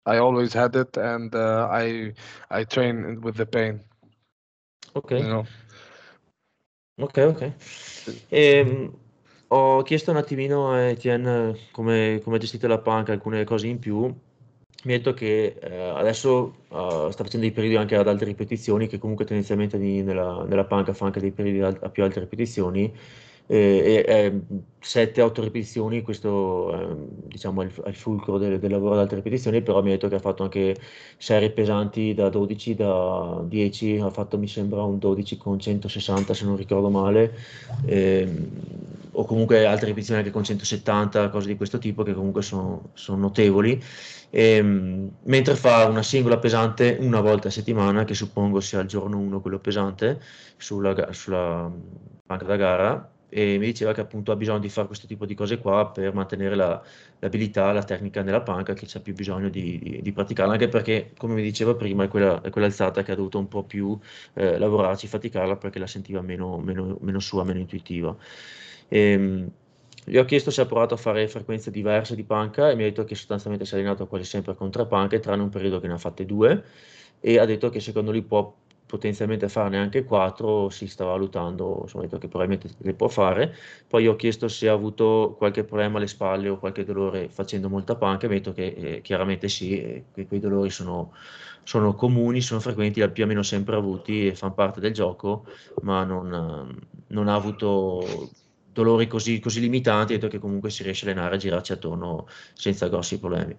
I 0.06 0.18
always 0.18 0.52
had 0.54 0.74
it, 0.76 0.96
and 0.96 1.34
uh, 1.34 1.68
I 1.70 2.14
I 2.50 2.64
train 2.64 3.20
with 3.20 3.36
the 3.36 3.46
pain. 3.46 3.80
Ok, 4.94 5.10
You 5.12 5.26
know. 5.28 5.46
ok, 6.98 7.18
ok. 7.18 7.52
Ehm, 8.30 8.90
ho 9.48 9.82
chiesto 9.82 10.10
un 10.10 10.16
attimino 10.16 10.72
a 10.72 10.88
Etienne 10.88 11.56
come, 11.72 12.20
come 12.24 12.38
gestite 12.38 12.66
la 12.66 12.78
panca, 12.78 13.12
alcune 13.12 13.44
cose 13.44 13.66
in 13.66 13.78
più. 13.78 14.12
Mi 14.82 14.94
ha 14.94 14.96
detto 14.96 15.12
che 15.12 15.58
eh, 15.60 15.88
adesso 15.90 16.54
eh, 16.70 17.08
sta 17.12 17.22
facendo 17.24 17.46
dei 17.46 17.52
periodi 17.52 17.76
anche 17.76 17.96
ad 17.96 18.08
alte 18.08 18.24
ripetizioni, 18.24 18.86
che 18.86 18.98
comunque 18.98 19.26
tendenzialmente 19.26 19.78
di- 19.78 20.02
nella, 20.02 20.42
nella 20.44 20.64
panca 20.64 20.94
fa 20.94 21.04
anche 21.06 21.20
dei 21.20 21.32
periodi 21.32 21.60
al- 21.60 21.78
a 21.82 21.90
più 21.90 22.02
alte 22.02 22.20
ripetizioni. 22.20 22.92
E, 23.52 24.04
e 24.06 24.40
7-8 24.80 25.42
ripetizioni, 25.42 26.02
questo 26.02 26.72
eh, 26.72 26.96
diciamo 27.26 27.62
è 27.62 27.64
il, 27.64 27.72
è 27.82 27.88
il 27.88 27.96
fulcro 27.96 28.38
del, 28.38 28.60
del 28.60 28.70
lavoro 28.70 28.94
ad 28.94 29.00
alte 29.00 29.16
ripetizioni, 29.16 29.60
però 29.60 29.82
mi 29.82 29.88
ha 29.88 29.92
detto 29.94 30.06
che 30.06 30.14
ha 30.14 30.20
fatto 30.20 30.44
anche 30.44 30.76
serie 31.16 31.50
pesanti 31.50 32.14
da 32.14 32.28
12, 32.28 32.76
da 32.76 33.42
10, 33.44 33.96
ha 33.96 34.10
fatto 34.10 34.38
mi 34.38 34.46
sembra 34.46 34.84
un 34.84 34.98
12 34.98 35.36
con 35.36 35.58
160 35.58 36.32
se 36.32 36.44
non 36.44 36.56
ricordo 36.56 36.90
male, 36.90 37.34
ehm, 37.86 38.48
o 39.12 39.24
comunque 39.24 39.66
altre 39.66 39.86
ripetizioni 39.86 40.20
anche 40.20 40.32
con 40.32 40.44
170, 40.44 41.28
cose 41.28 41.48
di 41.48 41.56
questo 41.56 41.78
tipo 41.78 42.04
che 42.04 42.14
comunque 42.14 42.42
sono, 42.42 42.90
sono 42.94 43.18
notevoli. 43.18 43.82
Ehm, 44.30 45.10
mentre 45.24 45.56
fa 45.56 45.86
una 45.88 46.04
singola 46.04 46.38
pesante 46.38 46.96
una 47.00 47.20
volta 47.20 47.48
a 47.48 47.50
settimana, 47.50 48.04
che 48.04 48.14
suppongo 48.14 48.60
sia 48.60 48.80
il 48.80 48.86
giorno 48.86 49.18
1 49.18 49.40
quello 49.40 49.58
pesante, 49.58 50.20
sulla, 50.56 51.12
sulla 51.12 51.68
panca 52.26 52.44
da 52.44 52.56
gara, 52.56 53.10
e 53.30 53.56
mi 53.58 53.66
diceva 53.66 53.92
che 53.92 54.00
appunto 54.02 54.32
ha 54.32 54.36
bisogno 54.36 54.58
di 54.58 54.68
fare 54.68 54.86
questo 54.86 55.06
tipo 55.06 55.24
di 55.24 55.34
cose 55.34 55.58
qua 55.58 55.88
per 55.90 56.12
mantenere 56.12 56.54
la- 56.56 56.82
l'abilità, 57.20 57.72
la 57.72 57.82
tecnica 57.82 58.22
nella 58.22 58.42
panca, 58.42 58.74
che 58.74 58.86
c'è 58.86 59.00
più 59.00 59.14
bisogno 59.14 59.48
di, 59.48 59.78
di, 59.78 60.02
di 60.02 60.12
praticarla, 60.12 60.52
anche 60.52 60.68
perché, 60.68 61.12
come 61.16 61.34
mi 61.34 61.42
diceva 61.42 61.74
prima, 61.74 62.04
è 62.04 62.08
quella, 62.08 62.40
è 62.42 62.50
quella 62.50 62.66
alzata 62.66 63.02
che 63.02 63.12
ha 63.12 63.14
dovuto 63.14 63.38
un 63.38 63.48
po' 63.48 63.62
più 63.64 63.98
eh, 64.34 64.58
lavorarci, 64.58 65.06
faticarla, 65.06 65.56
perché 65.56 65.78
la 65.78 65.86
sentiva 65.86 66.20
meno, 66.20 66.58
meno, 66.58 66.98
meno 67.00 67.20
sua, 67.20 67.44
meno 67.44 67.58
intuitiva. 67.60 68.14
Ehm, 68.88 69.50
gli 70.04 70.16
ho 70.16 70.24
chiesto 70.24 70.50
se 70.50 70.62
ha 70.62 70.66
provato 70.66 70.94
a 70.94 70.96
fare 70.96 71.28
frequenze 71.28 71.70
diverse 71.70 72.14
di 72.16 72.24
panca 72.24 72.70
e 72.70 72.74
mi 72.74 72.82
ha 72.82 72.86
detto 72.86 73.04
che 73.04 73.14
sostanzialmente 73.14 73.66
si 73.66 73.74
è 73.74 73.78
allenato 73.78 74.06
quasi 74.06 74.24
sempre 74.24 74.54
con 74.54 74.70
tre 74.70 74.86
panche, 74.86 75.20
tranne 75.20 75.42
un 75.42 75.50
periodo 75.50 75.78
che 75.78 75.86
ne 75.86 75.94
ha 75.94 75.98
fatte 75.98 76.24
due, 76.26 76.64
e 77.20 77.38
ha 77.38 77.44
detto 77.44 77.68
che 77.70 77.80
secondo 77.80 78.10
lui 78.10 78.22
può 78.22 78.52
potenzialmente 78.90 79.48
farne 79.48 79.78
anche 79.78 80.04
quattro, 80.04 80.68
si 80.68 80.88
sta 80.88 81.04
valutando, 81.04 81.80
insomma, 81.82 82.04
detto 82.04 82.18
che 82.18 82.26
probabilmente 82.28 82.74
le 82.78 82.94
può 82.94 83.08
fare. 83.08 83.54
Poi 83.86 84.08
ho 84.08 84.16
chiesto 84.16 84.48
se 84.48 84.68
ha 84.68 84.72
avuto 84.72 85.34
qualche 85.38 85.62
problema 85.64 85.98
alle 85.98 86.08
spalle 86.08 86.48
o 86.48 86.58
qualche 86.58 86.84
dolore 86.84 87.28
facendo 87.28 87.68
molta 87.68 87.94
panca, 87.96 88.26
e 88.26 88.28
mi 88.28 88.34
ha 88.34 88.38
detto 88.38 88.52
che 88.52 88.66
eh, 88.66 89.00
chiaramente 89.02 89.48
sì, 89.48 89.78
e 89.80 90.04
que- 90.12 90.26
quei 90.26 90.40
dolori 90.40 90.70
sono, 90.70 91.12
sono 91.62 91.94
comuni, 91.94 92.40
sono 92.40 92.60
frequenti, 92.60 92.98
li 92.98 93.04
ha 93.04 93.10
più 93.10 93.24
o 93.24 93.26
meno 93.26 93.42
sempre 93.42 93.76
avuti 93.76 94.26
e 94.26 94.34
fanno 94.34 94.54
parte 94.54 94.80
del 94.80 94.92
gioco, 94.92 95.46
ma 95.82 96.04
non, 96.04 96.32
eh, 96.32 96.86
non 97.08 97.28
ha 97.28 97.34
avuto 97.34 98.30
dolori 98.72 99.06
così, 99.06 99.38
così 99.40 99.60
limitanti, 99.60 100.14
ha 100.14 100.16
detto 100.16 100.28
che 100.28 100.38
comunque 100.38 100.70
si 100.70 100.82
riesce 100.82 101.06
a 101.06 101.10
allenare, 101.10 101.36
a 101.36 101.38
girarci 101.38 101.72
attorno 101.72 102.26
senza 102.54 102.88
grossi 102.88 103.18
problemi. 103.18 103.56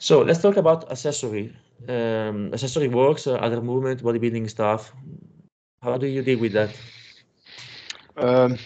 So 0.00 0.22
let's 0.22 0.42
talk 0.42 0.56
about 0.56 0.90
accessory. 0.92 1.54
Um, 1.88 2.52
accessory 2.54 2.88
works, 2.88 3.28
uh, 3.28 3.34
other 3.36 3.62
movement, 3.62 4.02
bodybuilding 4.02 4.50
stuff. 4.50 4.94
How 5.82 5.98
do 5.98 6.06
you 6.06 6.22
deal 6.22 6.40
with 6.40 6.52
that? 6.54 6.70
Um, 8.16 8.58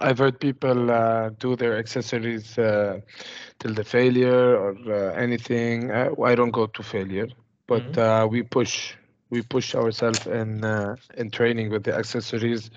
I've 0.00 0.18
heard 0.18 0.40
people 0.40 0.90
uh, 0.90 1.30
do 1.38 1.56
their 1.56 1.76
accessories 1.78 2.58
uh, 2.58 3.00
till 3.58 3.74
the 3.74 3.84
failure 3.84 4.56
or 4.56 4.70
uh, 4.88 5.14
anything. 5.14 5.90
I, 5.92 6.08
I 6.22 6.34
don't 6.34 6.50
go 6.50 6.66
to 6.66 6.82
failure, 6.82 7.28
but 7.66 7.86
Mhm. 7.88 7.98
uh, 7.98 8.26
we 8.30 8.42
push 8.42 8.94
we 9.30 9.42
push 9.42 9.74
ourselves 9.74 10.26
in 10.26 10.64
uh, 10.64 10.96
in 11.16 11.30
training 11.30 11.70
with 11.70 11.84
the 11.84 11.94
accessories. 11.94 12.70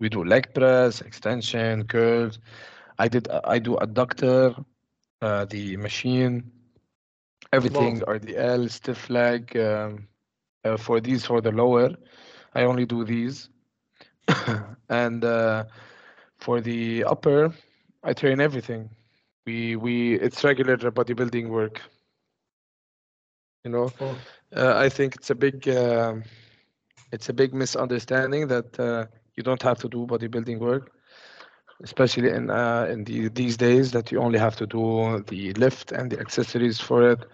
we 0.00 0.08
do 0.08 0.24
leg 0.24 0.52
press, 0.54 1.00
extension, 1.02 1.84
curls. 1.86 2.38
I 2.98 3.08
did 3.08 3.28
I 3.54 3.58
do 3.58 3.72
adductor, 3.86 4.64
uh, 5.22 5.44
the 5.46 5.76
machine, 5.76 6.50
everything 7.56 8.02
or 8.06 8.18
the 8.18 8.36
L 8.36 8.68
stiff 8.68 9.10
leg. 9.10 9.56
Um, 9.56 10.08
uh, 10.64 10.76
for 10.76 11.00
these 11.00 11.24
for 11.26 11.40
the 11.40 11.52
lower, 11.52 11.90
I 12.54 12.62
only 12.64 12.86
do 12.86 13.04
these, 13.04 13.50
and 14.88 15.24
uh, 15.24 15.64
for 16.38 16.60
the 16.60 17.04
upper, 17.04 17.52
I 18.02 18.12
train 18.14 18.40
everything. 18.40 18.90
We 19.46 19.76
we 19.76 20.14
it's 20.14 20.44
regular 20.44 20.76
bodybuilding 20.76 21.48
work. 21.48 21.80
You 23.64 23.70
know, 23.70 23.92
Oh, 24.00 24.22
uh, 24.56 24.74
I 24.76 24.88
think 24.88 25.16
it's 25.16 25.30
a 25.30 25.34
big 25.34 25.68
um 25.68 26.24
it's 27.12 27.28
a 27.28 27.34
big 27.34 27.54
misunderstanding 27.54 28.48
that 28.48 28.78
uh, 28.80 29.06
you 29.36 29.42
don't 29.42 29.62
have 29.62 29.78
to 29.80 29.88
do 29.88 30.06
bodybuilding 30.06 30.58
work, 30.60 30.95
especially 31.82 32.30
in 32.30 32.50
uh, 32.50 32.86
in 32.90 33.04
the, 33.04 33.28
these 33.28 33.56
days 33.56 33.92
that 33.92 34.10
you 34.12 34.20
only 34.20 34.38
have 34.38 34.56
to 34.56 34.66
do 34.66 35.22
the 35.26 35.52
lift 35.54 35.92
and 35.92 36.10
the 36.10 36.18
accessories 36.20 36.80
for 36.80 37.10
it. 37.12 37.24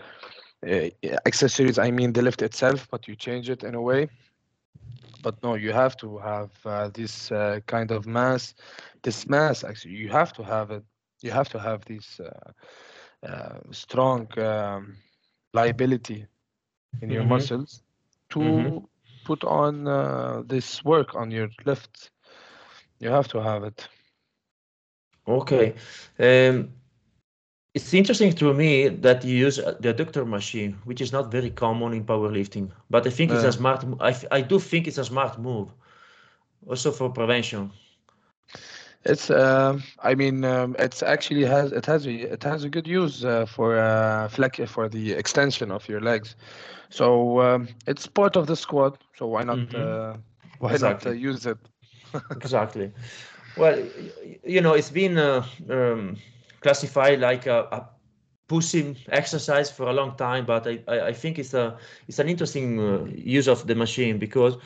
Uh, 0.67 0.89
accessories, 1.27 1.79
I 1.79 1.91
mean 1.91 2.13
the 2.13 2.23
lift 2.23 2.43
itself, 2.43 2.89
but 2.91 3.07
you 3.09 3.17
change 3.17 3.49
it 3.51 3.63
in 3.65 3.75
a 3.75 3.81
way. 3.83 4.09
But 5.23 5.43
no, 5.43 5.55
you 5.55 5.73
have 5.73 5.97
to 5.99 6.19
have 6.19 6.51
uh, 6.65 6.89
this 6.93 7.31
uh, 7.31 7.61
kind 7.67 7.91
of 7.91 8.07
mass. 8.07 8.55
This 9.03 9.29
mass, 9.29 9.65
actually, 9.65 9.95
you 9.95 10.09
have 10.09 10.33
to 10.35 10.43
have 10.45 10.71
it. 10.71 10.85
You 11.23 11.31
have 11.31 11.49
to 11.51 11.59
have 11.59 11.85
this 11.85 12.21
uh, 12.21 12.53
uh, 13.27 13.59
strong 13.71 14.27
um, 14.39 14.97
liability 15.53 16.27
in 17.01 17.11
your 17.11 17.25
Mhm. 17.25 17.25
muscles 17.25 17.83
to 18.31 18.41
Mhm. 18.41 18.83
put 19.25 19.45
on 19.45 19.87
uh, 19.87 20.43
this 20.47 20.85
work 20.85 21.15
on 21.15 21.31
your 21.31 21.49
lifts. 21.65 22.11
You 23.01 23.11
have 23.11 23.29
to 23.29 23.43
have 23.43 23.65
it. 23.65 23.89
Okay. 25.27 25.75
Um, 26.19 26.71
it's 27.75 27.93
interesting 27.95 28.33
to 28.35 28.53
me 28.55 28.89
that 28.89 29.25
you 29.25 29.37
use 29.37 29.59
uh, 29.59 29.77
the 29.81 29.93
adductor 29.95 30.27
machine, 30.27 30.79
which 30.85 31.01
is 31.01 31.13
not 31.13 31.31
very 31.31 31.51
common 31.51 31.93
in 31.93 32.05
powerlifting. 32.05 32.71
But 32.91 33.07
I 33.07 33.11
think 33.11 33.33
it's 33.33 33.45
a 33.45 33.53
smart. 33.53 33.87
mo- 33.87 33.99
I 34.31 34.41
do 34.43 34.59
think 34.59 34.87
it's 34.87 34.99
a 34.99 35.05
smart 35.05 35.39
move, 35.39 35.73
also 36.67 36.91
for 36.93 37.11
prevention. 37.11 37.71
It's 39.05 39.31
um 39.31 39.83
I 40.03 40.15
mean 40.15 40.45
um, 40.45 40.77
it's 40.79 41.03
actually 41.03 41.45
has 41.45 41.73
it 41.73 41.87
has 41.87 42.07
a 42.07 42.13
it 42.35 42.43
has 42.45 42.65
a 42.65 42.69
good 42.69 42.87
use 42.87 43.25
uh, 43.25 43.47
for 43.47 43.79
uh, 43.79 44.29
flex 44.29 44.59
for 44.71 44.89
the 44.89 45.13
extension 45.13 45.71
of 45.71 45.89
your 45.89 46.01
legs. 46.01 46.37
So 46.91 47.41
um, 47.41 47.69
it's 47.87 48.07
part 48.07 48.37
of 48.37 48.47
the 48.47 48.57
squat. 48.57 49.03
So 49.17 49.27
why 49.27 49.43
not 49.45 49.61
Mhm. 49.61 49.75
uh, 49.75 50.17
why 50.59 50.77
Exactly. 50.77 51.05
not 51.05 51.07
uh, 51.07 51.11
use 51.11 51.47
it? 51.47 51.59
Exactly. 52.35 52.93
Well, 53.55 53.79
you 54.45 54.61
know, 54.61 54.75
it's 54.75 54.91
been 54.91 55.19
uh, 55.19 55.45
um, 55.69 56.17
classified 56.61 57.21
like 57.21 57.47
a, 57.47 57.61
a 57.73 57.89
pushing 58.49 58.97
exercise 59.09 59.71
for 59.71 59.89
a 59.89 59.93
long 59.93 60.17
time, 60.17 60.45
but 60.47 60.67
I, 60.67 60.81
I, 60.89 61.07
I 61.09 61.13
think 61.13 61.39
it's 61.39 61.55
a 61.55 61.77
it's 62.09 62.19
an 62.19 62.29
interesting 62.29 62.81
uh, 62.81 63.05
use 63.15 63.49
of 63.49 63.67
the 63.67 63.75
machine 63.75 64.19
because 64.19 64.57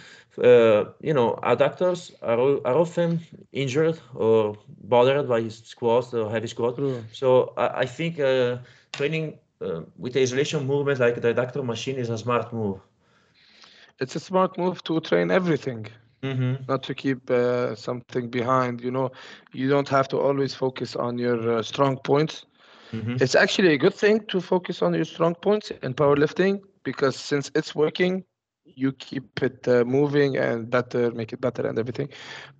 uh, 0.42 0.84
you 1.00 1.14
know 1.14 1.38
adductors 1.42 2.12
are 2.22 2.38
are 2.66 2.76
often 2.76 3.20
injured 3.52 3.98
or 4.14 4.56
bothered 4.84 5.28
by 5.28 5.48
squats 5.48 6.12
or 6.14 6.30
heavy 6.30 6.48
squat. 6.48 6.76
True. 6.76 7.04
So 7.12 7.52
I, 7.56 7.80
I 7.82 7.86
think 7.86 8.18
uh, 8.20 8.58
training 8.92 9.38
uh, 9.60 9.82
with 9.98 10.14
the 10.14 10.20
isolation 10.22 10.66
movement 10.66 11.00
like 11.00 11.20
the 11.20 11.34
adductor 11.34 11.64
machine 11.64 11.96
is 11.96 12.10
a 12.10 12.18
smart 12.18 12.52
move. 12.52 12.80
It's 14.00 14.14
a 14.16 14.20
smart 14.20 14.56
move 14.58 14.82
to 14.84 15.00
train 15.00 15.30
everything. 15.30 15.86
Mm-hmm. 16.22 16.64
not 16.68 16.82
to 16.84 16.94
keep 16.94 17.30
uh, 17.30 17.74
something 17.74 18.22
behind 18.28 18.80
you 18.80 18.90
know 18.90 19.10
you 19.52 19.68
don't 19.68 19.88
have 19.88 20.08
to 20.08 20.18
always 20.18 20.54
focus 20.54 20.94
on 20.96 21.18
your 21.18 21.56
uh, 21.58 21.62
strong 21.62 21.96
points 21.98 22.46
Mm-hmm. 22.92 23.16
it's 23.20 23.34
actually 23.34 23.72
a 23.74 23.78
good 23.78 23.94
thing 23.94 24.20
to 24.28 24.40
focus 24.40 24.82
on 24.82 24.94
your 24.94 25.04
strong 25.04 25.34
points 25.34 25.70
in 25.70 25.86
powerlifting 25.86 26.60
because 26.84 27.16
since 27.16 27.50
it's 27.54 27.74
working 27.74 28.24
you 28.64 28.92
keep 28.92 29.42
it 29.42 29.66
uh, 29.68 29.84
moving 29.84 30.36
and 30.36 30.70
better 30.70 31.10
make 31.12 31.32
it 31.32 31.40
better 31.40 31.66
and 31.66 31.78
everything 31.78 32.08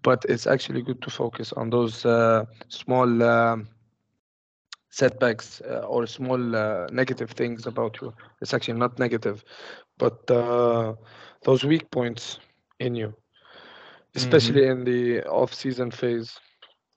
but 0.03 0.25
it's 0.29 0.47
actually 0.47 0.83
good 0.83 1.01
to 1.03 1.11
focus 1.11 1.53
on 1.53 1.71
those 1.71 2.05
uh, 2.05 2.45
small 2.69 3.23
um, 3.23 3.67
setbacks 4.91 5.61
uh, 5.63 5.85
or 5.89 6.07
small 6.07 6.57
uh, 6.57 6.87
negative 6.93 7.31
things 7.31 7.67
about 7.67 7.99
you 8.01 8.13
it's 8.41 8.55
actually 8.55 8.79
not 8.79 8.99
negative 8.99 9.45
but 9.99 10.31
uh, 10.31 10.95
those 11.45 11.65
weak 11.65 11.91
points 11.91 12.39
in 12.81 12.95
you 12.95 13.15
especially 14.17 14.67
in 14.67 14.85
the 14.85 15.23
off-season 15.25 15.91
phase 15.93 16.41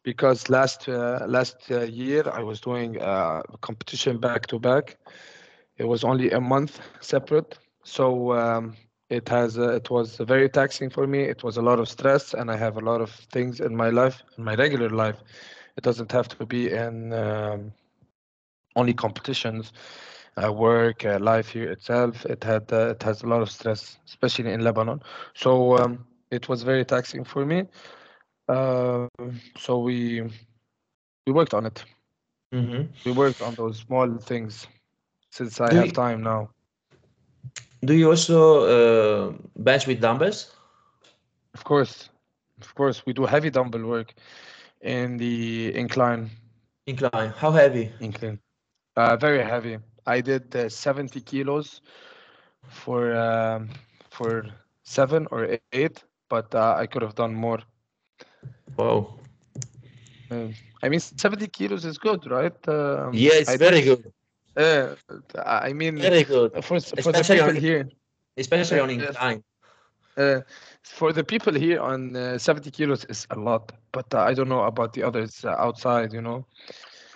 because 0.04 0.50
last 0.50 0.88
uh, 0.90 1.26
last 1.28 1.58
uh, 1.72 1.82
year 1.82 2.24
I 2.32 2.42
was 2.44 2.62
doing 2.62 3.02
uh, 3.02 3.42
competition 3.62 4.20
back 4.20 4.48
to 4.48 4.60
back. 4.60 4.98
It 5.78 5.86
was 5.86 6.04
only 6.04 6.32
a 6.32 6.42
month 6.42 6.80
separate, 7.02 7.60
so 7.84 8.34
um, 8.34 8.76
it 9.10 9.30
has 9.30 9.58
uh, 9.60 9.76
it 9.76 9.90
was 9.90 10.18
very 10.18 10.50
taxing 10.50 10.90
for 10.90 11.08
me. 11.08 11.24
It 11.24 11.44
was 11.44 11.58
a 11.58 11.62
lot 11.62 11.80
of 11.80 11.90
stress, 11.90 12.34
and 12.34 12.52
I 12.52 12.58
have 12.58 12.78
a 12.78 12.82
lot 12.82 13.02
of 13.02 13.12
things 13.36 13.60
in 13.62 13.76
my 13.76 13.90
life, 13.90 14.24
in 14.38 14.44
my 14.46 14.56
regular 14.56 14.90
life. 14.90 15.22
It 15.78 15.84
doesn't 15.84 16.12
have 16.12 16.30
to 16.30 16.42
be 16.46 16.66
in 16.72 17.08
um, 17.14 17.72
only 18.76 18.94
competitions. 18.94 19.72
Uh, 20.42 20.52
work, 20.52 21.06
uh, 21.06 21.20
life 21.20 21.50
here 21.50 21.70
itself, 21.72 22.26
it 22.26 22.44
had 22.44 22.72
uh, 22.72 22.90
it 22.90 23.04
has 23.04 23.24
a 23.24 23.28
lot 23.28 23.42
of 23.42 23.50
stress, 23.52 24.00
especially 24.08 24.52
in 24.52 24.62
Lebanon. 24.62 25.02
So 25.36 25.78
um, 25.78 26.06
it 26.32 26.48
was 26.50 26.64
very 26.64 26.86
taxing 26.86 27.24
for 27.24 27.46
me. 27.46 27.66
Uh, 28.48 29.08
so 29.58 29.80
we 29.80 30.22
we 31.26 31.34
worked 31.34 31.54
on 31.54 31.66
it. 31.66 31.84
Mm-hmm. 32.54 32.84
We 33.06 33.12
worked 33.12 33.42
on 33.42 33.54
those 33.56 33.78
small 33.80 34.18
things 34.18 34.68
since 35.32 35.60
I 35.62 35.70
Do 35.70 35.76
have 35.78 35.86
you- 35.88 35.92
time 35.92 36.24
now. 36.24 36.50
Do 37.86 37.94
you 37.94 38.10
also 38.10 38.40
uh, 38.68 39.34
bench 39.56 39.88
with 39.88 40.02
dumbbells? 40.02 40.54
Of 41.54 41.64
course, 41.64 42.10
of 42.62 42.76
course, 42.76 43.06
we 43.06 43.14
do 43.14 43.26
heavy 43.26 43.50
dumbbell 43.50 43.86
work 43.86 44.14
in 44.82 45.18
the 45.18 45.74
incline. 45.76 46.30
Incline. 46.88 47.32
How 47.38 47.52
heavy? 47.52 47.92
Incline, 48.02 48.40
uh, 48.98 49.16
very 49.16 49.44
heavy. 49.44 49.78
I 50.06 50.20
did 50.22 50.54
uh, 50.56 50.68
70 50.70 51.22
kilos 51.22 51.82
for 52.68 53.16
um, 53.16 53.70
for 54.10 54.46
seven 54.84 55.28
or 55.32 55.58
eight, 55.72 56.04
but 56.30 56.54
uh, 56.56 56.76
I 56.78 56.86
could 56.88 57.02
have 57.02 57.16
done 57.16 57.34
more. 57.36 57.60
Wow. 58.78 59.16
Um, 60.32 60.54
I 60.84 60.90
mean, 60.90 61.00
70 61.00 61.48
kilos 61.48 61.86
is 61.86 61.98
good, 61.98 62.30
right? 62.30 62.54
Um, 62.68 63.14
Yeah, 63.14 63.34
it's 63.42 63.50
I 63.50 63.58
very 63.58 63.82
did- 63.82 64.04
good. 64.04 64.14
Uh, 64.56 64.96
I 65.46 65.74
mean, 65.74 65.98
Very 65.98 66.24
good. 66.24 66.52
for 66.64 66.80
for 66.80 67.12
the 67.12 67.20
Especially 67.20 67.40
on 67.42 67.50
people 67.50 67.62
here. 67.62 67.90
Especially 68.38 68.80
on 68.80 68.90
incline. 68.90 69.44
Uh, 70.18 70.42
for 70.84 71.14
the 71.14 71.24
people 71.24 71.54
here 71.54 71.80
on 71.80 72.16
uh, 72.16 72.38
70 72.38 72.72
kilos 72.72 73.06
is 73.06 73.26
a 73.30 73.36
lot, 73.40 73.72
but 73.92 74.14
uh, 74.14 74.20
I 74.20 74.34
don't 74.34 74.50
know 74.50 74.64
about 74.64 74.94
the 74.94 75.04
others 75.04 75.46
uh, 75.46 75.50
outside, 75.58 76.12
you 76.14 76.22
know, 76.22 76.46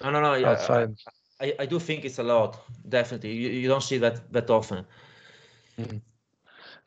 No, 0.01 0.11
no, 0.11 0.22
no. 0.22 0.34
Yeah, 0.36 0.51
outside. 0.51 0.95
I, 1.41 1.53
I 1.59 1.66
do 1.66 1.80
think 1.80 2.05
it's 2.05 2.20
a 2.20 2.24
lot. 2.24 2.57
Definitely. 2.88 3.32
You, 3.34 3.49
you 3.49 3.68
don't 3.70 3.84
see 3.84 3.99
that 3.99 4.32
that 4.32 4.49
often. 4.49 4.86
Uh, 5.80 5.84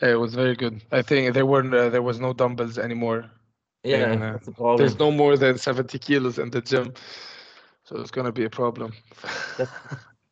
It 0.00 0.18
was 0.18 0.34
very 0.34 0.54
good. 0.54 0.82
I 0.92 1.02
think 1.02 1.34
there 1.34 1.46
weren't 1.46 1.72
uh, 1.74 1.88
there 1.90 2.02
was 2.02 2.20
no 2.20 2.32
dumbbells 2.32 2.78
anymore. 2.78 3.30
Yeah, 3.84 4.16
And, 4.16 4.22
uh, 4.22 4.36
that's 4.36 4.46
the 4.46 4.52
problem. 4.52 4.76
There's 4.76 4.98
no 4.98 5.10
more 5.10 5.36
than 5.36 5.58
70 5.58 5.98
kilos 5.98 6.38
in 6.38 6.50
the 6.50 6.60
gym, 6.60 6.94
so 7.84 7.96
it's 8.00 8.10
gonna 8.10 8.32
be 8.32 8.44
a 8.44 8.50
problem. 8.50 8.92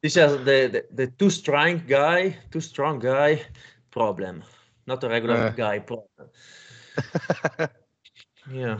This 0.03 0.17
is 0.17 0.33
the, 0.45 0.69
the 0.75 0.85
the 0.93 1.07
too 1.09 1.31
strong 1.31 1.83
guy, 1.87 2.37
too 2.51 2.61
strong 2.61 2.99
guy 2.99 3.43
problem, 3.91 4.43
not 4.87 5.03
a 5.05 5.09
regular 5.09 5.43
Uh. 5.43 5.51
guy 5.51 5.79
problem. 5.81 6.31
Yeah, 8.47 8.79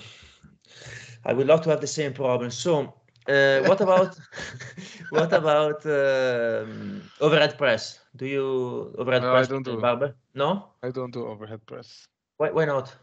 I 1.24 1.32
would 1.32 1.47
love 1.47 1.62
to 1.62 1.70
have 1.70 1.80
the 1.80 1.87
same 1.87 2.12
problem. 2.12 2.51
So, 2.51 2.95
uh, 3.29 3.62
what 3.62 3.81
about 3.81 4.16
what 5.11 5.33
about 5.33 5.85
um, 5.87 7.03
overhead 7.20 7.57
press? 7.59 8.01
Do 8.16 8.27
you 8.27 8.95
overhead 8.99 9.22
No, 9.22 9.35
I 9.35 9.45
press 9.45 9.47
don't 9.47 9.62
do 9.64 9.79
it. 9.81 9.81
barbell? 9.81 10.12
No, 10.35 10.68
I 10.83 10.91
don't 10.91 11.12
do 11.12 11.27
overhead 11.27 11.64
press. 11.66 12.09
why 12.37 12.51
why 12.51 12.64
not? 12.64 12.97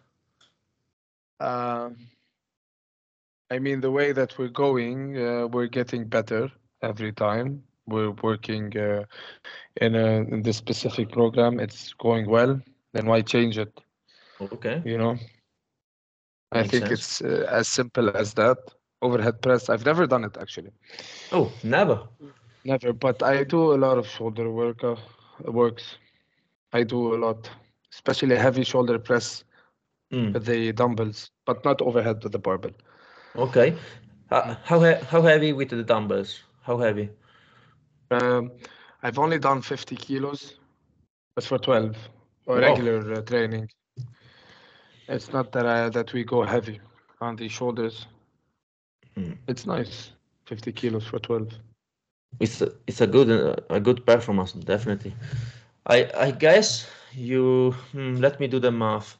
Um, 1.39 1.95
I 3.49 3.59
mean, 3.59 3.81
the 3.81 3.91
way 3.91 4.11
that 4.13 4.37
we're 4.37 4.47
going, 4.49 5.17
uh, 5.17 5.47
we're 5.47 5.67
getting 5.67 6.05
better 6.07 6.51
every 6.81 7.11
time. 7.13 7.63
We're 7.87 8.11
working 8.11 8.75
uh, 8.77 9.05
in 9.77 9.95
a 9.95 10.07
in 10.33 10.41
this 10.43 10.57
specific 10.57 11.11
program. 11.11 11.59
It's 11.59 11.93
going 11.93 12.29
well. 12.29 12.61
Then 12.93 13.05
why 13.07 13.21
change 13.21 13.57
it? 13.57 13.79
Okay, 14.39 14.83
You 14.83 14.97
know, 14.97 15.17
I 16.51 16.63
think 16.63 16.89
sense. 16.89 16.91
it's 16.91 17.21
uh, 17.21 17.47
as 17.49 17.67
simple 17.67 18.09
as 18.15 18.33
that. 18.35 18.57
Overhead 19.01 19.41
press. 19.41 19.69
I've 19.69 19.85
never 19.85 20.05
done 20.07 20.23
it 20.23 20.37
actually. 20.39 20.71
oh 21.31 21.51
never. 21.63 21.99
Never, 22.63 22.93
but 22.93 23.23
I 23.23 23.43
do 23.43 23.73
a 23.73 23.77
lot 23.85 23.97
of 23.97 24.07
shoulder 24.07 24.49
work. 24.51 24.83
Uh, 24.83 24.95
works. 25.45 25.97
I 26.73 26.83
do 26.83 27.15
a 27.15 27.17
lot, 27.17 27.49
especially 27.91 28.35
heavy 28.37 28.63
shoulder 28.63 28.99
press. 28.99 29.43
Mm. 30.13 30.33
with 30.33 30.45
the 30.45 30.73
dumbbells, 30.73 31.31
but 31.45 31.63
not 31.63 31.81
overhead 31.81 32.21
with 32.21 32.33
the 32.33 32.37
barbell. 32.39 32.71
Okay. 33.37 33.77
Uh, 34.29 34.55
how 34.65 34.79
he- 34.81 35.05
how 35.11 35.21
heavy 35.21 35.53
with 35.53 35.69
the 35.69 35.83
dumbbells? 35.83 36.43
How 36.63 36.77
heavy? 36.77 37.09
Um, 38.11 38.51
I've 39.03 39.17
only 39.17 39.39
done 39.39 39.61
50 39.61 39.95
kilos, 39.95 40.59
but 41.35 41.45
for 41.45 41.57
12 41.57 41.95
or 42.45 42.55
Wow. 42.55 42.61
regular 42.61 43.13
uh, 43.13 43.21
training. 43.21 43.69
It's 45.07 45.31
not 45.31 45.51
that 45.53 45.65
I, 45.65 45.89
that 45.89 46.11
we 46.13 46.23
go 46.25 46.43
heavy 46.43 46.79
on 47.21 47.35
the 47.37 47.47
shoulders. 47.47 48.05
Mm. 49.17 49.37
It's 49.47 49.65
nice, 49.65 50.11
50 50.45 50.71
kilos 50.71 51.05
for 51.07 51.19
12. 51.19 51.53
It's 52.39 52.61
a, 52.61 52.71
it's 52.87 53.01
a 53.01 53.07
good 53.07 53.29
uh, 53.29 53.55
a 53.69 53.79
good 53.79 54.05
performance, 54.05 54.53
definitely. 54.53 55.13
I 55.85 56.09
I 56.27 56.31
guess 56.31 56.89
you 57.13 57.71
hmm, 57.91 58.15
let 58.15 58.39
me 58.39 58.47
do 58.47 58.59
the 58.59 58.71
math. 58.71 59.17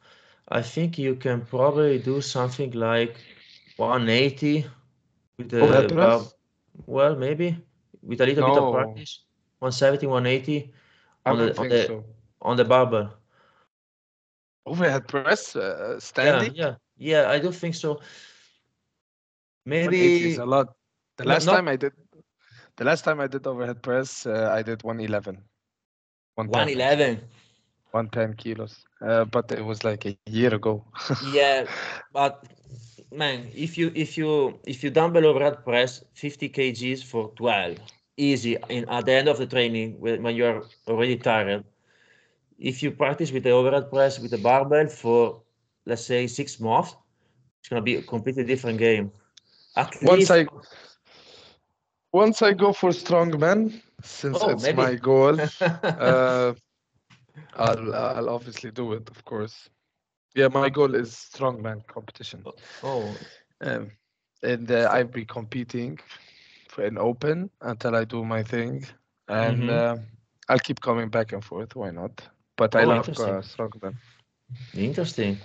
I 0.50 0.62
think 0.62 0.98
you 0.98 1.16
can 1.16 1.42
probably 1.46 2.00
do 2.00 2.22
something 2.22 2.72
like 2.72 3.16
180 3.78 4.66
with 5.38 5.50
the 5.50 5.62
Overhead 5.64 5.96
bar- 5.96 6.22
well, 6.88 7.16
maybe 7.16 7.58
with 8.02 8.22
a 8.22 8.26
little 8.26 8.44
bit 8.44 8.58
of 8.58 8.72
practice. 8.72 9.24
170, 9.60 10.08
180 10.08 10.74
on 11.26 11.38
don't 11.38 11.48
the 11.54 11.60
on 11.60 11.68
the 11.70 11.86
so. 11.88 12.06
on 12.42 12.58
the 12.58 12.66
barbell. 12.66 13.14
Overhead 14.66 15.08
press, 15.08 15.56
uh, 15.56 16.00
Yeah, 16.00 16.00
standing, 16.00 16.56
yeah, 16.56 16.76
yeah. 16.98 17.30
I 17.30 17.40
do 17.40 17.52
think 17.52 17.76
so. 17.76 18.00
180 19.66 19.90
Maybe 19.96 20.36
a 20.36 20.46
lot. 20.46 20.74
The 21.18 21.26
last 21.26 21.46
not- 21.46 21.56
time 21.56 21.68
I 21.68 21.76
did, 21.76 21.94
the 22.78 22.84
last 22.86 23.04
time 23.04 23.20
I 23.20 23.28
did 23.28 23.46
overhead 23.46 23.82
press, 23.82 24.26
uh, 24.26 24.50
I 24.52 24.62
did 24.64 24.84
111. 24.84 25.44
110, 26.36 26.78
111. 26.78 27.22
110 27.92 28.34
kilos. 28.36 28.86
Uh, 29.02 29.26
but 29.26 29.52
it 29.52 29.64
was 29.64 29.84
like 29.84 30.06
a 30.06 30.18
year 30.26 30.54
ago. 30.54 30.84
Yeah, 31.34 31.66
but 32.14 32.44
man, 33.12 33.50
if 33.54 33.78
you 33.78 33.92
if 33.96 34.18
you 34.18 34.60
if 34.66 34.84
you 34.84 34.90
dumbbell 34.90 35.26
overhead 35.26 35.64
press 35.64 36.04
50 36.14 36.50
kgs 36.50 37.04
for 37.04 37.32
12, 37.36 37.78
easy 38.18 38.58
in 38.70 38.88
at 38.90 39.06
the 39.06 39.12
end 39.14 39.28
of 39.28 39.38
the 39.38 39.46
training 39.46 40.00
when, 40.00 40.24
when 40.24 40.36
you're 40.36 40.64
already 40.88 41.18
tired. 41.18 41.64
If 42.58 42.82
you 42.84 42.92
practice 42.92 43.32
with 43.32 43.44
the 43.44 43.52
overhead 43.52 43.90
press 43.90 44.20
with 44.20 44.32
the 44.32 44.38
barbell 44.38 44.88
for 44.88 45.42
let's 45.86 46.06
say 46.06 46.28
six 46.28 46.60
months, 46.60 46.96
it's 47.60 47.70
gonna 47.70 47.82
be 47.82 47.96
a 47.96 48.02
completely 48.02 48.44
different 48.44 48.78
game. 48.80 49.12
At 49.76 50.02
once 50.02 50.30
least 50.30 50.32
I 50.32 50.46
once 52.14 52.42
I 52.42 52.54
go 52.54 52.74
for 52.74 52.90
strongman, 52.92 53.82
since 54.02 54.46
Oh, 54.46 54.48
it's 54.48 54.72
maybe. 54.72 54.74
my 54.74 54.96
goal, 54.96 55.40
uh, 55.98 56.54
I'll 57.56 57.94
I'll 57.96 58.30
obviously 58.30 58.72
do 58.72 58.94
it, 58.94 59.10
of 59.10 59.24
course. 59.26 59.70
Yeah, 60.36 60.48
my 60.50 60.70
goal 60.70 60.96
is 60.96 61.12
strongman 61.12 61.86
competition, 61.88 62.46
oh, 62.84 63.18
um, 63.62 63.92
and 64.44 64.70
uh, 64.72 64.90
I'll 64.92 65.06
be 65.06 65.26
competing 65.26 66.00
for 66.70 66.84
an 66.84 66.98
open 66.98 67.50
until 67.62 67.96
I 67.96 68.06
do 68.06 68.24
my 68.26 68.44
thing, 68.44 68.86
and 69.28 69.68
Mhm. 69.68 69.70
uh, 69.70 69.98
I'll 70.50 70.60
keep 70.60 70.82
coming 70.82 71.10
back 71.10 71.34
and 71.34 71.44
forth. 71.44 71.76
Why 71.76 71.92
not? 71.92 72.28
But 72.58 72.76
I 72.76 72.84
Oh, 72.84 72.94
love 72.94 73.10
uh, 73.20 73.42
strongman. 73.42 73.96
interesting. 74.74 75.40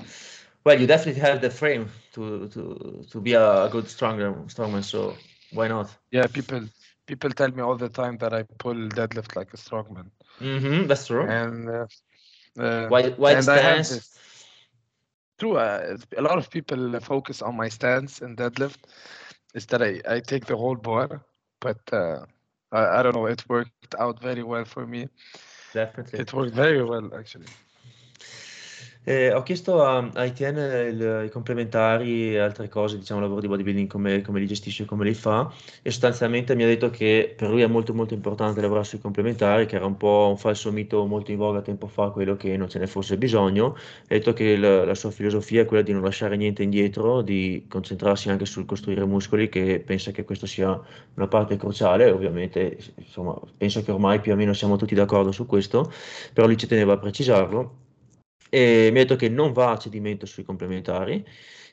Well, 0.66 0.80
you 0.80 0.86
definitely 0.88 1.22
have 1.22 1.40
the 1.42 1.50
frame 1.50 1.90
to 2.14 2.48
to 2.50 3.06
to 3.10 3.20
be 3.22 3.34
a 3.34 3.68
good 3.70 3.88
stronger 3.88 4.32
strongman, 4.48 4.84
so 4.84 5.16
why 5.52 5.68
not? 5.68 5.96
Yeah, 6.10 6.26
people 6.28 6.68
people 7.06 7.30
tell 7.30 7.50
me 7.52 7.62
all 7.62 7.76
the 7.76 7.88
time 7.90 8.18
that 8.18 8.34
I 8.34 8.44
pull 8.58 8.74
deadlift 8.90 9.36
like 9.36 9.54
a 9.54 9.58
strongman, 9.58 10.10
Mm-hmm, 10.40 10.86
that's 10.88 11.06
true. 11.06 11.28
and 11.28 11.68
uh, 11.68 11.86
uh, 12.58 12.90
Wide, 12.90 13.18
wide 13.18 13.40
and 13.40 13.42
stance. 13.42 14.18
True. 15.38 15.56
Uh, 15.56 15.96
a 16.16 16.22
lot 16.22 16.38
of 16.38 16.50
people 16.50 16.98
focus 17.00 17.42
on 17.42 17.56
my 17.56 17.68
stance 17.68 18.20
in 18.20 18.36
deadlift. 18.36 18.78
Is 19.54 19.66
that 19.66 19.82
I, 19.82 20.00
I 20.08 20.20
take 20.20 20.46
the 20.46 20.56
whole 20.56 20.76
bar, 20.76 21.22
but 21.60 21.80
uh, 21.92 22.26
I, 22.72 22.98
I 22.98 23.02
don't 23.02 23.14
know. 23.14 23.26
It 23.26 23.48
worked 23.48 23.94
out 23.98 24.20
very 24.20 24.42
well 24.42 24.64
for 24.64 24.86
me. 24.86 25.08
Definitely. 25.72 26.20
It 26.20 26.32
worked 26.34 26.54
very 26.54 26.82
well 26.84 27.14
actually. 27.14 27.46
Eh, 29.08 29.32
ho 29.32 29.42
chiesto 29.44 29.84
a, 29.84 29.98
a 30.14 30.24
Etienne 30.24 30.88
il- 30.88 31.22
i 31.26 31.30
complementari 31.30 32.32
e 32.34 32.38
altre 32.40 32.68
cose, 32.68 32.98
diciamo, 32.98 33.20
lavoro 33.20 33.40
di 33.40 33.46
bodybuilding, 33.46 33.88
come, 33.88 34.20
come 34.20 34.40
li 34.40 34.46
gestisce 34.48 34.82
e 34.82 34.86
come 34.86 35.04
li 35.04 35.14
fa, 35.14 35.48
e 35.80 35.90
sostanzialmente 35.92 36.56
mi 36.56 36.64
ha 36.64 36.66
detto 36.66 36.90
che 36.90 37.32
per 37.36 37.48
lui 37.48 37.62
è 37.62 37.68
molto 37.68 37.94
molto 37.94 38.14
importante 38.14 38.60
lavorare 38.60 38.84
sui 38.84 38.98
complementari, 38.98 39.66
che 39.66 39.76
era 39.76 39.86
un 39.86 39.96
po' 39.96 40.26
un 40.30 40.36
falso 40.36 40.72
mito 40.72 41.06
molto 41.06 41.30
in 41.30 41.36
voga 41.36 41.62
tempo 41.62 41.86
fa, 41.86 42.10
quello 42.10 42.34
che 42.34 42.56
non 42.56 42.68
ce 42.68 42.80
ne 42.80 42.88
fosse 42.88 43.16
bisogno. 43.16 43.76
Ha 43.76 44.04
detto 44.08 44.32
che 44.32 44.56
la, 44.56 44.84
la 44.84 44.94
sua 44.96 45.12
filosofia 45.12 45.62
è 45.62 45.64
quella 45.66 45.84
di 45.84 45.92
non 45.92 46.02
lasciare 46.02 46.36
niente 46.36 46.64
indietro, 46.64 47.22
di 47.22 47.64
concentrarsi 47.68 48.28
anche 48.30 48.44
sul 48.44 48.64
costruire 48.66 49.04
muscoli, 49.04 49.48
che 49.48 49.80
pensa 49.86 50.10
che 50.10 50.24
questo 50.24 50.46
sia 50.46 50.78
una 51.14 51.28
parte 51.28 51.56
cruciale, 51.56 52.10
ovviamente, 52.10 52.76
insomma, 52.96 53.38
penso 53.56 53.82
che 53.84 53.92
ormai 53.92 54.18
più 54.20 54.32
o 54.32 54.36
meno 54.36 54.52
siamo 54.52 54.74
tutti 54.76 54.96
d'accordo 54.96 55.30
su 55.30 55.46
questo, 55.46 55.92
però 56.32 56.46
lui 56.48 56.56
ci 56.56 56.66
teneva 56.66 56.94
a 56.94 56.98
precisarlo 56.98 57.84
e 58.50 58.90
mi 58.92 58.98
ha 58.98 59.02
detto 59.02 59.16
che 59.16 59.28
non 59.28 59.52
va 59.52 59.72
a 59.72 59.78
cedimento 59.78 60.26
sui 60.26 60.44
complementari 60.44 61.24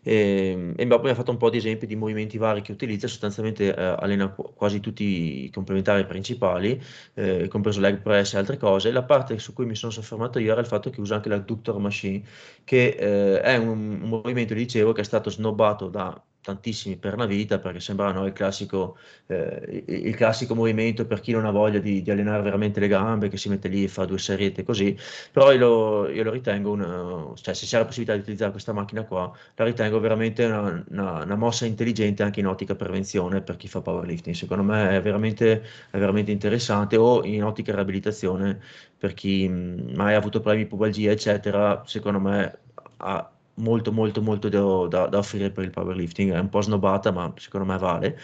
e, 0.04 0.74
e 0.76 0.86
mi 0.86 0.94
ha 0.94 1.16
fatto 1.16 1.32
un 1.32 1.38
po' 1.38 1.50
di 1.50 1.58
esempi 1.58 1.86
di 1.86 1.96
movimenti 1.96 2.38
vari 2.38 2.62
che 2.62 2.72
utilizza, 2.74 3.08
sostanzialmente 3.08 3.74
eh, 3.74 3.96
allena 4.00 4.30
qu- 4.30 4.54
quasi 4.54 4.80
tutti 4.82 5.46
i 5.46 5.50
complementari 5.50 6.06
principali, 6.06 6.80
eh, 7.14 7.48
compreso 7.48 7.80
leg 7.80 8.02
press 8.02 8.34
e 8.34 8.38
altre 8.38 8.58
cose. 8.58 8.92
La 8.92 9.04
parte 9.04 9.40
su 9.40 9.54
cui 9.54 9.66
mi 9.66 9.76
sono 9.76 9.92
soffermato 9.92 10.40
io 10.40 10.52
era 10.52 10.62
il 10.62 10.68
fatto 10.68 10.90
che 10.90 11.00
usa 11.00 11.16
anche 11.16 11.30
l'adductor 11.30 11.80
machine, 11.80 12.22
che 12.66 12.88
eh, 13.00 13.42
è 13.42 13.56
un, 13.58 14.02
un 14.02 14.10
movimento, 14.10 14.54
dicevo, 14.54 14.92
che 14.92 15.02
è 15.02 15.04
stato 15.06 15.30
snobbato 15.30 15.88
da 15.90 16.22
tantissimi 16.44 16.98
per 16.98 17.18
la 17.18 17.26
vita 17.26 17.58
perché 17.60 17.80
sembra 17.80 18.12
no, 18.12 18.26
il, 18.26 18.34
classico, 18.34 18.98
eh, 19.28 19.84
il, 19.88 20.16
classico 20.16 20.54
movimento 20.54 21.06
per 21.06 21.20
chi 21.22 21.32
non 21.32 21.46
ha 21.46 21.52
voglia 21.52 21.80
di, 21.80 22.02
di 22.02 22.12
allenare 22.12 22.44
veramente 22.44 22.80
le 22.80 22.88
gambe, 22.88 23.30
che 23.30 23.38
si 23.38 23.50
mette 23.50 23.68
lì 23.70 23.84
e 23.84 23.88
fa 23.88 24.06
due 24.06 24.18
seriette 24.20 24.64
così, 24.64 24.96
però 25.32 25.52
io 25.52 25.58
lo, 25.58 26.10
io 26.10 26.24
lo 26.24 26.32
ritengo, 26.32 26.72
una, 26.72 27.32
cioè 27.36 27.54
se 27.54 27.66
c'è 27.66 27.78
la 27.78 27.86
possibilità 27.86 28.14
di 28.16 28.22
utilizzare 28.22 28.52
questa 28.52 28.74
macchina 28.74 29.04
qua, 29.04 29.32
la 29.56 29.64
ritengo 29.66 30.00
veramente 30.00 30.46
una, 30.46 30.84
una- 30.90 31.24
una 31.24 31.36
mossa 31.36 31.66
intelligente 31.66 32.24
anche 32.24 32.40
in 32.42 32.48
ottica 32.48 32.76
prevenzione 32.76 33.42
per 33.42 33.56
chi 33.56 33.68
fa 33.68 33.82
powerlifting. 33.82 34.36
Secondo 34.36 34.64
me 34.64 34.98
è 34.98 35.02
veramente, 35.02 35.64
è 35.90 35.98
veramente 35.98 36.32
interessante 36.32 36.98
o 36.98 37.24
in 37.24 37.44
ottica 37.44 37.74
riabilitazione 37.74 38.60
per 38.98 39.14
chi 39.14 39.48
mh, 39.48 39.94
mai 39.96 40.14
ha 40.14 40.18
avuto 40.18 40.40
problemi 40.40 40.64
di 40.64 40.70
pubalgia, 40.70 41.12
eccetera, 41.12 41.84
secondo 41.86 42.20
me 42.20 42.60
ha 42.98 43.30
molto 43.56 43.92
molto 43.92 44.22
molto 44.22 44.50
da, 44.50 45.08
da- 45.08 45.18
offrire 45.18 45.52
per 45.52 45.64
il 45.66 45.70
powerlifting. 45.72 46.32
È 46.34 46.40
un 46.40 46.50
po' 46.50 46.62
snobata, 46.62 47.12
ma 47.12 47.32
secondo 47.38 47.72
me 47.72 47.78
vale. 47.78 48.20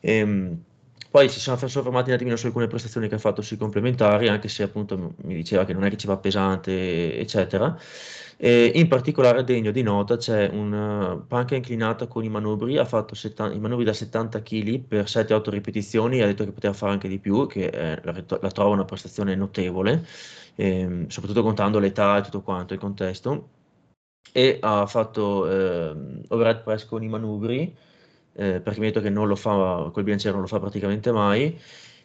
Ehm, 0.00 0.62
poi 1.10 1.30
ci 1.30 1.40
siamo 1.40 1.58
soffermati 1.66 2.10
un 2.10 2.14
attimino 2.16 2.36
su 2.36 2.46
alcune 2.46 2.66
prestazioni 2.66 3.08
che 3.08 3.14
ha 3.14 3.18
fatto 3.18 3.40
sui 3.40 3.56
complementari, 3.56 4.28
anche 4.28 4.48
se 4.48 4.62
appunto 4.62 5.14
mi 5.22 5.34
diceva 5.34 5.64
che 5.64 5.72
non 5.72 5.84
è 5.84 5.90
che 5.90 5.96
ci 5.96 6.06
va 6.06 6.18
pesante, 6.18 7.18
eccetera. 7.18 7.76
E 8.36 8.70
in 8.74 8.86
particolare 8.88 9.42
degno 9.42 9.72
di 9.72 9.82
nota 9.82 10.16
c'è 10.16 10.48
un 10.52 10.72
uh, 10.72 11.26
panca 11.26 11.56
inclinata 11.56 12.06
con 12.06 12.22
i 12.24 12.28
manubri, 12.28 12.76
ha 12.78 12.84
fatto 12.84 13.14
70 13.14 13.56
i 13.56 13.58
manubri 13.58 13.84
da 13.84 13.92
70 13.92 14.42
kg 14.42 14.78
per 14.80 15.08
7-8 15.08 15.50
ripetizioni, 15.50 16.20
ha 16.20 16.26
detto 16.26 16.44
che 16.44 16.52
poteva 16.52 16.72
fare 16.72 16.92
anche 16.92 17.08
di 17.08 17.18
più, 17.18 17.46
che 17.48 17.66
eh, 17.66 18.00
la, 18.04 18.14
la 18.40 18.50
trova 18.50 18.70
una 18.74 18.84
prestazione 18.84 19.34
notevole, 19.34 20.06
ehm, 20.54 21.08
soprattutto 21.08 21.42
contando 21.42 21.78
l'età 21.80 22.18
e 22.18 22.22
tutto 22.22 22.42
quanto, 22.42 22.74
il 22.74 22.80
contesto. 22.80 23.48
E 24.32 24.58
ha 24.60 24.86
fatto 24.86 25.50
ehm, 25.50 26.22
overhead 26.28 26.62
press 26.62 26.84
con 26.84 27.02
i 27.02 27.08
manubri, 27.08 27.74
eh, 28.34 28.60
perché 28.60 28.80
mi 28.80 28.86
ha 28.86 28.88
detto 28.90 29.00
che 29.00 29.10
non 29.10 29.26
lo 29.26 29.36
fa, 29.36 29.90
col 29.92 30.02
bilanciere 30.04 30.32
non 30.32 30.42
lo 30.42 30.48
fa 30.48 30.60
praticamente 30.60 31.10
mai. 31.12 31.58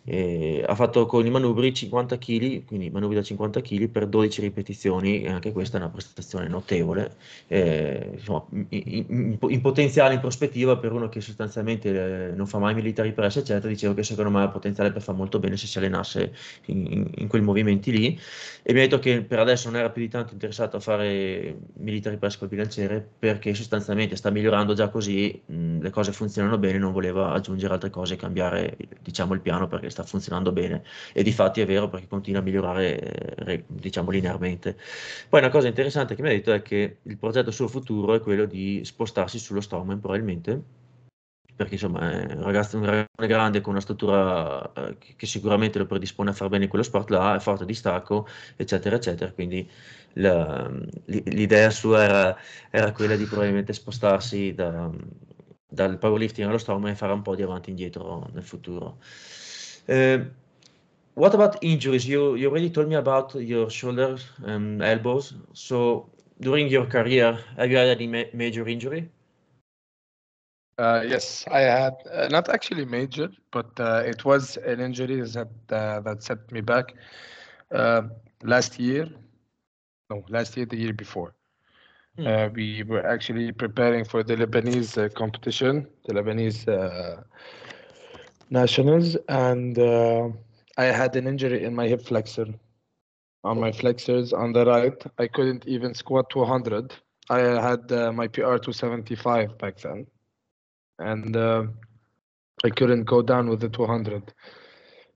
E 0.06 0.64
ha 0.68 0.76
fatto 0.76 1.06
con 1.06 1.26
i 1.26 1.30
manubri 1.30 1.74
50 1.74 2.18
kg, 2.18 2.66
quindi 2.66 2.90
manubri 2.90 3.16
da 3.16 3.22
50 3.24 3.62
kg 3.62 3.88
per 3.90 4.08
12 4.08 4.42
ripetizioni, 4.42 5.22
e 5.24 5.30
anche 5.30 5.52
questa 5.54 5.78
è 5.78 5.82
una 5.82 5.90
prestazione 5.90 6.48
notevole. 6.50 7.16
Eh, 7.48 8.10
insomma, 8.14 8.46
in, 8.52 8.68
in- 8.70 9.38
in 9.48 9.62
potenziale, 9.62 10.16
in 10.16 10.20
prospettiva, 10.20 10.78
per 10.78 10.92
uno 10.92 11.08
che 11.10 11.22
sostanzialmente 11.22 12.30
eh, 12.32 12.36
non 12.36 12.48
fa 12.48 12.58
mai 12.60 12.74
military 12.74 13.14
press, 13.14 13.38
eccetera, 13.38 13.68
dicevo 13.70 13.94
che 13.94 14.04
secondo 14.04 14.30
me 14.32 14.44
ha 14.44 14.50
potenziale 14.50 14.92
per 14.92 15.02
fare 15.02 15.18
molto 15.18 15.40
bene 15.40 15.56
se 15.58 15.68
si 15.68 15.78
allenasse 15.78 16.34
in, 16.66 16.86
in- 16.92 17.12
in 17.16 17.28
quei 17.28 17.42
movimenti 17.42 17.92
lì. 17.92 18.20
E 18.62 18.74
mi 18.74 18.80
ha 18.80 18.82
detto 18.84 19.00
che 19.00 19.24
per 19.24 19.40
adesso 19.40 19.70
non 19.70 19.80
era 19.80 19.90
più 19.90 20.02
di 20.02 20.08
tanto 20.10 20.34
interessato 20.34 20.78
a 20.78 20.80
fare 20.80 21.58
military 21.78 22.18
press 22.18 22.38
col 22.38 22.48
bilanciere 22.48 23.06
perché 23.20 23.54
sostanzialmente 23.54 24.16
sta 24.16 24.30
migliorando 24.30 24.74
già 24.74 24.90
così, 24.90 25.42
mh, 25.46 25.82
le 25.82 25.90
cose 25.90 26.12
funzionano 26.14 26.58
bene, 26.58 26.78
non 26.78 26.92
voleva 26.92 27.32
aggiungere 27.32 27.74
altre 27.74 27.90
cose 27.90 28.14
e 28.14 28.18
cambiare 28.18 28.76
diciamo 29.02 29.34
il 29.34 29.42
piano 29.42 29.68
perché 29.68 29.90
sta 29.94 30.04
funzionando 30.04 30.52
bene 30.52 30.84
e 31.14 31.24
di 31.24 31.32
fatti 31.32 31.62
è 31.62 31.66
vero 31.66 31.88
perché 31.88 32.08
continua 32.08 32.42
a 32.42 32.44
migliorare 32.44 33.36
eh, 33.46 33.64
diciamo 33.68 34.12
linearmente. 34.12 34.78
Poi 35.30 35.40
una 35.40 35.50
cosa 35.50 35.68
interessante 35.68 36.16
che 36.16 36.22
mi 36.22 36.30
ha 36.30 36.32
detto 36.32 36.52
è 36.52 36.62
che 36.62 36.98
il 37.02 37.18
progetto 37.18 37.52
suo 37.52 37.68
futuro 37.68 38.16
è 38.16 38.20
quello 38.20 38.46
di 38.46 38.82
spostarsi 38.84 39.40
sullo 39.40 39.62
strongman 39.62 40.00
probabilmente 40.00 40.82
perché 41.56 41.76
insomma 41.76 42.12
è 42.12 42.34
un 42.34 42.44
ragazzo, 42.44 42.78
un 42.78 42.86
ragazzo 42.86 43.28
grande 43.28 43.62
con 43.62 43.74
una 43.74 43.82
statura 43.82 44.72
eh, 44.74 44.98
che 44.98 45.26
sicuramente 45.26 45.78
lo 45.78 45.86
predispone 45.86 46.32
a 46.32 46.34
far 46.34 46.50
bene 46.50 46.68
quello 46.68 46.84
sport 46.84 47.10
là, 47.10 47.36
è 47.36 47.40
forte 47.40 47.66
di 47.66 47.74
stacco, 47.74 48.28
eccetera, 48.56 48.96
eccetera. 48.96 49.32
Quindi 49.32 49.70
la, 50.14 50.70
l'idea 51.06 51.70
sua 51.70 52.04
era, 52.04 52.38
era, 52.70 52.92
quella 52.92 53.16
di 53.16 53.26
probabilmente 53.26 53.74
spostarsi 53.74 54.54
da, 54.54 54.90
dal 55.68 55.98
powerlifting 55.98 56.48
allo 56.48 56.58
strongman 56.58 56.92
e 56.92 56.96
fare 56.96 57.14
un 57.14 57.22
po' 57.22 57.36
di 57.36 57.44
avanti 57.44 57.70
e 57.70 57.72
indietro 57.72 58.30
nel 58.34 58.44
futuro. 58.44 59.00
Uh, 59.90 60.20
what 61.16 61.34
about 61.34 61.64
injuries? 61.64 62.08
You, 62.08 62.36
you 62.36 62.50
already 62.50 62.70
told 62.70 62.88
me 62.90 62.96
about 62.96 63.34
your 63.36 63.70
shoulders 63.70 64.26
and 64.44 64.82
elbows. 64.82 65.34
So 65.54 66.10
during 66.40 66.68
your 66.68 66.86
career, 66.86 67.40
have 67.58 67.70
you 67.72 67.78
had 67.78 67.88
any 67.90 68.08
ma 68.08 68.24
major 68.34 68.68
injury? 68.68 69.10
Uh, 70.78 71.04
yes, 71.08 71.46
I 71.52 71.60
had 71.62 71.94
uh, 72.12 72.28
not 72.30 72.50
actually 72.50 72.86
major, 72.86 73.30
but 73.52 73.80
uh, 73.80 74.04
it 74.06 74.26
was 74.26 74.58
an 74.58 74.80
injury 74.80 75.22
that 75.22 75.50
uh, 75.70 76.00
that 76.02 76.24
set 76.24 76.52
me 76.52 76.62
back 76.62 76.94
uh, 77.72 78.04
last 78.44 78.80
year. 78.80 79.08
No, 80.10 80.24
last 80.30 80.58
year, 80.58 80.66
the 80.66 80.78
year 80.78 80.94
before. 80.94 81.34
Hmm. 82.18 82.26
Uh, 82.26 82.50
we 82.54 82.84
were 82.84 83.06
actually 83.06 83.52
preparing 83.52 84.04
for 84.06 84.24
the 84.24 84.36
Lebanese 84.36 85.14
competition, 85.16 85.88
the 86.06 86.14
Lebanese 86.14 86.68
nationals, 88.50 89.16
and 89.30 89.78
I 90.78 90.86
had 90.86 91.16
an 91.16 91.28
injury 91.28 91.64
in 91.64 91.76
my 91.76 91.88
hip 91.88 92.02
flexor. 92.02 92.48
On 93.46 93.60
my 93.60 93.74
flexors 93.74 94.32
on 94.32 94.54
the 94.54 94.66
right, 94.66 95.04
I 95.18 95.28
couldn't 95.28 95.68
even 95.68 95.94
squat 95.94 96.30
200. 96.30 96.94
I 97.30 97.40
had 97.40 97.92
my 98.14 98.28
PR 98.28 98.58
275 98.58 99.58
back 99.58 99.78
then 99.80 100.08
and 101.00 101.36
uh, 101.36 101.64
I 102.64 102.70
couldn't 102.70 103.04
go 103.04 103.22
down 103.22 103.50
with 103.50 103.60
the 103.60 103.70
200. 103.70 104.34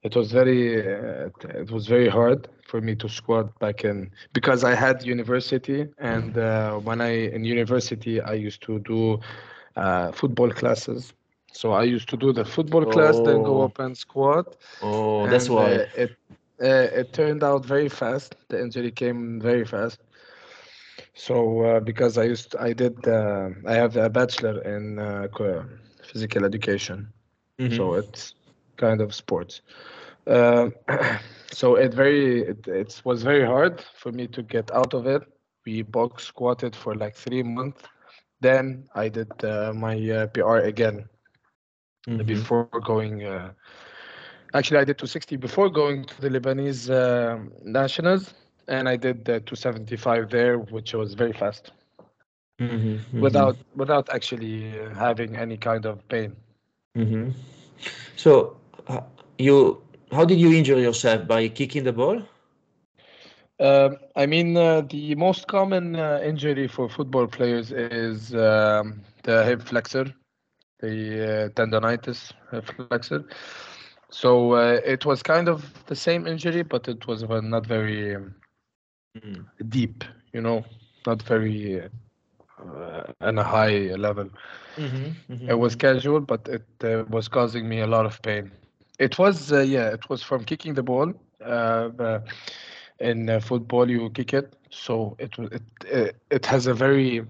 It 0.03 0.15
was 0.15 0.31
very 0.31 0.79
uh, 0.81 1.29
it 1.43 1.71
was 1.71 1.87
very 1.87 2.07
hard 2.07 2.47
for 2.67 2.81
me 2.81 2.95
to 2.95 3.09
squat 3.09 3.57
back 3.59 3.83
in 3.83 4.11
because 4.33 4.63
I 4.63 4.75
had 4.75 5.03
university 5.03 5.87
and 5.97 6.37
uh, 6.37 6.77
when 6.77 7.01
I 7.01 7.27
in 7.29 7.43
university 7.43 8.21
I 8.21 8.33
used 8.33 8.61
to 8.63 8.79
do 8.79 9.19
uh, 9.75 10.11
football 10.11 10.51
classes. 10.51 11.13
So 11.57 11.71
I 11.71 11.83
used 11.95 12.07
to 12.09 12.17
do 12.17 12.31
the 12.31 12.45
football 12.45 12.83
oh. 12.87 12.91
class, 12.91 13.15
then 13.15 13.41
go 13.41 13.61
oh. 13.61 13.65
up 13.65 13.79
and 13.79 13.97
squat. 13.97 14.57
Oh, 14.83 15.23
and, 15.23 15.33
that's 15.33 15.49
why 15.49 15.73
uh, 15.73 16.03
it 16.03 16.11
uh, 16.61 16.99
it 17.01 17.13
turned 17.13 17.43
out 17.43 17.65
very 17.65 17.89
fast. 17.89 18.35
The 18.49 18.61
injury 18.61 18.91
came 18.91 19.41
very 19.41 19.65
fast. 19.65 19.99
So 21.15 21.35
uh, 21.61 21.79
because 21.79 22.19
I 22.19 22.25
used 22.25 22.55
I 22.59 22.73
did 22.73 22.95
uh, 23.07 23.49
I 23.65 23.73
have 23.73 23.97
a 23.97 24.07
bachelor 24.07 24.61
in 24.75 24.99
uh, 24.99 25.27
physical 26.03 26.45
education, 26.45 27.11
mm-hmm. 27.59 27.75
so 27.75 27.95
it's 27.95 28.35
kind 28.75 29.01
of 29.01 29.15
sports. 29.15 29.61
Uh, 30.27 30.69
so 31.51 31.75
it 31.75 31.91
very 31.91 32.41
it, 32.51 32.67
it 32.67 33.01
was 33.03 33.23
very 33.23 33.45
hard 33.53 33.83
for 33.95 34.11
me 34.11 34.27
to 34.27 34.43
get 34.43 34.69
out 34.71 34.93
of 34.93 35.07
it. 35.07 35.23
We 35.65 35.81
box 35.81 36.25
squatted 36.25 36.75
for 36.75 36.93
like 36.93 37.15
three 37.15 37.41
months. 37.41 37.81
Then 38.41 38.85
I 38.93 39.09
did 39.09 39.31
uh, 39.43 39.73
my 39.73 39.95
uh, 40.11 40.27
PR 40.27 40.57
again 40.57 41.09
mm-hmm. 42.07 42.23
before 42.25 42.69
going. 42.83 43.23
actually, 44.53 44.79
I 44.79 44.85
did 44.85 44.97
260 44.97 45.37
before 45.37 45.69
going 45.69 46.05
to 46.05 46.21
the 46.21 46.29
Lebanese 46.29 46.89
nationals 47.63 48.33
and 48.67 48.89
I 48.89 48.95
did 48.95 49.25
the 49.25 49.39
275 49.39 50.29
there, 50.29 50.59
which 50.59 50.93
was 50.93 51.13
very 51.13 51.33
fast, 51.33 51.71
mm-hmm, 52.59 52.75
mm-hmm. 52.75 53.21
without 53.21 53.57
without 53.75 54.09
actually 54.09 54.71
having 54.95 55.35
any 55.35 55.57
kind 55.57 55.85
of 55.85 56.07
pain. 56.09 56.35
Mm-hmm. 56.97 57.31
So, 58.15 58.57
uh, 58.87 59.01
you 59.37 59.81
how 60.11 60.25
did 60.25 60.39
you 60.39 60.53
injure 60.53 60.79
yourself 60.79 61.27
by 61.27 61.47
kicking 61.47 61.83
the 61.83 61.93
ball? 61.93 62.21
Uh, 63.59 63.89
I 64.15 64.25
mean, 64.27 64.55
uh, 64.55 64.81
the 64.81 65.15
most 65.15 65.47
common 65.47 65.95
uh, 65.95 66.19
injury 66.23 66.67
for 66.67 66.87
football 66.89 67.25
players 67.25 67.71
is 67.71 68.33
um, 68.35 69.01
the 69.23 69.43
hip 69.43 69.63
flexor, 69.63 70.13
the 70.79 71.45
uh, 71.45 71.49
tendonitis 71.49 72.31
flexor. 72.63 73.25
So 74.09 74.53
uh, 74.53 74.79
it 74.85 75.05
was 75.05 75.21
kind 75.21 75.49
of 75.49 75.85
the 75.87 75.95
same 75.95 76.27
injury, 76.27 76.63
but 76.63 76.87
it 76.87 77.07
was 77.07 77.23
not 77.23 77.65
very 77.65 78.15
um, 78.15 78.35
mm. 79.17 79.45
deep, 79.69 80.03
you 80.33 80.41
know, 80.41 80.63
not 81.05 81.21
very 81.23 81.81
uh, 81.81 83.03
on 83.21 83.37
a 83.37 83.43
high 83.43 83.95
level. 83.95 84.29
Mm-hmm, 84.77 85.33
mm-hmm. 85.33 85.49
It 85.49 85.59
was 85.59 85.75
casual, 85.75 86.21
but 86.21 86.47
it 86.47 86.65
uh, 86.83 87.03
was 87.09 87.27
causing 87.27 87.67
me 87.67 87.81
a 87.81 87.87
lot 87.87 88.05
of 88.05 88.21
pain. 88.21 88.51
It 88.99 89.19
was, 89.19 89.51
uh, 89.51 89.59
yeah, 89.59 89.89
it 89.89 90.09
was 90.09 90.23
from 90.23 90.43
kicking 90.43 90.73
the 90.73 90.83
ball. 90.83 91.13
Uh, 91.43 92.19
in 92.99 93.39
football, 93.41 93.89
you 93.89 94.09
kick 94.09 94.33
it, 94.33 94.55
so 94.71 95.15
it 95.19 95.37
it 95.37 95.61
it, 95.85 96.15
it 96.31 96.45
has 96.47 96.65
a 96.65 96.73
very 96.73 97.23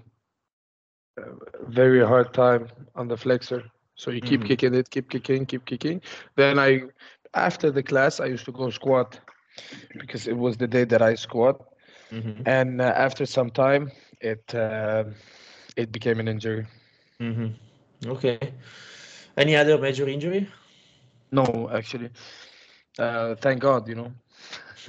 very 1.66 2.04
hard 2.04 2.32
time 2.34 2.68
on 2.94 3.08
the 3.08 3.16
flexor. 3.16 3.64
So 3.94 4.10
you 4.10 4.20
keep 4.20 4.40
mm-hmm. 4.40 4.48
kicking 4.48 4.74
it, 4.74 4.90
keep 4.90 5.10
kicking, 5.10 5.44
keep 5.44 5.64
kicking. 5.64 6.00
Then 6.36 6.58
I, 6.58 6.82
after 7.34 7.70
the 7.70 7.82
class, 7.82 8.20
I 8.20 8.26
used 8.26 8.44
to 8.44 8.52
go 8.52 8.70
squat 8.70 9.18
because 9.98 10.28
it 10.28 10.36
was 10.36 10.56
the 10.56 10.68
day 10.68 10.84
that 10.84 11.02
I 11.02 11.16
squat. 11.16 11.60
Mm-hmm. 12.12 12.42
And 12.46 12.80
uh, 12.80 12.92
after 12.96 13.26
some 13.26 13.50
time, 13.50 13.90
it 14.20 14.54
uh, 14.54 15.04
it 15.76 15.92
became 15.92 16.20
an 16.20 16.28
injury. 16.28 16.66
Mm-hmm. 17.20 18.10
Okay. 18.10 18.38
Any 19.36 19.56
other 19.56 19.78
major 19.78 20.08
injury? 20.08 20.48
No, 21.30 21.70
actually. 21.72 22.10
Uh, 22.98 23.34
thank 23.36 23.60
God, 23.60 23.88
you 23.88 23.94
know. 23.94 24.12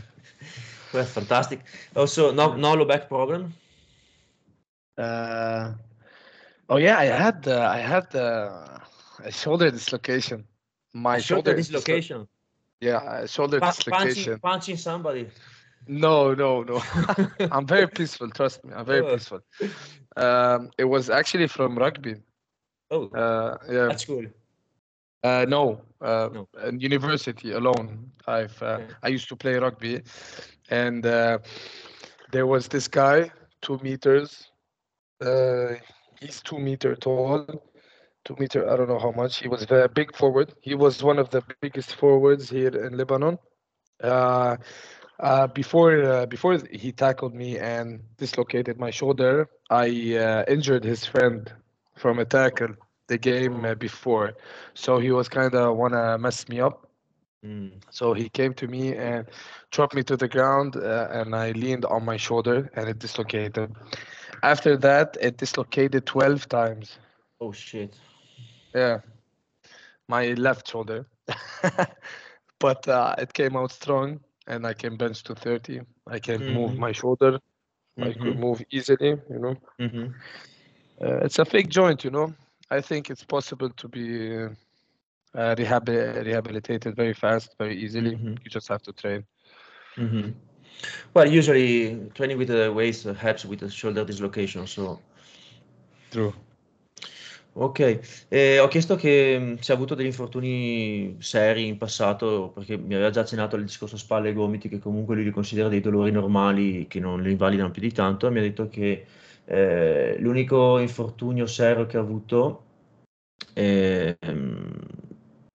well, 0.93 1.05
fantastic. 1.05 1.61
Also, 1.95 2.31
no 2.31 2.55
no 2.55 2.73
low 2.73 2.85
back 2.85 3.09
problem. 3.09 3.53
Uh, 4.97 5.73
oh 6.69 6.77
yeah, 6.77 6.97
I 6.97 7.05
had 7.05 7.47
uh, 7.47 7.69
I 7.71 7.79
had 7.79 8.15
uh, 8.15 8.79
a 9.23 9.31
shoulder 9.31 9.71
dislocation. 9.71 10.45
My 10.93 11.17
a 11.17 11.21
shoulder, 11.21 11.51
shoulder 11.51 11.57
dislocation. 11.57 12.27
yeah, 12.81 13.25
shoulder 13.25 13.59
pa- 13.59 13.71
dislocation. 13.71 14.39
Punching, 14.39 14.39
punching 14.39 14.77
somebody. 14.77 15.27
No, 15.87 16.33
no, 16.33 16.63
no. 16.63 16.81
I'm 17.51 17.65
very 17.65 17.87
peaceful. 17.99 18.29
Trust 18.29 18.63
me, 18.63 18.73
I'm 18.73 18.85
very 18.85 19.05
oh. 19.05 19.13
peaceful. 19.13 19.41
Um, 20.15 20.69
it 20.77 20.85
was 20.85 21.09
actually 21.09 21.47
from 21.47 21.77
rugby. 21.77 22.15
Oh, 22.91 23.07
uh, 23.09 23.57
yeah. 23.69 23.87
That's 23.87 24.05
cool. 24.05 24.25
Uh, 25.23 25.45
no, 25.47 25.81
uh, 26.01 26.29
no. 26.33 26.47
in 26.65 26.79
university 26.79 27.51
alone. 27.51 28.11
I've 28.27 28.61
uh, 28.61 28.65
okay. 28.65 28.87
I 29.03 29.07
used 29.09 29.27
to 29.29 29.35
play 29.35 29.55
rugby, 29.55 30.01
and 30.69 31.05
uh, 31.05 31.39
there 32.31 32.47
was 32.47 32.67
this 32.67 32.87
guy, 32.87 33.31
two 33.61 33.79
meters. 33.83 34.49
He's 36.21 36.41
two 36.41 36.59
meter 36.59 36.95
tall, 36.95 37.45
two 38.25 38.35
meter. 38.39 38.69
I 38.69 38.75
don't 38.75 38.89
know 38.89 38.99
how 38.99 39.11
much. 39.11 39.39
He 39.39 39.47
was 39.47 39.65
a 39.69 39.89
big 39.93 40.15
forward. 40.15 40.53
He 40.61 40.75
was 40.75 41.03
one 41.03 41.19
of 41.19 41.29
the 41.29 41.43
biggest 41.61 41.95
forwards 41.95 42.49
here 42.49 42.75
in 42.75 42.97
Lebanon. 42.97 43.39
Uh, 44.01 44.57
uh, 45.19 45.47
before 45.47 46.03
uh, 46.03 46.25
before 46.25 46.57
he 46.71 46.91
tackled 46.91 47.35
me 47.35 47.57
and 47.57 48.01
dislocated 48.17 48.79
my 48.79 48.91
shoulder, 48.91 49.49
I 49.69 50.15
uh, 50.15 50.45
injured 50.47 50.83
his 50.83 51.05
friend 51.05 51.51
from 51.95 52.19
a 52.19 52.25
tackle 52.25 52.75
the 53.07 53.17
game 53.17 53.65
uh, 53.65 53.75
before, 53.75 54.33
so 54.73 54.99
he 54.99 55.11
was 55.11 55.27
kind 55.27 55.53
of 55.55 55.75
wanna 55.75 56.17
mess 56.17 56.47
me 56.47 56.61
up. 56.61 56.87
Mm. 57.45 57.71
So 57.89 58.13
he 58.13 58.29
came 58.29 58.53
to 58.55 58.67
me 58.67 58.95
and 58.95 59.25
dropped 59.71 59.95
me 59.95 60.03
to 60.03 60.15
the 60.15 60.27
ground, 60.27 60.75
uh, 60.75 61.07
and 61.11 61.35
I 61.35 61.51
leaned 61.51 61.85
on 61.85 62.05
my 62.05 62.17
shoulder, 62.17 62.69
and 62.75 62.87
it 62.87 62.99
dislocated. 62.99 63.75
After 64.43 64.77
that, 64.77 65.17
it 65.21 65.37
dislocated 65.37 66.05
twelve 66.05 66.47
times. 66.47 66.97
Oh 67.41 67.51
shit! 67.51 67.95
Yeah, 68.73 68.99
my 70.07 70.33
left 70.33 70.69
shoulder, 70.69 71.05
but 72.59 72.85
it 73.17 73.33
came 73.33 73.55
out 73.55 73.71
strong 73.71 74.19
and 74.49 74.65
I 74.65 74.73
can 74.73 74.97
bench 74.97 75.23
to 75.23 75.35
30. 75.35 75.81
I 76.07 76.19
can 76.19 76.41
mm-hmm. 76.41 76.53
move 76.53 76.77
my 76.77 76.91
shoulder. 76.91 77.33
Mm-hmm. 77.33 78.03
I 78.03 78.13
could 78.13 78.21
mm-hmm. 78.33 78.41
move 78.41 78.63
easily, 78.71 79.09
you 79.29 79.39
know. 79.39 79.55
Mm-hmm. 79.79 80.07
Uh, 81.01 81.25
it's 81.25 81.39
a 81.39 81.45
fake 81.45 81.69
joint, 81.69 82.03
you 82.03 82.09
know. 82.09 82.33
I 82.69 82.81
think 82.81 83.09
it's 83.09 83.23
possible 83.23 83.69
to 83.69 83.87
be 83.87 84.43
uh, 85.35 85.55
rehab- 85.57 85.87
rehabilitated 85.87 86.95
very 86.95 87.13
fast, 87.13 87.55
very 87.57 87.77
easily. 87.77 88.15
Mm-hmm. 88.15 88.35
You 88.43 88.49
just 88.49 88.67
have 88.67 88.81
to 88.83 88.93
train. 88.93 89.23
Well, 91.13 91.27
usually 91.27 92.09
training 92.13 92.37
with 92.37 92.49
the 92.49 92.69
waist 92.69 93.05
helps 93.05 93.45
with 93.45 93.59
the 93.59 93.69
shoulder 93.69 94.05
dislocation. 94.05 94.65
So 94.67 95.01
true. 96.09 96.33
Ok, 97.53 97.99
eh, 98.29 98.59
ho 98.59 98.67
chiesto 98.67 98.95
che 98.95 99.37
mm, 99.37 99.55
se 99.55 99.71
ha 99.71 99.75
avuto 99.75 99.95
degli 99.95 100.05
infortuni 100.05 101.17
seri 101.19 101.67
in 101.67 101.77
passato, 101.77 102.51
perché 102.53 102.77
mi 102.77 102.93
aveva 102.93 103.09
già 103.09 103.21
accennato 103.21 103.55
al 103.55 103.63
discorso 103.63 103.97
spalle 103.97 104.29
e 104.29 104.33
gomiti, 104.33 104.69
che 104.69 104.79
comunque 104.79 105.15
lui 105.15 105.25
li 105.25 105.31
considera 105.31 105.67
dei 105.67 105.81
dolori 105.81 106.11
normali 106.11 106.87
che 106.87 106.99
non 106.99 107.21
li 107.21 107.31
invalidano 107.31 107.71
più 107.71 107.81
di 107.81 107.91
tanto, 107.91 108.27
e 108.27 108.29
mi 108.29 108.39
ha 108.39 108.41
detto 108.43 108.69
che 108.69 109.05
eh, 109.45 110.15
l'unico 110.19 110.77
infortunio 110.77 111.47
serio 111.47 111.85
che 111.85 111.97
ha 111.97 112.01
avuto 112.01 112.63
E, 113.53 114.17
ehm, 114.19 114.88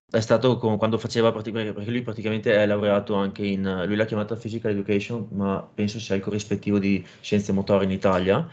è 0.09 0.19
stato 0.21 0.57
con, 0.57 0.77
quando 0.77 0.97
faceva 0.97 1.31
perché 1.31 1.51
lui 1.89 2.01
praticamente 2.01 2.53
è 2.55 2.65
laureato 2.65 3.15
anche 3.15 3.45
in 3.45 3.83
lui 3.85 3.95
l'ha 3.95 4.05
chiamata 4.05 4.35
physical 4.35 4.71
education 4.71 5.27
ma 5.31 5.67
penso 5.73 5.99
sia 5.99 6.15
il 6.15 6.21
corrispettivo 6.21 6.79
di 6.79 7.05
scienze 7.21 7.51
motorie 7.51 7.85
in 7.85 7.91
Italia. 7.91 8.47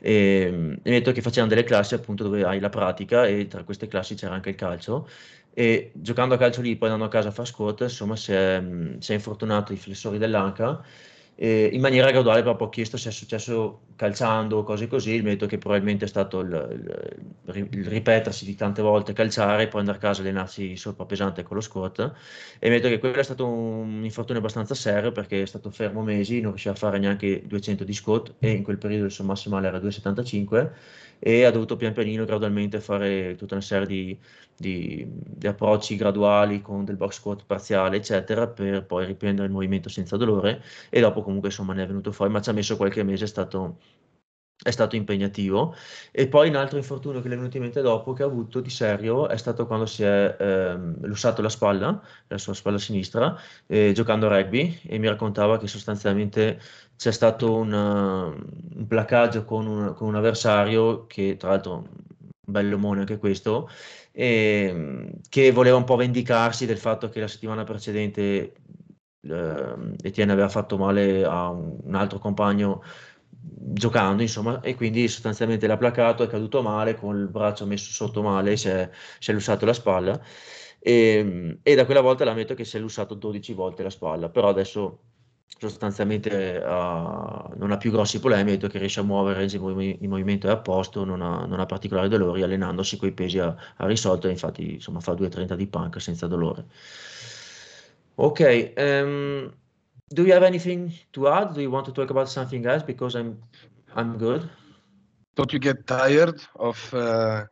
E, 0.00 0.78
e 0.82 0.90
detto 0.90 1.10
che 1.12 1.22
facevano 1.22 1.52
delle 1.52 1.64
classi 1.64 1.94
appunto 1.94 2.22
dove 2.22 2.44
hai 2.44 2.60
la 2.60 2.68
pratica 2.68 3.26
e 3.26 3.48
tra 3.48 3.64
queste 3.64 3.88
classi 3.88 4.14
c'era 4.14 4.34
anche 4.34 4.50
il 4.50 4.54
calcio. 4.54 5.08
E 5.52 5.90
giocando 5.94 6.34
a 6.34 6.38
calcio 6.38 6.60
lì 6.60 6.76
poi 6.76 6.88
andando 6.88 7.08
a 7.08 7.10
casa 7.12 7.28
a 7.28 7.32
fare 7.32 7.48
squat 7.48 7.80
insomma 7.80 8.14
si 8.14 8.32
è, 8.32 8.62
si 8.98 9.10
è 9.12 9.14
infortunato 9.14 9.72
i 9.72 9.76
flessori 9.76 10.18
dell'anca 10.18 10.84
eh, 11.40 11.70
in 11.72 11.80
maniera 11.80 12.10
graduale 12.10 12.42
proprio 12.42 12.66
ho 12.66 12.70
chiesto 12.70 12.96
se 12.96 13.10
è 13.10 13.12
successo 13.12 13.82
calciando 13.94 14.58
o 14.58 14.62
cose 14.64 14.88
così, 14.88 15.12
il 15.12 15.22
metodo 15.22 15.46
che 15.46 15.56
probabilmente 15.56 16.04
è 16.04 16.08
stato 16.08 16.40
il, 16.40 16.50
il, 17.54 17.68
il, 17.70 17.86
ripetersi 17.86 18.44
di 18.44 18.56
tante 18.56 18.82
volte 18.82 19.12
calciare, 19.12 19.68
poi 19.68 19.80
andare 19.80 19.98
a 19.98 20.00
casa 20.00 20.20
e 20.20 20.24
allenarsi 20.24 20.76
sopra 20.76 21.04
pesante 21.04 21.44
con 21.44 21.56
lo 21.56 21.62
squat 21.62 22.12
e 22.58 22.66
il 22.66 22.72
metodo 22.72 22.92
che 22.92 22.98
quello 22.98 23.14
è 23.14 23.22
stato 23.22 23.46
un 23.46 24.02
infortunio 24.02 24.40
abbastanza 24.40 24.74
serio 24.74 25.12
perché 25.12 25.42
è 25.42 25.46
stato 25.46 25.70
fermo 25.70 26.02
mesi, 26.02 26.40
non 26.40 26.50
riusciva 26.50 26.74
a 26.74 26.76
fare 26.76 26.98
neanche 26.98 27.42
200 27.46 27.84
di 27.84 27.92
squat 27.92 28.34
e 28.40 28.50
in 28.50 28.64
quel 28.64 28.78
periodo 28.78 29.04
il 29.04 29.12
suo 29.12 29.22
massimale 29.22 29.68
era 29.68 29.78
2,75 29.78 30.70
e 31.18 31.44
ha 31.44 31.50
dovuto 31.50 31.76
pian 31.76 31.92
pianino 31.92 32.24
gradualmente 32.24 32.80
fare 32.80 33.34
tutta 33.36 33.54
una 33.54 33.62
serie 33.62 33.86
di, 33.86 34.18
di, 34.56 35.04
di, 35.08 35.46
approcci 35.46 35.96
graduali 35.96 36.60
con 36.62 36.84
del 36.84 36.96
box 36.96 37.14
squat 37.14 37.44
parziale 37.44 37.96
eccetera 37.96 38.46
per 38.48 38.84
poi 38.84 39.06
riprendere 39.06 39.46
il 39.46 39.52
movimento 39.52 39.88
senza 39.88 40.16
dolore 40.16 40.62
e 40.90 41.00
dopo 41.00 41.22
comunque 41.22 41.48
insomma 41.48 41.74
ne 41.74 41.82
è 41.84 41.86
venuto 41.86 42.12
fuori 42.12 42.32
ma 42.32 42.40
ci 42.40 42.50
ha 42.50 42.52
messo 42.52 42.76
qualche 42.76 43.02
mese 43.02 43.24
è 43.24 43.28
stato 43.28 43.78
è 44.60 44.70
stato 44.70 44.96
impegnativo. 44.96 45.74
E 46.10 46.28
poi 46.28 46.48
un 46.48 46.56
altro 46.56 46.78
infortunio 46.78 47.20
che 47.20 47.28
le 47.28 47.34
è 47.34 47.36
venuto 47.38 47.56
in 47.56 47.62
mente 47.62 47.80
dopo 47.80 48.12
che 48.12 48.22
ha 48.22 48.26
avuto 48.26 48.60
di 48.60 48.70
serio 48.70 49.28
è 49.28 49.36
stato 49.36 49.66
quando 49.66 49.86
si 49.86 50.02
è 50.02 50.36
ehm, 50.38 51.06
lussato 51.06 51.42
la 51.42 51.48
spalla, 51.48 52.02
la 52.26 52.38
sua 52.38 52.54
spalla 52.54 52.78
sinistra, 52.78 53.36
eh, 53.66 53.92
giocando 53.92 54.26
a 54.26 54.36
rugby 54.36 54.80
e 54.86 54.98
mi 54.98 55.08
raccontava 55.08 55.58
che 55.58 55.68
sostanzialmente 55.68 56.60
c'è 56.96 57.12
stato 57.12 57.54
una, 57.54 58.24
un 58.24 58.86
placaggio 58.88 59.44
con 59.44 59.66
un, 59.66 59.94
con 59.94 60.08
un, 60.08 60.16
avversario 60.16 61.06
che 61.06 61.36
tra 61.36 61.50
l'altro 61.50 61.74
un 61.74 61.86
bell'omone 62.44 63.00
anche 63.00 63.18
questo 63.18 63.68
e, 64.10 65.12
che 65.28 65.52
voleva 65.52 65.76
un 65.76 65.84
po' 65.84 65.96
vendicarsi 65.96 66.66
del 66.66 66.78
fatto 66.78 67.08
che 67.08 67.20
la 67.20 67.28
settimana 67.28 67.62
precedente 67.64 68.54
eh, 69.20 69.74
Etienne 70.02 70.32
aveva 70.32 70.48
fatto 70.48 70.76
male 70.76 71.24
a 71.24 71.50
un, 71.50 71.78
un 71.82 71.94
altro 71.94 72.18
compagno 72.18 72.82
giocando, 73.40 74.22
insomma, 74.22 74.60
e 74.60 74.74
quindi 74.74 75.08
sostanzialmente 75.08 75.66
l'ha 75.66 75.76
placato, 75.76 76.22
è 76.22 76.26
caduto 76.26 76.62
male, 76.62 76.94
con 76.96 77.16
il 77.16 77.28
braccio 77.28 77.66
messo 77.66 77.92
sotto 77.92 78.22
male, 78.22 78.56
si 78.56 78.68
è, 78.68 78.88
si 79.18 79.30
è 79.30 79.34
lussato 79.34 79.64
la 79.64 79.72
spalla 79.72 80.20
e, 80.78 81.58
e, 81.62 81.74
da 81.74 81.84
quella 81.84 82.00
volta 82.00 82.24
l'ammetto 82.24 82.54
che 82.54 82.64
si 82.64 82.76
è 82.76 82.80
lussato 82.80 83.14
12 83.14 83.52
volte 83.52 83.82
la 83.82 83.90
spalla, 83.90 84.28
però 84.28 84.48
adesso 84.48 85.00
sostanzialmente 85.58 86.56
uh, 86.58 87.52
non 87.56 87.70
ha 87.72 87.76
più 87.76 87.90
grossi 87.90 88.20
problemi, 88.20 88.52
detto 88.52 88.68
che 88.68 88.78
riesce 88.78 89.00
a 89.00 89.02
muovere, 89.02 89.44
il, 89.44 89.60
movi- 89.60 89.98
il 90.00 90.08
movimento 90.08 90.46
è 90.46 90.50
a 90.50 90.58
posto, 90.58 91.04
non 91.04 91.20
ha, 91.20 91.46
non 91.46 91.58
ha 91.60 91.66
particolari 91.66 92.08
dolori, 92.08 92.42
allenandosi 92.42 92.96
coi 92.96 93.12
pesi 93.12 93.38
ha, 93.38 93.54
ha 93.76 93.86
risolto, 93.86 94.28
infatti 94.28 94.74
insomma 94.74 95.00
fa 95.00 95.12
2,30 95.14 95.54
di 95.54 95.66
punk 95.66 96.00
senza 96.00 96.26
dolore. 96.26 96.66
Ok, 98.20 98.72
um, 98.76 99.52
do 100.14 100.26
you 100.26 100.32
have 100.32 100.42
anything 100.42 100.92
to 101.12 101.28
add? 101.28 101.54
Do 101.54 101.60
you 101.60 101.70
want 101.70 101.86
to 101.86 101.92
talk 101.92 102.10
about 102.10 102.28
something 102.28 102.64
else? 102.66 102.82
Because 102.82 103.14
I'm 103.14 103.38
I'm 103.94 104.18
good. 104.18 104.48
Don't 105.36 105.52
you 105.52 105.58
get 105.58 105.86
tired 105.86 106.40
of 106.56 106.94
uh, 106.94 107.44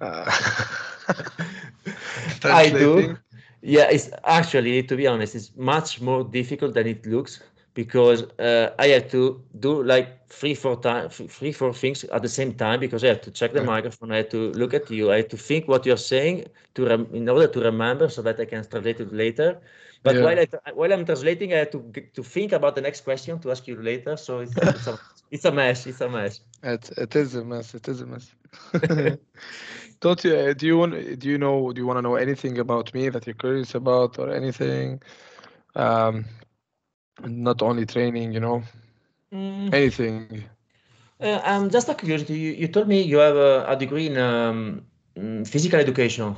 uh, 0.00 0.30
I 2.44 2.70
do. 2.70 3.16
Yeah, 3.62 3.88
it's 3.90 4.10
actually 4.24 4.82
to 4.84 4.96
be 4.96 5.06
honest, 5.06 5.34
it's 5.34 5.54
much 5.56 6.00
more 6.00 6.24
difficult 6.24 6.74
than 6.74 6.86
it 6.86 7.06
looks 7.06 7.42
because 7.74 8.22
uh, 8.38 8.74
I 8.78 8.88
have 8.88 9.10
to 9.10 9.42
do 9.60 9.82
like 9.82 10.28
three, 10.28 10.54
four 10.54 10.80
time, 10.80 11.08
three, 11.10 11.52
four 11.52 11.74
things 11.74 12.04
at 12.04 12.22
the 12.22 12.28
same 12.28 12.54
time 12.54 12.80
because 12.80 13.04
I 13.04 13.08
have 13.08 13.20
to 13.22 13.30
check 13.30 13.52
the 13.52 13.60
yeah. 13.60 13.66
microphone, 13.66 14.12
I 14.12 14.16
have 14.16 14.30
to 14.30 14.50
look 14.52 14.72
at 14.74 14.90
you, 14.90 15.12
I 15.12 15.18
have 15.18 15.28
to 15.28 15.36
think 15.36 15.68
what 15.68 15.84
you're 15.84 15.98
saying 15.98 16.46
to 16.74 16.86
in 17.12 17.28
order 17.28 17.46
to 17.46 17.60
remember 17.60 18.08
so 18.08 18.22
that 18.22 18.40
I 18.40 18.46
can 18.46 18.66
translate 18.66 19.00
it 19.00 19.12
later. 19.12 19.60
But 20.06 20.14
yeah. 20.14 20.22
while, 20.22 20.38
I, 20.38 20.72
while 20.72 20.92
I'm 20.92 21.04
translating, 21.04 21.52
I 21.52 21.56
have 21.56 21.70
to 21.70 21.80
to 22.14 22.22
think 22.22 22.52
about 22.52 22.76
the 22.76 22.80
next 22.80 23.00
question 23.00 23.40
to 23.40 23.50
ask 23.50 23.66
you 23.66 23.74
later. 23.82 24.16
So 24.16 24.38
it's, 24.38 24.56
it's, 24.56 24.86
a, 24.86 24.98
it's 25.32 25.44
a 25.44 25.50
mess. 25.50 25.84
It's 25.84 26.00
a 26.00 26.08
mess. 26.08 26.38
It, 26.62 26.90
it 26.96 27.16
is 27.16 27.34
a 27.34 27.44
mess. 27.44 27.74
It 27.74 27.88
is 27.88 28.02
a 28.02 28.06
mess. 28.06 28.30
Don't 30.00 30.22
you? 30.22 30.36
Uh, 30.36 30.52
do 30.52 30.64
you 30.64 30.78
want? 30.78 30.92
Do 31.18 31.28
you 31.28 31.38
know? 31.38 31.72
Do 31.72 31.80
you 31.80 31.88
want 31.88 31.98
to 31.98 32.02
know 32.02 32.14
anything 32.14 32.56
about 32.58 32.94
me 32.94 33.08
that 33.08 33.26
you're 33.26 33.34
curious 33.34 33.74
about, 33.74 34.16
or 34.20 34.32
anything? 34.32 35.02
Um, 35.74 36.24
not 37.24 37.60
only 37.62 37.84
training, 37.84 38.30
you 38.30 38.38
know, 38.38 38.62
mm. 39.34 39.74
anything. 39.74 40.44
Uh, 41.20 41.40
um, 41.42 41.68
just 41.68 41.88
a 41.88 41.94
curiosity. 41.94 42.38
You, 42.38 42.52
you 42.52 42.68
told 42.68 42.86
me 42.86 43.02
you 43.02 43.18
have 43.18 43.34
a, 43.34 43.64
a 43.66 43.74
degree 43.74 44.06
in 44.06 44.18
um, 44.18 44.86
physical 45.44 45.80
education. 45.80 46.36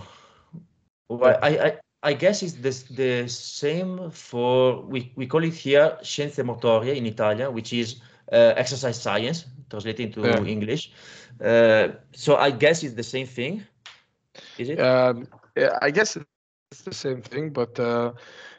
Well, 1.10 1.38
I, 1.42 1.50
I 1.66 1.78
I 2.02 2.12
guess 2.12 2.42
it's 2.42 2.54
the, 2.54 2.94
the 2.94 3.28
same 3.28 4.10
for, 4.10 4.82
we, 4.82 5.12
we 5.16 5.26
call 5.26 5.42
it 5.42 5.54
here 5.54 5.98
scienze 6.02 6.44
motorie 6.44 6.96
in 6.96 7.06
Italian, 7.06 7.52
which 7.52 7.72
is 7.72 8.00
uh, 8.32 8.54
exercise 8.56 9.00
science, 9.00 9.46
translated 9.68 10.06
into 10.06 10.28
yeah. 10.28 10.42
English. 10.44 10.92
Uh, 11.44 11.88
so 12.12 12.36
I 12.36 12.50
guess 12.50 12.82
it's 12.84 12.94
the 12.94 13.02
same 13.02 13.26
thing, 13.26 13.64
is 14.58 14.68
it? 14.68 14.78
Um, 14.78 15.26
yeah, 15.56 15.76
I 15.82 15.90
guess 15.90 16.16
it's 16.70 16.82
the 16.82 16.94
same 16.94 17.20
thing, 17.20 17.50
but 17.50 17.78
uh, 17.80 18.12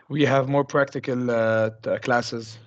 we 0.09 0.25
have 0.25 0.49
more 0.49 0.65
practical 0.65 1.31
uh, 1.31 1.69
classes. 2.01 2.59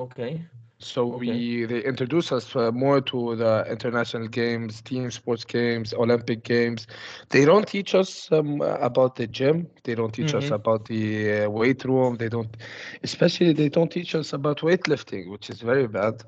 Okay. 0.00 0.42
So 0.80 1.14
okay. 1.14 1.26
we 1.26 1.64
they 1.64 1.84
introduce 1.84 2.30
us 2.30 2.54
uh, 2.54 2.70
more 2.70 3.00
to 3.00 3.34
the 3.34 3.66
international 3.68 4.28
games, 4.28 4.80
team 4.80 5.10
sports 5.10 5.44
games, 5.44 5.92
Olympic 5.92 6.44
games. 6.44 6.86
They 7.30 7.44
don't 7.44 7.66
teach 7.66 7.96
us 7.96 8.30
um, 8.30 8.60
about 8.60 9.16
the 9.16 9.26
gym. 9.26 9.66
They 9.82 9.96
don't 9.96 10.12
teach 10.12 10.28
mm-hmm. 10.28 10.38
us 10.38 10.50
about 10.50 10.84
the 10.84 11.46
uh, 11.46 11.50
weight 11.50 11.84
room. 11.84 12.16
They 12.16 12.28
don't, 12.28 12.56
especially 13.02 13.52
they 13.54 13.68
don't 13.68 13.90
teach 13.90 14.14
us 14.14 14.32
about 14.32 14.58
weightlifting, 14.60 15.30
which 15.30 15.50
is 15.50 15.62
very 15.62 15.88
bad. 15.88 16.22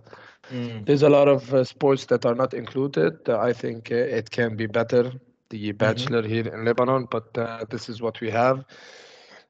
Mm. 0.51 0.85
There's 0.85 1.03
a 1.03 1.09
lot 1.09 1.29
of 1.29 1.55
uh, 1.55 1.63
sports 1.63 2.07
that 2.07 2.27
are 2.27 2.35
not 2.35 2.53
included. 2.53 3.29
I 3.29 3.53
think 3.53 3.93
uh, 3.93 3.95
it 3.95 4.31
can 4.31 4.57
be 4.57 4.67
better. 4.67 5.13
The 5.51 5.69
mm-hmm. 5.69 5.77
bachelor 5.77 6.23
mm-hmm. 6.23 6.33
here 6.33 6.49
in 6.49 6.65
Lebanon, 6.65 7.07
but 7.09 7.39
uh, 7.39 7.65
this 7.71 7.89
is 7.89 8.03
what 8.03 8.21
we 8.21 8.31
have. 8.31 8.65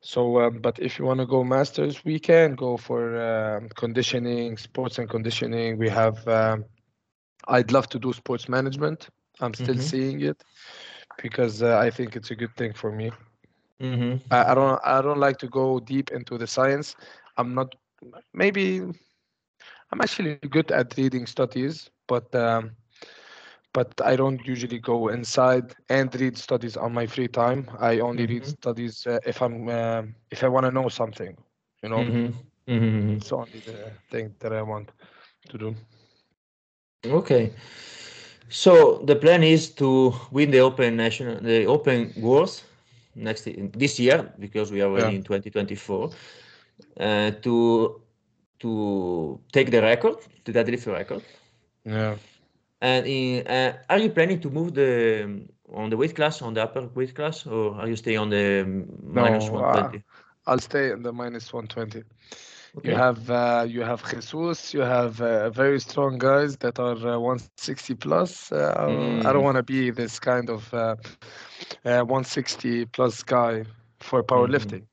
So, 0.01 0.41
um, 0.41 0.59
but 0.61 0.79
if 0.79 0.99
you 0.99 1.05
want 1.05 1.21
to 1.21 1.27
go 1.27 1.45
masters, 1.45 2.05
we 2.05 2.19
can 2.19 2.55
go 2.55 2.77
for 2.77 3.21
um, 3.21 3.69
conditioning, 3.77 4.57
sports 4.57 4.99
and 4.99 5.09
conditioning. 5.09 5.79
We 5.79 5.89
have. 5.89 6.27
Um, 6.27 6.65
I'd 7.49 7.73
love 7.73 7.89
to 7.91 7.99
do 7.99 8.13
sports 8.13 8.49
management. 8.49 9.09
I'm 9.41 9.55
still 9.55 9.75
mm-hmm. 9.75 9.83
seeing 9.83 10.21
it 10.21 10.43
because 11.23 11.63
uh, 11.63 11.79
I 11.79 11.91
think 11.91 12.17
it's 12.17 12.31
a 12.31 12.35
good 12.35 12.55
thing 12.57 12.73
for 12.73 12.93
me. 12.93 13.11
Mm-hmm. 13.81 14.33
I, 14.33 14.53
I, 14.53 14.55
don't. 14.55 14.81
I 14.85 15.03
don't 15.03 15.19
like 15.19 15.39
to 15.39 15.49
go 15.49 15.81
deep 15.81 16.11
into 16.13 16.39
the 16.39 16.47
science. 16.47 16.97
I'm 17.37 17.55
not. 17.55 17.75
Maybe 18.33 18.81
I'm 19.93 20.01
actually 20.01 20.37
good 20.37 20.71
at 20.71 20.97
reading 20.97 21.27
studies, 21.27 21.91
but 22.07 22.35
um, 22.35 22.71
but 23.73 24.01
I 24.05 24.17
don't 24.17 24.45
usually 24.47 24.79
go 24.79 25.09
inside 25.09 25.75
and 25.89 26.15
read 26.21 26.37
studies 26.37 26.77
on 26.77 26.93
my 26.93 27.07
free 27.07 27.29
time. 27.29 27.69
I 27.79 28.01
only 28.01 28.25
mm-hmm. 28.25 28.33
read 28.35 28.47
studies 28.47 29.07
uh, 29.07 29.19
if 29.27 29.43
I'm 29.43 29.69
uh, 29.69 30.03
if 30.31 30.43
I 30.45 30.49
want 30.49 30.67
to 30.67 30.73
know 30.73 30.89
something. 30.89 31.37
You 31.83 31.89
know, 31.89 31.99
mm-hmm. 31.99 32.73
Mm-hmm. 32.73 33.17
it's 33.17 33.33
only 33.33 33.61
the 33.65 33.93
thing 34.11 34.35
that 34.41 34.53
I 34.53 34.63
want 34.63 34.91
to 35.49 35.59
do. 35.59 35.75
Okay. 37.07 37.53
So 38.49 39.03
the 39.05 39.17
plan 39.17 39.43
is 39.43 39.71
to 39.75 40.13
win 40.33 40.51
the 40.51 40.59
Open 40.59 40.97
National, 40.97 41.41
the 41.41 41.67
Open 41.67 42.13
Worlds 42.17 42.65
next 43.15 43.49
this 43.73 43.99
year 43.99 44.33
because 44.39 44.73
we 44.73 44.83
are 44.83 44.91
already 44.91 45.13
yeah. 45.13 45.19
in 45.19 45.23
2024. 45.23 46.11
Uh, 46.99 47.31
to 47.43 48.01
to 48.59 49.41
take 49.53 49.71
the 49.71 49.81
record, 49.81 50.17
the 50.45 50.53
deadlift 50.53 50.87
record. 50.87 51.23
Yeah. 51.85 52.17
And 52.81 53.07
in, 53.07 53.47
uh, 53.47 53.77
are 53.89 53.99
you 53.99 54.11
planning 54.11 54.41
to 54.41 54.51
move 54.51 54.75
the 54.75 55.47
on 55.73 55.91
the 55.91 55.97
weight 55.97 56.17
class 56.17 56.43
on 56.43 56.55
the 56.55 56.63
upper 56.63 56.87
weight 56.95 57.15
class, 57.15 57.47
or 57.47 57.75
are 57.75 57.89
you 57.89 57.97
staying 57.97 58.19
on 58.19 58.31
the 58.31 58.65
no, 58.65 59.23
minus 59.23 59.49
120? 59.49 59.99
Uh, 59.99 60.01
I'll 60.47 60.59
stay 60.59 60.91
in 60.91 61.03
the 61.03 61.13
minus 61.13 61.53
120. 61.53 62.03
Okay. 62.79 62.89
You 62.89 62.95
have 62.97 63.31
uh, 63.31 63.67
you 63.69 63.83
have 63.83 64.09
Jesus, 64.09 64.73
you 64.73 64.81
have 64.81 65.21
uh, 65.21 65.51
very 65.51 65.81
strong 65.81 66.19
guys 66.19 66.57
that 66.59 66.79
are 66.79 66.97
uh, 66.97 67.19
160 67.19 67.95
plus. 67.97 68.51
Mm. 68.51 69.25
I 69.27 69.33
don't 69.33 69.43
mm. 69.43 69.43
want 69.43 69.57
to 69.57 69.63
be 69.63 69.91
this 69.91 70.21
kind 70.21 70.49
of 70.49 70.73
uh, 70.73 70.97
160 71.83 72.87
plus 72.87 73.23
guy 73.23 73.65
for 73.99 74.23
powerlifting. 74.23 74.85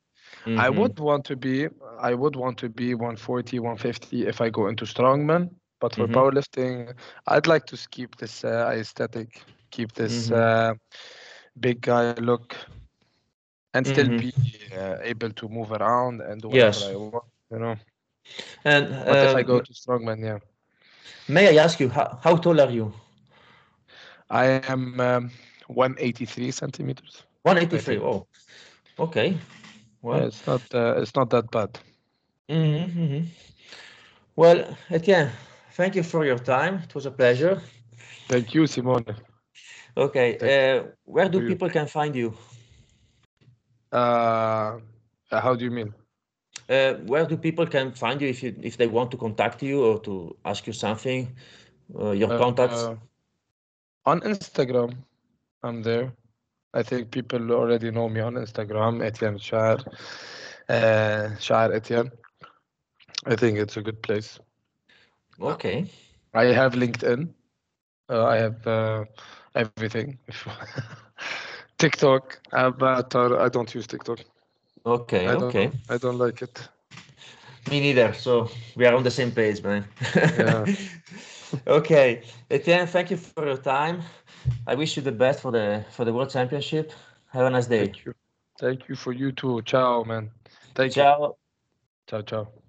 Mm-hmm. 0.46 0.60
I 0.60 0.70
would 0.70 1.00
want 1.00 1.26
to 1.26 1.36
be 1.36 1.68
I 2.00 2.14
would 2.14 2.36
want 2.36 2.58
to 2.60 2.70
be 2.70 2.94
140, 2.94 3.60
150 3.60 4.28
if 4.28 4.42
I 4.42 4.50
go 4.50 4.68
into 4.68 4.86
strongman. 4.86 5.52
But 5.80 5.96
for 5.96 6.08
mm-hmm. 6.08 6.20
powerlifting, 6.20 6.94
I'd 7.28 7.48
like 7.48 7.66
to 7.68 7.78
keep 7.92 8.18
this 8.18 8.44
uh, 8.44 8.72
aesthetic, 8.74 9.44
keep 9.72 9.94
this 9.94 10.32
mm-hmm. 10.32 10.44
uh, 10.44 10.74
big 11.60 11.82
guy 11.82 12.12
look 12.14 12.56
and 13.74 13.86
still 13.88 14.10
Mhm. 14.10 14.18
be 14.18 14.32
uh, 14.76 14.98
able 15.02 15.32
to 15.32 15.50
move 15.50 15.72
around 15.72 16.22
and 16.22 16.42
do 16.42 16.50
Yes. 16.50 16.90
whatever 16.90 16.98
I 16.98 17.06
want, 17.06 17.26
you 17.52 17.60
know. 17.60 17.76
And 18.66 18.88
But 19.08 19.24
if 19.24 19.36
I 19.36 19.44
go 19.44 19.60
to 19.60 19.74
strongman, 19.74 20.24
yeah, 20.24 20.40
may 21.28 21.48
I 21.58 21.64
ask 21.64 21.80
you 21.80 21.90
how, 21.90 22.20
how 22.24 22.36
tall 22.38 22.60
are 22.62 22.70
you? 22.72 22.94
I 24.30 24.46
am 24.46 25.00
um, 25.00 25.32
183 25.68 26.52
centimeters. 26.52 27.24
183. 27.44 27.98
Oh, 28.00 28.28
okay. 29.00 29.38
Yeah, 30.12 30.24
Well, 30.24 30.28
it's 30.28 30.46
not 30.46 30.62
uh, 30.74 30.96
it's 31.02 31.16
not 31.16 31.30
that 31.32 31.52
bad. 31.52 31.80
mhm, 32.50 32.90
mhm. 32.96 33.26
Well, 34.36 34.78
Etienne, 34.90 35.32
thank 35.78 35.96
you 35.96 36.04
for 36.04 36.26
your 36.26 36.40
time. 36.40 36.76
It 36.86 36.96
was 36.96 37.06
a 37.06 37.12
pleasure. 37.12 37.62
Thank 38.30 38.56
you, 38.56 38.68
Simone. 38.68 39.06
Okay, 39.98 40.38
uh, 40.52 40.84
where 41.06 41.30
do 41.30 41.42
people 41.42 41.70
can 41.70 41.88
find 41.88 42.16
you? 42.16 42.34
Uh, 43.92 44.80
how 45.32 45.56
do 45.56 45.66
you 45.66 45.72
mean? 45.72 45.94
Uh, 46.70 46.94
where 47.12 47.26
do 47.26 47.38
people 47.38 47.66
can 47.68 47.92
find 47.92 48.22
you 48.22 48.28
if 48.30 48.44
you 48.44 48.56
if 48.62 48.78
they 48.78 48.88
want 48.88 49.12
to 49.12 49.18
contact 49.18 49.64
you 49.64 49.84
or 49.86 50.00
to 50.00 50.36
ask 50.46 50.68
you 50.68 50.74
something? 50.74 51.28
Uh, 52.00 52.12
your 52.12 52.32
Uh, 52.32 52.38
contacts. 52.38 52.90
uh, 52.90 52.96
on 54.12 54.22
Instagram, 54.22 54.92
I'm 55.64 55.82
there. 55.84 56.12
I 56.74 56.84
think 56.84 57.12
people 57.12 57.52
already 57.52 57.92
know 57.92 58.10
me 58.10 58.22
on 58.22 58.36
Instagram, 58.36 59.04
Etienne 59.04 59.38
Chaer, 59.40 59.78
uh, 60.70 61.36
Chaer 61.40 61.74
Etienne. 61.74 62.12
I 63.26 63.36
think 63.36 63.58
it's 63.58 63.78
a 63.78 63.82
good 63.82 64.02
place. 64.02 64.40
Okay. 65.42 65.86
I 66.34 66.46
have 66.46 66.74
LinkedIn. 66.74 67.30
Uh, 68.10 68.26
I 68.26 68.38
have 68.38 68.68
uh, 68.68 69.06
everything. 69.56 70.18
TikTok, 71.78 72.40
but 72.52 73.16
I 73.16 73.50
don't 73.50 73.74
use 73.76 73.88
TikTok. 73.88 74.20
Okay. 74.86 75.28
I 75.28 75.34
Okay. 75.34 75.72
I 75.90 75.98
don't 75.98 76.18
like 76.18 76.42
it. 76.42 76.70
Me 77.70 77.80
neither. 77.82 78.14
So 78.14 78.50
we 78.76 78.86
are 78.86 78.96
on 78.96 79.04
the 79.04 79.12
same 79.12 79.32
page, 79.32 79.62
man. 79.62 79.86
Yeah. 80.38 80.66
okay, 81.68 82.24
Etienne, 82.50 82.88
thank 82.88 83.12
you 83.12 83.18
for 83.18 83.46
your 83.46 83.58
time. 83.58 84.02
I 84.66 84.76
wish 84.76 84.96
you 84.96 85.04
the 85.04 85.12
best 85.12 85.42
for 85.42 85.52
the 85.52 85.84
for 85.92 86.06
the 86.06 86.14
World 86.14 86.30
Championship. 86.30 86.92
Have 87.28 87.46
a 87.46 87.50
nice 87.50 87.68
day. 87.68 87.80
Thank 87.86 88.06
you. 88.06 88.14
Thank 88.60 88.90
you 88.90 88.96
for 88.96 89.14
you 89.14 89.32
too. 89.32 89.62
Ciao, 89.64 90.04
man. 90.04 90.32
Thank 90.76 90.96
you. 90.96 91.04
Ciao. 91.04 91.38
Ciao, 92.08 92.22
ciao. 92.22 92.67